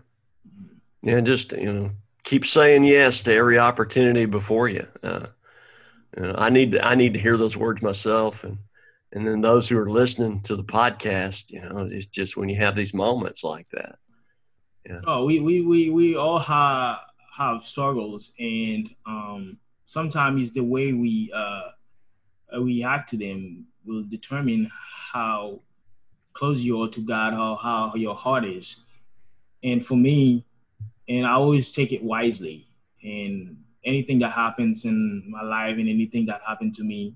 mm-hmm. 0.47 0.75
yeah. 1.09 1.21
Just 1.21 1.53
you 1.53 1.73
know, 1.73 1.91
keep 2.23 2.45
saying 2.45 2.83
yes 2.83 3.23
to 3.23 3.33
every 3.33 3.57
opportunity 3.57 4.25
before 4.25 4.69
you. 4.69 4.85
Uh, 5.01 5.27
you 6.17 6.23
know, 6.23 6.35
I 6.37 6.49
need 6.49 6.71
to, 6.73 6.85
I 6.85 6.95
need 6.95 7.13
to 7.13 7.19
hear 7.19 7.37
those 7.37 7.57
words 7.57 7.81
myself, 7.81 8.43
and 8.43 8.57
and 9.11 9.25
then 9.25 9.41
those 9.41 9.67
who 9.67 9.77
are 9.77 9.89
listening 9.89 10.41
to 10.41 10.55
the 10.55 10.63
podcast, 10.63 11.49
you 11.49 11.61
know, 11.61 11.87
it's 11.91 12.05
just 12.05 12.37
when 12.37 12.49
you 12.49 12.55
have 12.57 12.75
these 12.75 12.93
moments 12.93 13.43
like 13.43 13.67
that. 13.69 13.95
Yeah. 14.85 15.01
Oh, 15.05 15.25
we 15.25 15.39
we 15.39 15.61
we 15.61 15.89
we 15.89 16.15
all 16.15 16.39
have 16.39 16.99
have 17.35 17.63
struggles, 17.63 18.33
and 18.39 18.89
um, 19.05 19.57
sometimes 19.85 20.51
the 20.51 20.63
way 20.63 20.93
we 20.93 21.31
uh, 21.33 21.69
react 22.59 23.09
to 23.11 23.17
them 23.17 23.65
will 23.85 24.03
determine 24.03 24.69
how 25.11 25.61
close 26.33 26.61
you 26.61 26.81
are 26.81 26.89
to 26.89 27.01
God, 27.01 27.33
how 27.33 27.55
how 27.55 27.93
your 27.95 28.15
heart 28.15 28.45
is. 28.45 28.77
And 29.63 29.85
for 29.85 29.95
me, 29.95 30.45
and 31.07 31.25
I 31.25 31.31
always 31.31 31.71
take 31.71 31.91
it 31.91 32.03
wisely. 32.03 32.65
And 33.03 33.57
anything 33.89 34.19
that 34.19 34.31
happens 34.31 34.85
in 34.85 35.23
my 35.27 35.41
life 35.41 35.77
and 35.77 35.89
anything 35.89 36.25
that 36.27 36.41
happened 36.47 36.75
to 36.75 36.83
me, 36.83 37.15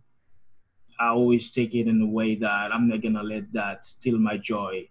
I 0.99 1.07
always 1.09 1.51
take 1.51 1.73
it 1.75 1.87
in 1.87 2.01
a 2.01 2.05
way 2.05 2.35
that 2.35 2.73
I'm 2.73 2.87
not 2.89 3.01
gonna 3.01 3.23
let 3.23 3.51
that 3.53 3.85
steal 3.85 4.17
my 4.17 4.37
joy. 4.37 4.89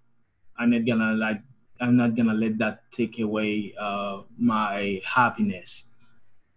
I'm 0.59 0.71
not 0.71 0.87
gonna 0.87 1.15
like 1.15 1.43
I'm 1.81 1.97
not 1.97 2.15
gonna 2.15 2.35
let 2.35 2.59
that 2.59 2.91
take 2.93 3.19
away 3.19 3.75
uh, 3.79 4.23
my 4.39 5.01
happiness. 5.05 5.91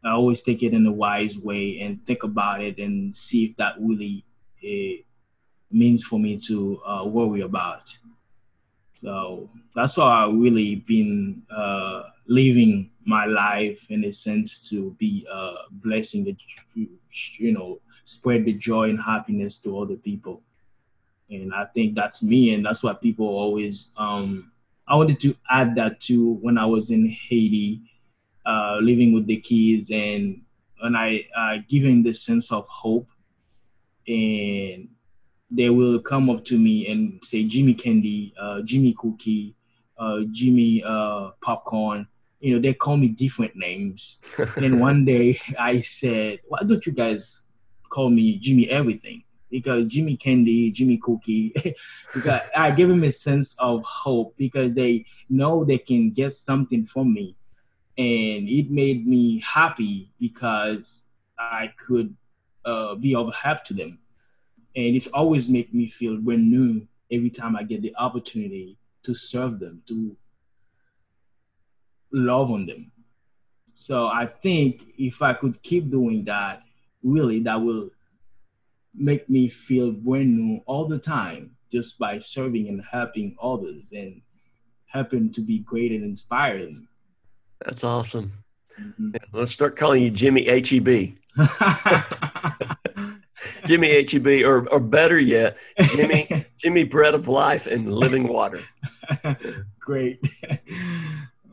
I 0.03 0.11
always 0.11 0.43
take 0.43 0.61
it 0.61 0.73
in 0.73 0.85
a 0.85 0.91
wise 0.91 1.37
way 1.37 1.79
and 1.81 2.03
think 2.05 2.23
about 2.23 2.61
it 2.61 2.77
and 2.77 3.15
see 3.15 3.45
if 3.45 3.55
that 3.57 3.75
really 3.79 4.23
uh, 4.63 5.01
means 5.71 6.03
for 6.03 6.19
me 6.19 6.37
to 6.47 6.79
uh, 6.85 7.05
worry 7.07 7.41
about. 7.41 7.89
So 8.97 9.49
that's 9.75 9.95
how 9.95 10.03
I 10.03 10.29
really 10.31 10.75
been 10.75 11.43
uh, 11.49 12.03
living 12.27 12.91
my 13.05 13.25
life 13.25 13.85
in 13.89 14.03
a 14.05 14.11
sense 14.11 14.69
to 14.69 14.91
be 14.99 15.25
a 15.31 15.53
blessing 15.71 16.35
you 16.73 17.51
know 17.53 17.79
spread 18.05 18.45
the 18.45 18.53
joy 18.53 18.89
and 18.89 19.01
happiness 19.01 19.57
to 19.57 19.79
other 19.79 19.95
people. 19.95 20.41
And 21.29 21.53
I 21.53 21.65
think 21.65 21.95
that's 21.95 22.21
me, 22.21 22.53
and 22.53 22.63
that's 22.63 22.83
what 22.83 23.01
people 23.01 23.25
always. 23.25 23.91
Um, 23.97 24.51
I 24.87 24.95
wanted 24.95 25.19
to 25.21 25.35
add 25.49 25.75
that 25.75 25.99
to 26.01 26.33
when 26.35 26.57
I 26.57 26.65
was 26.65 26.91
in 26.91 27.09
Haiti, 27.09 27.81
uh, 28.45 28.77
living 28.81 29.13
with 29.13 29.25
the 29.25 29.37
kids, 29.37 29.89
and 29.89 30.41
when 30.81 30.95
I 30.95 31.25
uh, 31.35 31.57
giving 31.67 32.03
the 32.03 32.13
sense 32.13 32.51
of 32.51 32.67
hope, 32.67 33.07
and 34.07 34.87
they 35.49 35.69
will 35.71 35.99
come 35.99 36.29
up 36.29 36.45
to 36.45 36.59
me 36.59 36.87
and 36.87 37.19
say 37.23 37.43
Jimmy 37.43 37.73
Candy, 37.73 38.35
uh, 38.39 38.61
Jimmy 38.61 38.93
Cookie, 38.93 39.55
uh, 39.97 40.19
Jimmy 40.31 40.83
uh, 40.85 41.31
Popcorn. 41.41 42.07
You 42.45 42.55
know, 42.55 42.61
they 42.61 42.73
call 42.73 42.97
me 42.97 43.09
different 43.09 43.55
names. 43.55 44.21
and 44.57 44.79
one 44.79 45.05
day 45.05 45.39
I 45.59 45.81
said, 45.81 46.39
why 46.47 46.59
don't 46.65 46.85
you 46.85 46.91
guys 46.91 47.41
call 47.89 48.09
me 48.09 48.37
Jimmy 48.37 48.69
Everything? 48.69 49.23
Because 49.49 49.85
Jimmy 49.87 50.17
Candy, 50.17 50.71
Jimmy 50.71 50.97
Cookie, 50.97 51.53
because 52.13 52.41
I 52.55 52.71
give 52.71 52.89
them 52.89 53.03
a 53.03 53.11
sense 53.11 53.55
of 53.59 53.83
hope 53.83 54.35
because 54.37 54.75
they 54.75 55.05
know 55.29 55.63
they 55.63 55.77
can 55.77 56.11
get 56.11 56.33
something 56.33 56.85
from 56.85 57.13
me. 57.13 57.35
And 57.97 58.49
it 58.49 58.69
made 58.69 59.07
me 59.07 59.39
happy 59.39 60.11
because 60.19 61.05
I 61.39 61.71
could 61.77 62.15
uh, 62.65 62.95
be 62.95 63.15
of 63.15 63.33
help 63.33 63.63
to 63.65 63.73
them 63.73 63.99
and 64.75 64.95
it's 64.95 65.07
always 65.07 65.49
made 65.49 65.73
me 65.73 65.87
feel 65.87 66.17
renewed 66.17 66.87
every 67.11 67.29
time 67.29 67.55
I 67.55 67.63
get 67.63 67.81
the 67.81 67.95
opportunity 67.97 68.77
to 69.03 69.13
serve 69.13 69.59
them, 69.59 69.81
to 69.87 70.15
love 72.15 72.51
on 72.51 72.65
them. 72.65 72.91
So 73.73 74.07
I 74.07 74.25
think 74.25 74.83
if 74.97 75.21
I 75.21 75.33
could 75.33 75.61
keep 75.61 75.91
doing 75.91 76.23
that, 76.25 76.63
really, 77.03 77.41
that 77.41 77.61
will 77.61 77.89
make 78.93 79.29
me 79.29 79.49
feel 79.49 79.91
brand 79.91 80.37
new 80.37 80.61
all 80.65 80.87
the 80.87 80.97
time 80.97 81.51
just 81.71 81.99
by 81.99 82.19
serving 82.19 82.69
and 82.69 82.81
helping 82.89 83.35
others 83.41 83.91
and 83.91 84.21
helping 84.85 85.31
to 85.33 85.41
be 85.41 85.59
great 85.59 85.91
and 85.91 86.03
inspiring. 86.03 86.87
That's 87.65 87.83
awesome. 87.83 88.31
Mm-hmm. 88.79 89.11
Yeah, 89.13 89.19
let's 89.33 89.51
start 89.51 89.75
calling 89.75 90.03
you 90.03 90.09
Jimmy 90.09 90.45
HEB. 90.45 91.17
Jimmy 93.65 94.05
HEB, 94.09 94.27
or 94.45 94.67
or 94.69 94.79
better 94.79 95.19
yet, 95.19 95.57
Jimmy 95.87 96.45
Jimmy 96.57 96.83
Bread 96.83 97.13
of 97.13 97.27
Life 97.27 97.67
and 97.67 97.93
Living 97.93 98.27
Water. 98.27 98.63
Great. 99.79 100.19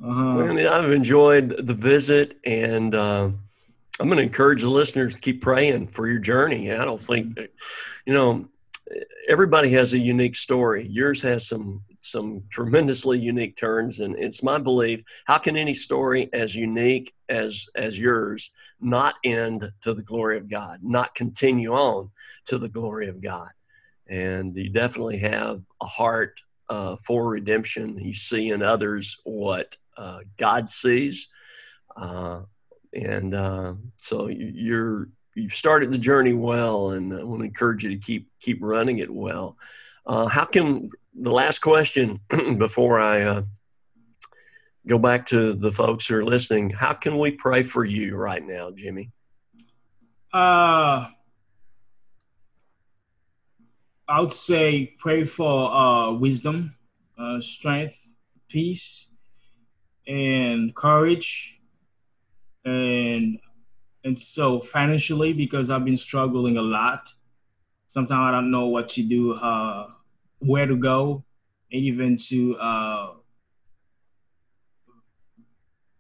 Uh-huh. 0.03 0.35
Well, 0.37 0.69
I've 0.73 0.91
enjoyed 0.91 1.67
the 1.67 1.75
visit, 1.75 2.39
and 2.45 2.95
uh, 2.95 3.31
I'm 4.01 4.09
going 4.09 4.17
to 4.17 4.23
encourage 4.23 4.63
the 4.63 4.69
listeners 4.69 5.15
to 5.15 5.21
keep 5.21 5.41
praying 5.41 5.89
for 5.89 6.09
your 6.09 6.19
journey. 6.19 6.73
I 6.73 6.85
don't 6.85 7.01
think, 7.01 7.39
you 8.05 8.13
know, 8.13 8.49
everybody 9.29 9.71
has 9.71 9.93
a 9.93 9.99
unique 9.99 10.35
story. 10.35 10.87
Yours 10.89 11.23
has 11.23 11.47
some 11.47 11.83
some 12.05 12.43
tremendously 12.51 13.17
unique 13.19 13.57
turns 13.57 14.01
and 14.01 14.17
it's 14.19 14.43
my 14.43 14.59
belief 14.59 15.03
how 15.25 15.39
can 15.39 15.57
any 15.57 15.73
story 15.73 16.29
as 16.33 16.55
unique 16.55 17.15
as 17.29 17.67
as 17.77 17.97
yours 17.97 18.51
not 18.81 19.15
end 19.25 19.71
to 19.81 19.95
the 19.95 20.03
glory 20.03 20.37
of 20.37 20.51
god 20.51 20.81
not 20.83 21.15
continue 21.15 21.73
on 21.73 22.11
to 22.45 22.59
the 22.59 22.69
glory 22.69 23.07
of 23.07 23.21
god 23.21 23.51
and 24.09 24.57
you 24.57 24.69
definitely 24.69 25.17
have 25.17 25.63
a 25.81 25.87
heart 25.87 26.41
uh, 26.71 26.97
for 26.97 27.29
redemption 27.29 27.97
you 27.99 28.13
see 28.13 28.51
in 28.51 28.63
others 28.63 29.19
what 29.23 29.77
uh, 29.97 30.21
god 30.37 30.71
sees 30.71 31.29
uh, 31.97 32.41
and 32.95 33.35
uh, 33.35 33.75
so 33.97 34.29
you're 34.29 35.09
you've 35.35 35.55
started 35.55 35.91
the 35.91 35.99
journey 35.99 36.33
well 36.33 36.91
and 36.91 37.13
i 37.13 37.23
want 37.23 37.41
to 37.41 37.47
encourage 37.47 37.85
you 37.85 37.91
to 37.91 37.99
keep 37.99 38.29
keep 38.41 38.59
running 38.61 38.99
it 38.99 39.11
well 39.11 39.57
uh, 40.07 40.27
how 40.27 40.45
can 40.45 40.91
the 41.15 41.31
last 41.31 41.61
question 41.61 42.21
before 42.59 43.01
I 43.01 43.23
uh, 43.23 43.43
go 44.87 44.99
back 44.99 45.27
to 45.27 45.55
the 45.55 45.71
folks 45.71 46.07
who 46.07 46.17
are 46.17 46.25
listening? 46.25 46.71
How 46.71 46.93
can 46.93 47.19
we 47.19 47.33
pray 47.33 47.63
for 47.63 47.85
you 47.85 48.17
right 48.17 48.45
now, 48.45 48.71
Jimmy? 48.71 49.13
Uh, 50.33 51.09
I 54.09 54.21
would 54.21 54.33
say 54.33 54.97
pray 54.99 55.25
for 55.25 55.73
uh, 55.73 56.13
wisdom, 56.13 56.75
strength, 57.41 58.09
peace, 58.49 59.12
and 60.07 60.75
courage, 60.75 61.59
and 62.65 63.39
and 64.05 64.21
so 64.21 64.61
financially 64.61 65.33
because 65.33 65.71
I've 65.71 65.85
been 65.85 65.97
struggling 65.97 66.57
a 66.57 66.63
lot 66.63 67.09
sometimes 67.93 68.29
I 68.29 68.31
don't 68.31 68.51
know 68.51 68.69
what 68.69 68.89
to 68.91 69.03
do, 69.03 69.35
uh, 69.35 69.89
where 70.39 70.67
to 70.67 70.77
go, 70.77 71.25
and 71.71 71.83
even 71.83 72.17
to 72.29 72.57
uh, 72.57 73.11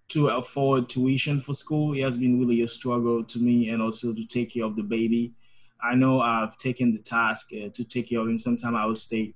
to 0.08 0.28
afford 0.28 0.88
tuition 0.88 1.38
for 1.38 1.52
school. 1.52 1.94
It 1.94 2.00
has 2.00 2.16
been 2.16 2.40
really 2.40 2.62
a 2.62 2.68
struggle 2.68 3.22
to 3.24 3.38
me, 3.38 3.68
and 3.68 3.82
also 3.82 4.14
to 4.14 4.24
take 4.24 4.54
care 4.54 4.64
of 4.64 4.74
the 4.74 4.82
baby. 4.82 5.34
I 5.82 5.94
know 5.94 6.20
I've 6.20 6.56
taken 6.56 6.92
the 6.92 7.02
task 7.02 7.50
uh, 7.52 7.68
to 7.74 7.84
take 7.84 8.08
care 8.08 8.20
of 8.20 8.28
him. 8.28 8.38
Sometimes 8.38 8.76
I 8.76 8.86
will 8.86 8.96
stay 8.96 9.34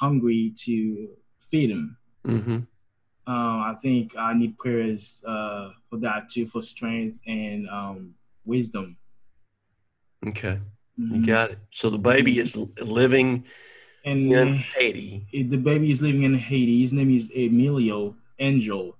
hungry 0.00 0.54
to 0.64 1.08
feed 1.50 1.70
him. 1.70 1.96
Mm-hmm. 2.24 2.58
Uh, 3.28 3.72
I 3.72 3.76
think 3.82 4.16
I 4.16 4.34
need 4.34 4.56
prayers 4.56 5.22
uh, 5.26 5.70
for 5.90 5.96
that 5.98 6.28
too, 6.28 6.46
for 6.46 6.62
strength 6.62 7.18
and 7.26 7.68
um, 7.68 8.14
wisdom. 8.44 8.96
Okay. 10.26 10.60
Mm-hmm. 10.98 11.14
You 11.14 11.26
got 11.26 11.50
it. 11.50 11.58
So 11.70 11.90
the 11.90 11.98
baby 11.98 12.38
is 12.38 12.56
living 12.56 13.44
and 14.04 14.32
in 14.32 14.54
Haiti. 14.54 15.26
The 15.32 15.56
baby 15.56 15.90
is 15.90 16.00
living 16.00 16.22
in 16.22 16.34
Haiti. 16.34 16.80
His 16.80 16.92
name 16.92 17.14
is 17.14 17.30
Emilio 17.34 18.14
Angel, 18.38 18.96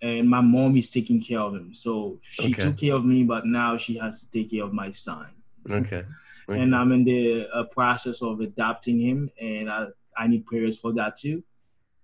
and 0.00 0.28
my 0.28 0.40
mom 0.40 0.76
is 0.76 0.88
taking 0.88 1.22
care 1.22 1.40
of 1.40 1.54
him. 1.54 1.74
So 1.74 2.18
she 2.22 2.46
okay. 2.46 2.62
took 2.62 2.78
care 2.78 2.94
of 2.94 3.04
me, 3.04 3.22
but 3.22 3.46
now 3.46 3.76
she 3.76 3.98
has 3.98 4.20
to 4.20 4.30
take 4.30 4.50
care 4.50 4.64
of 4.64 4.72
my 4.72 4.90
son. 4.90 5.26
Okay. 5.70 6.04
okay. 6.48 6.60
And 6.60 6.74
I'm 6.74 6.92
in 6.92 7.04
the 7.04 7.46
uh, 7.52 7.64
process 7.64 8.22
of 8.22 8.40
adopting 8.40 8.98
him, 8.98 9.30
and 9.38 9.70
I 9.70 9.88
I 10.16 10.26
need 10.26 10.46
prayers 10.46 10.78
for 10.78 10.92
that 10.94 11.18
too, 11.18 11.44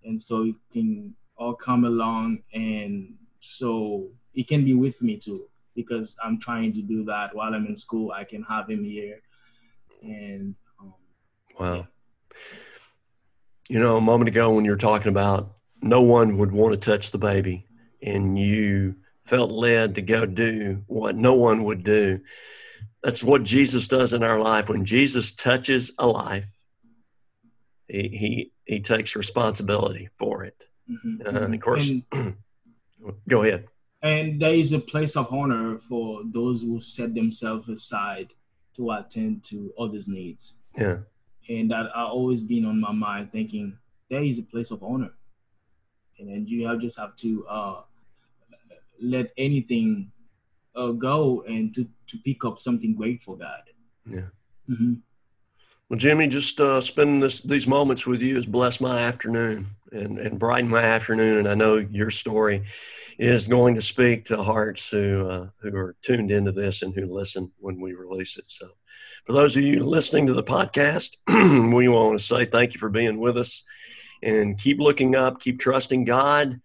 and 0.05 0.21
so 0.21 0.45
it 0.45 0.55
can 0.71 1.15
all 1.43 1.55
come 1.55 1.85
along, 1.85 2.39
and 2.55 3.15
so 3.41 4.09
he 4.33 4.45
can 4.45 4.65
be 4.65 4.75
with 4.75 5.03
me 5.03 5.17
too 5.17 5.49
because 5.75 6.17
I'm 6.23 6.39
trying 6.39 6.73
to 6.75 6.83
do 6.83 7.05
that 7.05 7.35
while 7.35 7.55
I'm 7.55 7.67
in 7.67 7.77
school. 7.77 8.13
I 8.13 8.25
can 8.25 8.43
have 8.45 8.71
him 8.71 8.85
here, 8.85 9.21
and 10.03 10.55
um, 10.81 10.95
wow. 11.59 11.87
You 13.69 13.81
know, 13.81 13.97
a 13.97 14.01
moment 14.01 14.29
ago 14.29 14.51
when 14.51 14.65
you 14.65 14.71
were 14.71 14.77
talking 14.77 15.09
about 15.09 15.57
no 15.81 16.03
one 16.03 16.39
would 16.39 16.53
want 16.53 16.73
to 16.75 16.79
touch 16.79 17.11
the 17.11 17.19
baby, 17.19 17.67
and 18.01 18.39
you 18.39 18.97
felt 19.25 19.51
led 19.51 19.97
to 19.97 20.03
go 20.03 20.27
do 20.27 20.83
what 20.87 21.17
no 21.17 21.35
one 21.35 21.65
would 21.65 21.83
do. 21.83 22.21
That's 23.03 23.25
what 23.25 23.43
Jesus 23.43 23.89
does 23.89 24.13
in 24.13 24.23
our 24.23 24.39
life. 24.41 24.69
When 24.69 24.85
Jesus 24.85 25.33
touches 25.33 25.93
a 25.99 26.07
life, 26.07 26.47
he 27.89 28.09
he, 28.09 28.53
he 28.65 28.81
takes 28.81 29.17
responsibility 29.17 30.09
for 30.19 30.45
it. 30.45 30.57
Mm-hmm. 30.93 31.27
Uh, 31.27 31.41
and 31.41 31.55
of 31.55 31.61
course, 31.61 31.91
and, 31.91 32.37
go 33.29 33.43
ahead 33.43 33.69
and 34.03 34.43
there 34.43 34.53
is 34.53 34.73
a 34.73 34.81
place 34.81 35.17
of 35.17 35.33
honor 35.33 35.79
for 35.79 36.23
those 36.25 36.63
who 36.63 36.81
set 36.81 37.15
themselves 37.15 37.69
aside 37.69 38.29
to 38.77 38.91
attend 38.91 39.45
to 39.45 39.73
others' 39.79 40.09
needs. 40.09 40.55
Yeah. 40.77 40.99
And 41.49 41.71
that 41.71 41.87
I 41.95 42.03
always 42.03 42.43
been 42.43 42.65
on 42.65 42.81
my 42.81 42.93
mind 42.93 43.31
thinking 43.31 43.77
there 44.11 44.25
is 44.25 44.39
a 44.39 44.43
place 44.43 44.71
of 44.71 44.83
honor. 44.83 45.13
And 46.19 46.29
then 46.29 46.47
you 46.47 46.67
have 46.67 46.81
just 46.81 46.99
have 46.99 47.15
to 47.17 47.47
uh, 47.47 47.83
let 49.01 49.33
anything 49.37 50.11
uh, 50.75 50.93
go 50.93 51.43
and 51.43 51.75
to 51.75 51.89
to 52.09 52.19
pick 52.25 52.45
up 52.45 52.59
something 52.59 52.95
great 52.95 53.23
for 53.23 53.37
God. 53.37 53.63
Yeah. 54.07 54.31
Mm-hmm. 54.69 54.95
Well, 55.93 55.99
Jimmy, 55.99 56.27
just 56.27 56.59
uh, 56.59 56.81
spending 56.81 57.21
this, 57.21 57.41
these 57.41 57.69
moments 57.69 58.07
with 58.07 58.23
you 58.23 58.37
has 58.37 58.47
blessed 58.47 58.81
my 58.81 59.01
afternoon 59.01 59.67
and, 59.91 60.19
and 60.19 60.39
brightened 60.39 60.71
my 60.71 60.83
afternoon. 60.83 61.37
And 61.37 61.47
I 61.47 61.53
know 61.53 61.77
your 61.77 62.11
story 62.11 62.65
is 63.19 63.47
going 63.47 63.75
to 63.75 63.83
speak 63.83 64.25
to 64.25 64.43
hearts 64.43 64.89
who 64.89 65.29
uh, 65.29 65.49
who 65.61 65.77
are 65.77 65.95
tuned 66.01 66.31
into 66.31 66.51
this 66.51 66.81
and 66.81 66.95
who 66.95 67.05
listen 67.05 67.53
when 67.59 67.79
we 67.79 67.93
release 67.93 68.39
it. 68.39 68.49
So, 68.49 68.71
for 69.27 69.35
those 69.35 69.55
of 69.55 69.65
you 69.65 69.85
listening 69.85 70.29
to 70.29 70.33
the 70.33 70.43
podcast, 70.43 71.19
we 71.75 71.89
want 71.89 72.19
to 72.19 72.25
say 72.25 72.47
thank 72.47 72.73
you 72.73 72.81
for 72.81 72.89
being 72.89 73.21
with 73.21 73.37
us, 73.37 73.63
and 74.23 74.59
keep 74.59 74.81
looking 74.81 75.15
up, 75.15 75.41
keep 75.41 75.61
trusting 75.61 76.05
God, 76.05 76.59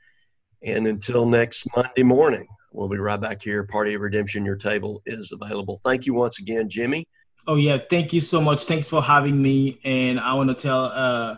and 0.63 0.87
until 0.87 1.25
next 1.25 1.67
Monday 1.75 2.03
morning, 2.03 2.47
we'll 2.71 2.87
be 2.87 2.95
right 2.95 3.19
back 3.19 3.43
here. 3.43 3.65
Party 3.65 3.93
of 3.93 3.99
Redemption, 3.99 4.45
your 4.45 4.55
table 4.55 5.01
is 5.05 5.33
available. 5.33 5.81
Thank 5.83 6.05
you 6.05 6.13
once 6.13 6.39
again, 6.39 6.69
Jimmy. 6.69 7.09
Oh 7.47 7.55
yeah, 7.55 7.77
thank 7.89 8.11
you 8.11 8.19
so 8.19 8.41
much. 8.41 8.65
Thanks 8.65 8.89
for 8.89 9.01
having 9.01 9.41
me. 9.41 9.79
And 9.85 10.19
I 10.19 10.33
want 10.33 10.49
to 10.49 10.55
tell 10.55 10.85
uh, 10.85 11.37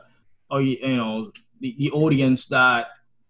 you 0.57 0.97
know 0.97 1.32
the, 1.60 1.76
the 1.78 1.91
audience 1.91 2.47
that 2.47 2.88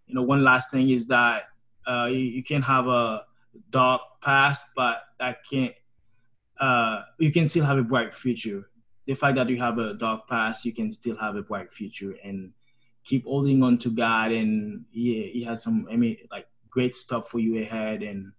you 0.07 0.15
know 0.15 0.23
one 0.23 0.43
last 0.45 0.71
thing 0.71 0.89
is 0.89 1.05
that 1.07 1.43
uh, 1.86 2.05
you, 2.05 2.19
you 2.19 2.43
can 2.43 2.61
have 2.61 2.88
a 2.88 3.25
dark 3.69 4.01
past, 4.21 4.67
but 4.77 5.03
that 5.19 5.39
can't. 5.49 5.73
Uh, 6.57 7.03
you 7.17 7.32
can 7.34 7.49
still 7.49 7.65
have 7.65 7.77
a 7.77 7.84
bright 7.84 8.13
future. 8.13 8.69
The 9.07 9.15
fact 9.15 9.36
that 9.36 9.49
you 9.49 9.57
have 9.57 9.77
a 9.77 9.95
dark 9.95 10.30
past, 10.30 10.63
you 10.63 10.73
can 10.73 10.89
still 10.91 11.17
have 11.17 11.36
a 11.36 11.41
bright 11.41 11.73
future, 11.73 12.15
and 12.23 12.53
keep 13.03 13.25
holding 13.25 13.61
on 13.61 13.77
to 13.80 13.89
God. 13.89 14.32
And 14.32 14.86
He 14.89 15.30
He 15.34 15.43
has 15.43 15.63
some, 15.63 15.86
I 15.91 15.97
mean, 15.97 16.15
like 16.32 16.47
great 16.69 16.95
stuff 16.95 17.30
for 17.30 17.39
you 17.39 17.61
ahead, 17.61 18.03
and 18.03 18.32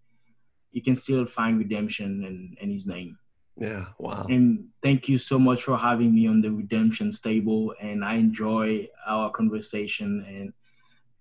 you 0.72 0.80
can 0.80 0.96
still 0.96 1.26
find 1.26 1.58
redemption 1.58 2.24
in, 2.24 2.56
in 2.62 2.70
His 2.70 2.86
name. 2.86 3.18
Yeah, 3.60 3.84
wow. 3.98 4.26
And 4.28 4.68
thank 4.82 5.06
you 5.06 5.18
so 5.18 5.38
much 5.38 5.64
for 5.64 5.76
having 5.76 6.14
me 6.14 6.26
on 6.26 6.40
the 6.40 6.50
Redemption 6.50 7.10
Table. 7.12 7.74
And 7.80 8.02
I 8.02 8.14
enjoy 8.14 8.88
our 9.06 9.30
conversation. 9.30 10.24
And 10.26 10.52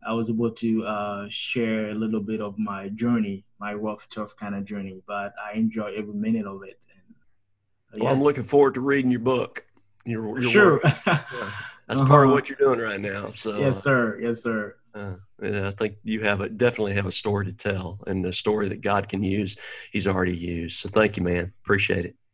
I 0.08 0.14
was 0.14 0.30
able 0.30 0.52
to 0.52 0.86
uh, 0.86 1.28
share 1.30 1.90
a 1.90 1.94
little 1.94 2.22
bit 2.22 2.40
of 2.40 2.58
my 2.58 2.88
journey, 2.90 3.44
my 3.60 3.74
rough, 3.74 4.08
tough 4.10 4.38
kind 4.38 4.56
of 4.56 4.64
journey. 4.64 5.02
But 5.06 5.34
I 5.44 5.58
enjoy 5.58 5.94
every 5.98 6.14
minute 6.14 6.48
of 6.48 6.64
it. 6.64 6.80
And, 6.96 8.02
uh, 8.02 8.06
well, 8.06 8.14
I'm 8.14 8.24
looking 8.24 8.44
forward 8.44 8.76
to 8.76 8.82
reading 8.82 9.12
your 9.12 9.20
book. 9.20 9.66
Your, 10.06 10.40
your 10.40 10.52
sure. 10.52 10.82
yeah. 11.06 11.52
That's 11.90 12.02
uh-huh. 12.02 12.08
part 12.08 12.28
of 12.28 12.34
what 12.34 12.48
you're 12.48 12.58
doing 12.58 12.80
right 12.80 13.02
now. 13.02 13.32
So 13.32 13.60
yes, 13.60 13.84
sir. 13.84 14.18
Yes, 14.22 14.44
sir. 14.44 14.78
Uh, 14.94 15.16
and 15.42 15.68
I 15.68 15.72
think 15.72 15.96
you 16.04 16.22
have 16.22 16.40
a 16.42 16.48
definitely 16.48 16.94
have 16.94 17.06
a 17.06 17.12
story 17.12 17.46
to 17.46 17.54
tell, 17.54 18.00
and 18.08 18.24
the 18.24 18.32
story 18.32 18.70
that 18.70 18.82
God 18.82 19.10
can 19.10 19.24
use, 19.24 19.58
He's 19.92 20.08
already 20.08 20.36
used. 20.36 20.78
So 20.78 20.90
thank 20.90 21.18
you, 21.18 21.24
man. 21.24 21.52
Appreciate 21.64 22.06
it. 22.06 22.16